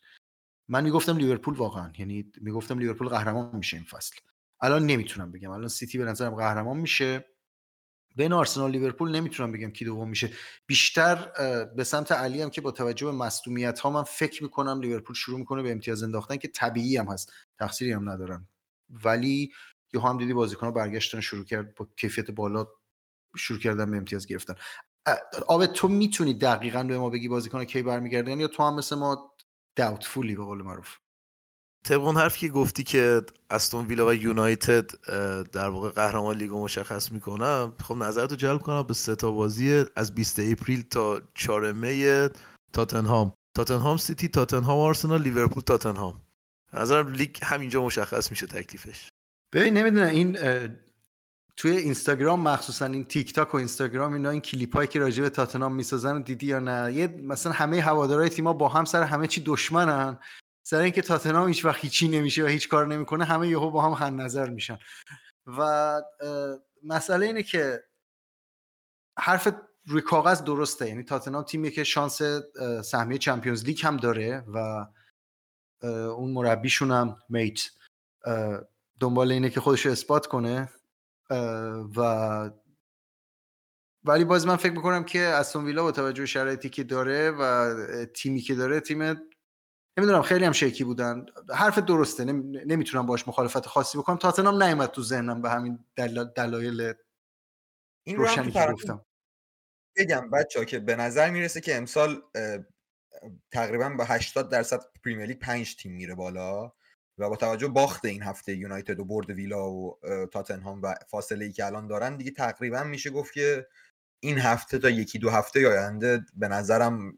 [0.68, 4.16] من می‌گفتم لیورپول واقعا یعنی می‌گفتم لیورپول قهرمان میشه این فصل.
[4.60, 5.50] الان نمی‌تونم بگم.
[5.50, 7.24] الان سیتی به نظرم قهرمان میشه.
[8.16, 10.30] بین آرسنال لیورپول نمی‌تونم بگم کی دوم میشه.
[10.66, 11.14] بیشتر
[11.76, 15.38] به سمت علی هم که با توجه به مصدومیت ها من فکر می‌کنم لیورپول شروع
[15.38, 17.32] می‌کنه به امتیاز انداختن که طبیعی هم هست.
[17.58, 18.48] تقصیری هم ندارن.
[18.90, 19.52] ولی
[19.94, 22.66] یه هم دیدی بازیکن برگشتن شروع کرد با کیفیت بالا
[23.36, 24.54] شروع کردن به امتیاز گرفتن.
[25.46, 29.34] آب تو می‌تونی دقیقا به ما بگی بازیکن کی برمیگردن یا تو هم مثل ما
[29.76, 30.96] داوتفولی به قول معروف؟
[31.84, 34.90] طبق اون حرف که گفتی که استون ویلا و یونایتد
[35.52, 40.14] در واقع قهرمان لیگو مشخص می‌کنم خب نظرتو جلب کنم به سه تا بازی از
[40.14, 42.28] 20 اپریل تا 4 می
[42.72, 43.32] تاتنهام.
[43.56, 46.22] تاتنهام سیتی تاتنهام آرسنال لیورپول تاتنهام.
[46.72, 49.08] نظرم لیگ همینجا مشخص میشه تکلیفش.
[49.54, 50.38] ببین نمی‌دونم این
[51.56, 55.30] توی اینستاگرام مخصوصا این تیک تاک و اینستاگرام اینا این کلیپ هایی که راجع به
[55.30, 59.42] تاتنهام می‌سازن دیدی یا نه؟ یه مثلا همه هوادارهای تیم‌ها با هم سر همه چی
[59.46, 60.18] دشمنن.
[60.66, 64.06] سر اینکه تاتنهام هیچ وقت هیچی نمیشه و هیچ کار نمی‌کنه همه یهو با هم
[64.06, 64.78] هم نظر میشن.
[65.46, 66.00] و
[66.84, 67.84] مسئله اینه که
[69.18, 69.48] حرف
[69.86, 70.88] روی کاغذ درسته.
[70.88, 72.22] یعنی تاتنهام تیمی که شانس
[72.84, 74.86] سهمیه چمپیونز لیگ هم داره و
[75.86, 77.60] اون مربیشون هم میت
[79.00, 80.68] دنبال اینه که خودش اثبات کنه.
[81.96, 82.50] و
[84.04, 87.74] ولی باز من فکر می‌کنم که استون ویلا با توجه به شرایطی که داره و
[88.04, 89.02] تیمی که داره تیم
[89.98, 91.26] نمی‌دونم خیلی هم شیکی بودن.
[91.54, 94.16] حرف درسته نمی‌تونم باش مخالفت خاصی بکنم.
[94.16, 95.84] تاتنام نیومد تو ذهنم به همین
[96.36, 96.92] دلایل
[98.06, 99.04] این روشنی که گفتم.
[99.96, 102.22] بگم بچه که به نظر می‌رسه که امسال
[103.52, 106.72] تقریبا با 80 درصد پریمیر لیگ 5 تیم میره بالا.
[107.22, 109.98] و با توجه باخت این هفته یونایتد و برد ویلا و
[110.32, 113.66] تاتنهام و فاصله ای که الان دارن دیگه تقریبا میشه گفت که
[114.22, 117.16] این هفته تا یکی دو هفته آینده به نظرم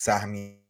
[0.00, 0.60] سهمیه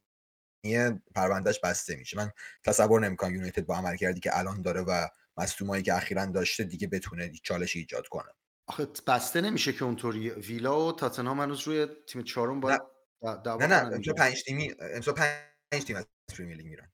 [1.14, 2.16] پروندهش بسته میشه.
[2.16, 2.30] من
[2.64, 6.86] تصور نمی‌کنم یونایتد با عمل کردی که الان داره و مصدومایی که اخیرا داشته دیگه
[6.86, 8.30] بتونه چالش ایجاد کنه.
[8.66, 10.30] آخه بسته نمیشه که اونطوری.
[10.30, 12.80] ویلا و تاتنهام هنوز روی تیم چهارم باید
[13.22, 13.66] نه.
[13.66, 16.92] نه امسال پنج تیمی امسال پنج تیم از پریمیر لیگ میرن.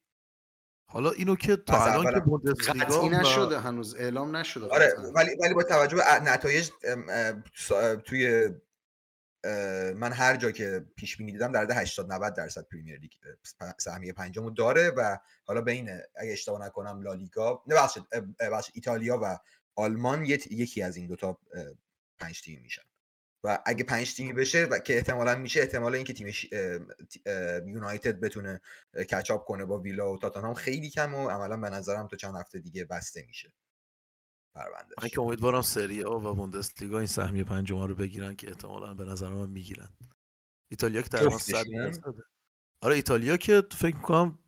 [0.97, 5.63] حالا اینو که تا الان که بوندسلیگا نشده هنوز اعلام نشده آره ولی ولی با
[5.63, 6.71] توجه به نتایج
[8.05, 8.51] توی
[9.95, 13.11] من هر جا که پیش بینی دیدم در 80 90 درصد پریمیر لیگ
[13.79, 17.89] سهمیه پنجمو داره و حالا بین اگه اشتباه نکنم لالیگا نه
[18.75, 19.39] ایتالیا و
[19.75, 21.39] آلمان یکی از این دوتا
[22.19, 22.83] پنج تیم میشن.
[23.45, 26.27] و اگه پنج تیمی بشه و که احتمالا میشه احتمال اینکه تیم
[27.67, 28.61] یونایتد بتونه
[29.11, 32.59] کچاپ کنه با ویلا و تاتنهام خیلی کم و عملا به نظرم تو چند هفته
[32.59, 33.53] دیگه بسته میشه
[34.55, 38.95] پرونده من که امیدوارم سری آ و بوندسلیگا این سهمیه پنجم رو بگیرن که احتمالا
[38.95, 39.89] به نظر من می‌گیرن.
[40.71, 41.65] ایتالیا که تقریبا 100
[42.81, 44.39] آره ایتالیا که فکر می‌کنم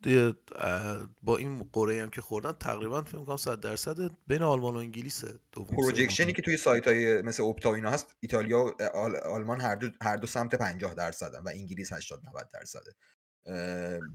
[1.22, 3.96] با این قرعه هم که خوردن تقریبا فکر می‌کنم 100 درصد
[4.26, 5.38] بین آلمان و انگلیسه.
[5.52, 8.82] پروجکشنی که توی سایت های مثل اوپتا اینا هست ایتالیا و
[9.28, 12.90] آلمان هر دو, هر دو سمت 50 درصدن و انگلیس 80 90 درصده.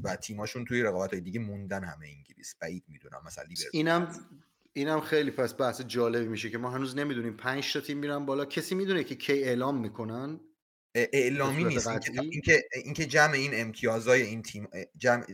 [0.03, 2.55] و تیماشون توی رقابت های دیگه موندن همه انگلیس.
[2.61, 4.07] بعید می‌دونم مثلا اینم
[4.73, 8.45] اینم خیلی پس بحث جالبی میشه که ما هنوز نمی‌دونیم 5 تا تیم میرن بالا.
[8.45, 10.39] کسی می‌دونه که کی اعلام می‌کنن؟
[10.95, 11.87] اعلامی نیست.
[11.87, 14.67] اینکه اینکه جمع این امتیازهای این تیم
[14.97, 15.25] جمع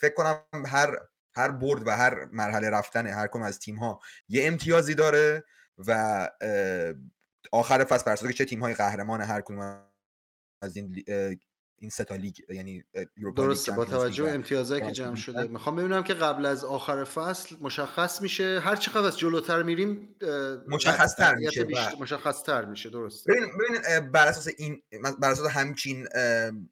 [0.00, 0.98] فکر کنم هر
[1.36, 5.44] هر برد و هر مرحله رفتن هر کم از تیم ها یه امتیازی داره
[5.78, 6.30] و
[7.52, 9.82] آخر فصل بر که چه تیم های قهرمان هر کدوم
[10.62, 11.04] از این
[11.78, 12.84] این سه لیگ یعنی
[13.36, 15.42] درسته با توجه به امتیازایی که جمع شده.
[15.42, 18.60] می‌خوام ببینم که قبل از آخر فصل مشخص میشه.
[18.60, 20.16] هر چقدر از جلوتر میریم
[20.68, 21.66] مشخص تر میشه
[22.00, 22.90] مشخص تر میشه.
[22.90, 24.82] درست ببین ببین بر اساس این
[25.20, 26.08] بر اساس همچین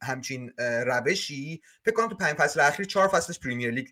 [0.02, 3.88] همچین روشی فکر کنم تو پنج فصل اخیر چهار فصلش پریمیر لیگ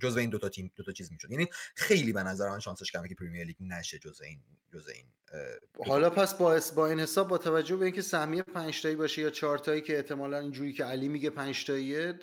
[0.00, 1.30] جزء این دوتا تیم دوتا چیز می‌شد.
[1.30, 4.40] یعنی خیلی به نظر من شانسش کمه که پریمیر لیگ نشه جزء این
[4.74, 5.06] جزء این
[5.86, 9.30] حالا پس با با این حساب با توجه به اینکه سهمیه 5 تایی باشه یا
[9.30, 12.18] 4 تایی که احتمالا اینجوری که علی میگه 5 تاییه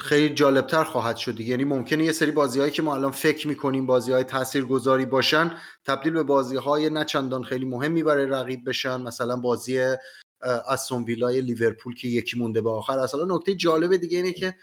[0.00, 4.12] خیلی جالبتر خواهد شد یعنی ممکنه یه سری بازیهایی که ما الان فکر می‌کنیم بازی
[4.12, 9.00] های تاثیرگذاری باشن تبدیل به بازی های نه چندان خیلی مهمی برای رقیب بشن.
[9.00, 9.96] مثلا بازی
[10.42, 12.98] استون ویلای لیورپول که یکی مونده به آخر.
[12.98, 14.54] اصلا نکته جالب دیگه اینه که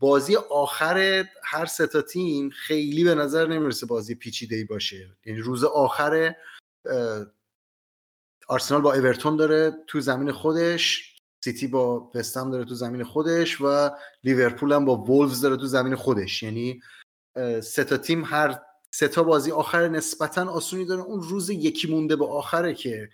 [0.00, 5.16] بازی آخر هر سه تیم خیلی به نظر نمی‌رسه بازی پیچیده ای باشه.
[5.26, 6.34] یعنی روز آخر
[8.48, 13.90] آرسنال با اورتون داره تو زمین خودش سیتی با وستهم داره تو زمین خودش و
[14.24, 16.42] لیورپول هم با وولفز داره تو زمین خودش.
[16.42, 16.80] یعنی
[17.62, 18.60] سه تا تیم هر
[18.90, 23.10] سه تا بازی آخر نسبتا آسونی داره اون روز یکی مونده به آخره که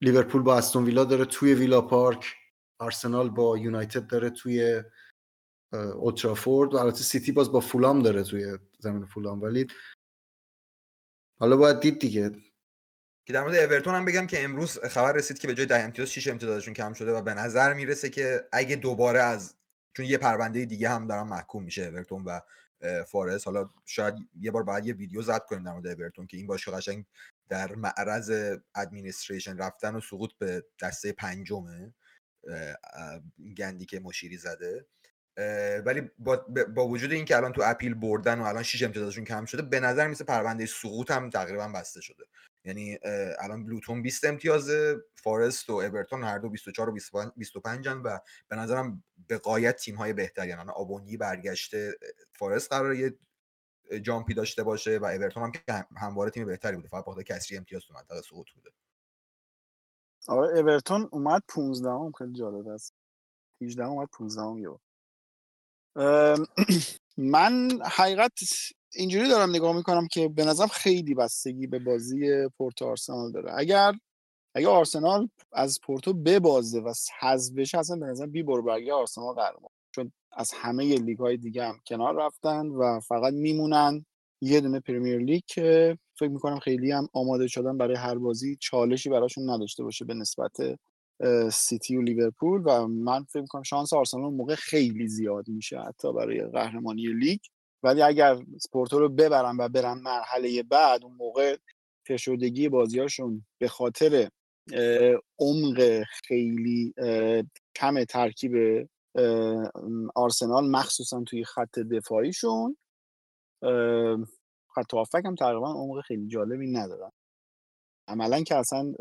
[0.00, 2.34] لیورپول با استون ویلا داره توی ویلا پارک.
[2.78, 4.82] آرسنال با یونایتد داره توی
[5.72, 9.42] اولترافورد و البته سیتی باز با فولام داره توی زمین فولام.
[9.42, 9.66] ولی
[11.38, 12.30] حالا باید دید دیگه.
[13.26, 16.10] که در مورد اورتون هم بگم که امروز خبر رسید که به جای 10 امتیاز
[16.10, 19.54] 6 امتیازشون کم شده و به نظر می‌رسه که اگه دوباره از
[19.96, 22.40] چون یه پرونده دیگه هم دارن محکوم میشه اورتون و
[23.04, 23.44] فارس.
[23.44, 26.76] حالا شاید یه بار بعد یه ویدیو زد کنیم در مورد اورتون که این باشگاه
[26.76, 27.04] قشنگ
[27.48, 31.94] در معرض ادمینستریشن رفتن و سقوط به دسته پنجمه.
[33.58, 34.86] گندی که مشیری زده.
[35.84, 39.62] ولی با, با وجود اینکه الان تو اپیل بردن و الان 6 امتیازشون کم شده
[39.62, 42.24] به نظر میسه پرونده سقوط هم تقریبا بسته شده.
[42.64, 42.98] یعنی
[43.38, 44.70] الان بلوتون 20 امتیاز
[45.14, 46.92] فارست و اورتون هر دو 24 و
[47.36, 48.18] 25 هن و
[48.48, 51.94] به نظرم به قایت تیم های بهتری یعنی آبونی برگشته
[52.32, 53.14] فارست قرار یه
[54.02, 56.88] جامپی داشته باشه و اورتون هم که همواره تیم بهتری بوده.
[56.88, 58.70] فقط بخاطر کسری امتیاز تو منطقه سقوط بوده.
[60.28, 62.94] آره اورتون اومد 15 هم خیلی جالب است.
[63.62, 64.78] 18 اومد 15 هم یو
[67.16, 68.32] من حقیقت
[68.94, 73.52] اینجوری دارم نگاه می‌کنم که به نظرم خیلی بستگی به بازی پورتو آرسنال داره.
[73.54, 73.92] اگر
[74.54, 79.70] اگر آرسنال از پورتو ببازه و حذف بشه اصلا به نظر بی برگه آرسنال قهرمان.
[79.94, 84.06] چون از همه لیگ های دیگه هم کنار رفتن و فقط میمونن.
[84.40, 89.10] یه دونه Premier League که فکر می‌کنم خیلی هم آماده شدن برای هر بازی چالشی
[89.10, 90.52] براشون نداشته باشه به نسبت
[91.52, 96.40] سیتی و لیورپول و من فکر می‌کنم شانس آرسنال موقع خیلی زیاد میشه حتی برای
[96.40, 97.40] قهرمانی لیگ.
[97.82, 98.36] ولی اگر
[98.72, 101.56] پورتو رو ببرن و برن مرحله بعد اون موقع
[102.08, 104.28] فشردگی بازیاشون به خاطر
[105.38, 106.94] عمق خیلی
[107.76, 108.86] کم ترکیب
[110.14, 112.76] آرسنال مخصوصا توی خط دفاعیشون
[114.74, 117.10] خط هم تقریبا عمق خیلی جالبی ندارن
[118.08, 118.92] عملا که اصلا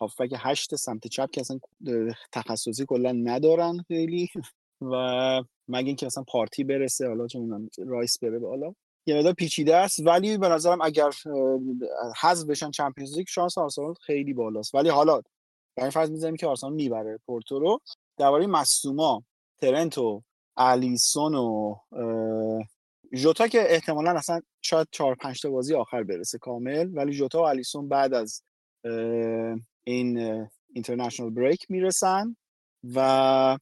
[0.00, 1.58] هافک هشت سمت چپ که اصلا
[2.32, 4.28] تخصصی کلا ندارن خیلی
[4.92, 4.94] و
[5.68, 8.74] مگه اینکه اصلا پارتی برسه حالا چون رایس بره بالا
[9.06, 10.06] یه مقدار پیچیده است.
[10.06, 11.10] ولی به نظرم اگر
[12.20, 14.74] حذف بشن چمپیونز لیگ شانس آرسنال خیلی بالاست.
[14.74, 15.20] ولی حالا
[15.76, 17.78] در این فرض می‌ذاریم که آرسنال می‌بره پورتو رو.
[18.18, 19.24] درباره مصدوما
[19.60, 19.98] ترنت
[20.56, 21.74] الیسون و
[23.14, 27.46] جوتا که احتمالا اصلا شاید چهار پنج تا بازی آخر برسه کامل ولی جوتا و
[27.46, 28.42] الیسون بعد از
[29.84, 30.18] این
[30.72, 32.36] اینترنشنال بریک می‌رسن
[32.94, 33.58] و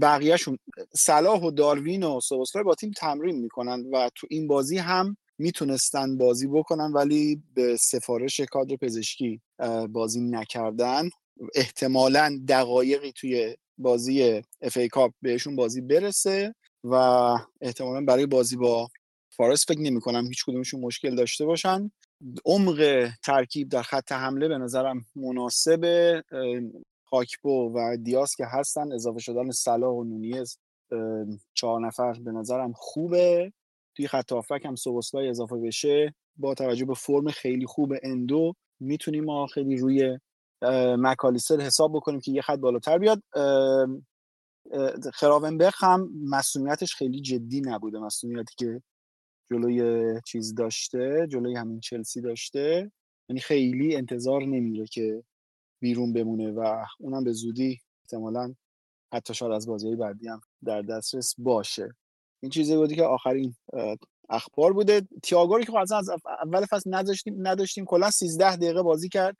[0.00, 0.58] بقیهشون
[0.96, 6.18] صلاح و داروین و سوبوسلای با تیم تمرین می‌کنن و تو این بازی هم می‌تونستن
[6.18, 9.40] بازی بکنن ولی به سفارش کادر پزشکی
[9.88, 11.10] بازی نکردن.
[11.54, 16.54] احتمالا دقایقی توی بازی اف ای کاپ بهشون بازی برسه
[16.84, 16.94] و
[17.60, 18.88] احتمالا برای بازی با
[19.36, 21.90] فارست فکر نمی کنم هیچ کدومشون مشکل داشته باشن.
[22.44, 26.22] عمق ترکیب در خط حمله به نظرم مناسب
[27.04, 30.58] خاکپو و دیاس که هستن اضافه شدن صلاح و نونیز
[31.54, 33.52] چهار نفر به نظرم خوبه.
[33.96, 39.24] توی خط هافبک هم سوبوسلای اضافه بشه با توجه به فرم خیلی خوب اندو می‌تونیم
[39.24, 40.18] ما خیلی روی
[40.98, 43.22] مکالیستر حساب بکنیم که یه خط بالاتر بیاد.
[45.14, 47.98] خراونبخ هم مسئولیتش خیلی جدی نبوده.
[47.98, 48.82] مسئولیتی که
[49.50, 52.92] جلوی چیز داشته جلوی همین چلسی داشته
[53.28, 55.24] یعنی خیلی انتظار نمیره که
[55.82, 58.54] بیرون بمونه و اونم به زودی احتمالا
[59.12, 61.94] حتی شاید از بازی بعدی هم در دسترس باشه.
[62.42, 63.54] این چیزی بودی که آخرین
[64.28, 65.08] اخبار بوده.
[65.22, 65.92] تیاگو که خب از
[66.42, 69.36] اول فصل نداشتیم نداشتیم کلا 13 دقیقه بازی کرد.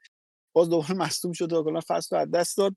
[0.53, 2.75] باز دوباره مصدوم شد و کلا فصل رو از دست داد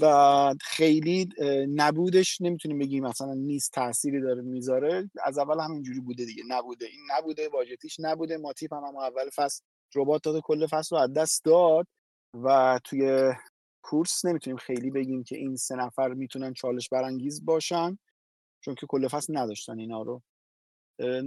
[0.00, 1.28] و خیلی
[1.74, 5.10] نبودش نمی‌تونیم بگیم مثلا نیست تأثیری داره می‌ذاره.
[5.24, 8.36] از اول هم اینجوری بوده دیگه نبوده این نبوده واجتیش نبوده.
[8.36, 9.62] ماتیپ هم, هم اول فصل
[9.94, 11.86] ربات داد کل فصل رو از دست داد
[12.34, 13.32] و توی
[13.82, 17.98] کورس نمی‌تونیم خیلی بگیم که این سه نفر می‌تونن چالش برانگیز باشن
[18.64, 20.22] چون که کل فصل نداشتن اینا رو.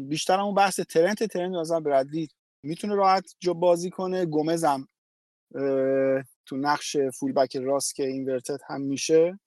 [0.08, 1.24] بیشتر همون بحث ترنت.
[1.24, 2.28] ترنت مثلا برادلی
[2.64, 4.26] می‌تونه راحت جو بازی کنه.
[4.26, 4.88] گومز هم
[6.46, 9.40] تو نقش فولبک راست که اینورتد هم میشه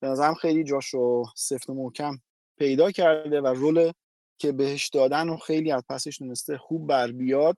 [0.00, 2.18] به نظرم خیلی جاش رو سفت و محکم
[2.58, 3.92] پیدا کرده و رول
[4.38, 7.56] که بهش دادن و خیلی از پسش تونسته خوب بر بیاد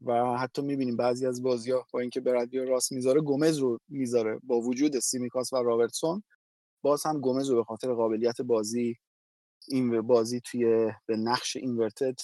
[0.00, 4.40] و حتی می‌بینیم بعضی از بازی ها با اینکه برادلی راست می‌ذاره گومز رو می‌ذاره.
[4.42, 6.22] با وجود سیمیکاس و رابرتسون
[6.82, 8.96] باز هم گومز رو به خاطر قابلیت بازی
[9.68, 12.14] این بازی توی به نقش inverted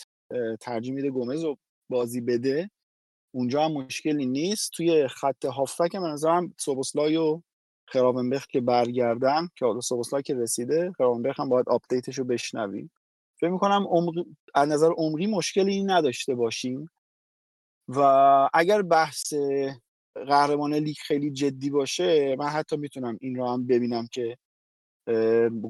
[0.61, 1.59] ترجیح میده گومز رو
[1.89, 2.71] بازی بده.
[3.35, 4.73] اونجا هم مشکلی نیست.
[4.73, 7.43] توی خط هافبک من نظرم سوبوسلای و
[7.87, 12.91] خراونبرخ که برگردن که حالا سوبوسلای که رسیده خراونبرخ هم باید update ش رو بشنویم.
[13.41, 13.87] فکر می‌کنم
[14.55, 16.91] از نظر عمری مشکلی نداشته باشیم.
[17.89, 18.01] و
[18.55, 19.35] اگر بحث
[20.15, 24.39] قهرمان لیگ خیلی جدی باشه من حتی می‌تونم این رو هم ببینم که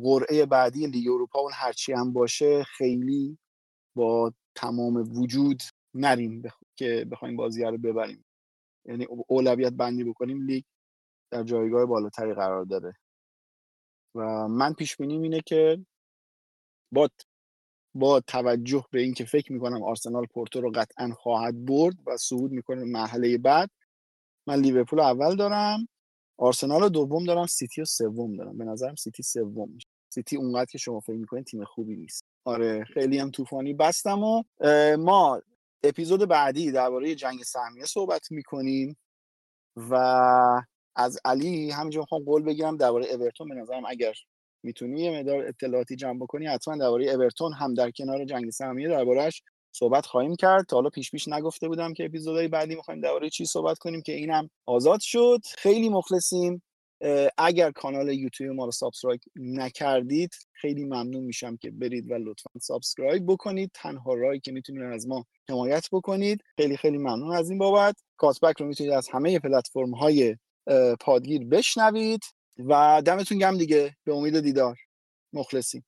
[0.03, 3.39] قرعه بعدی لیگ اروپا اون هرچی هم باشه خیلی
[3.97, 5.62] با تمام وجود
[5.95, 6.59] نریم بخ...
[6.81, 8.24] که بخوایم بازی رو ببریم.
[8.85, 10.65] یعنی اولویت بندی بکنیم لیگ
[11.31, 12.97] در جایگاه بالاتری قرار داره.
[14.15, 15.86] و من پیش بینیم اینه که
[16.93, 17.09] با
[17.94, 22.85] با توجه به اینکه فکر می‌کنم آرسنال پورتو رو قطعا خواهد برد و صعود می‌کنه
[22.85, 23.70] مرحله بعد
[24.47, 25.89] من لیورپول اول دارم
[26.39, 28.59] آرسنال دوم دارم سیتی و سوم دارم.
[28.59, 29.70] به نظرم سیتی سوم.
[29.70, 32.24] میشه سیتی اونقدر که شما فکر می‌کنید تیم خوبی نیست.
[32.44, 34.43] آره خیلی هم طوفانی بستم و
[34.98, 35.43] ما
[35.82, 38.97] اپیزود بعدی درباره جنگ سهمیه صحبت می‌کنیم
[39.77, 39.94] و
[40.97, 44.15] از علی همینجا می‌خوام قول بگیرم درباره اورتون به نظرم اگر
[44.62, 49.43] می‌تونی یه مقدار اطلاعاتی جمع بکنی حتما درباره اورتون هم در کنار جنگ سهمیه دربارهش
[49.73, 50.66] صحبت خواهیم کرد.
[50.66, 54.12] تا حالا پیش پیش نگفته بودم که اپیزودهای بعدی می‌خوایم درباره چی صحبت کنیم که
[54.12, 55.40] اینم آزاد شد.
[55.59, 56.62] خیلی مخلصیم.
[57.39, 63.27] اگر کانال یوتیوب ما رو subscribe نکردید خیلی ممنون میشم که برید و لطفا subscribe
[63.27, 63.70] بکنید.
[63.74, 66.44] تنها راهی که می‌تونید از ما حمایت بکنید.
[66.56, 67.97] خیلی خیلی ممنون از این بابت.
[68.16, 70.36] کاتبک رو می‌تونید از همه پلتفرم های
[71.01, 72.20] پادگیر بشنوید
[72.59, 73.97] و دمتون گم دیگه.
[74.05, 74.78] به امید دیدار.
[75.32, 75.85] مخلصیم.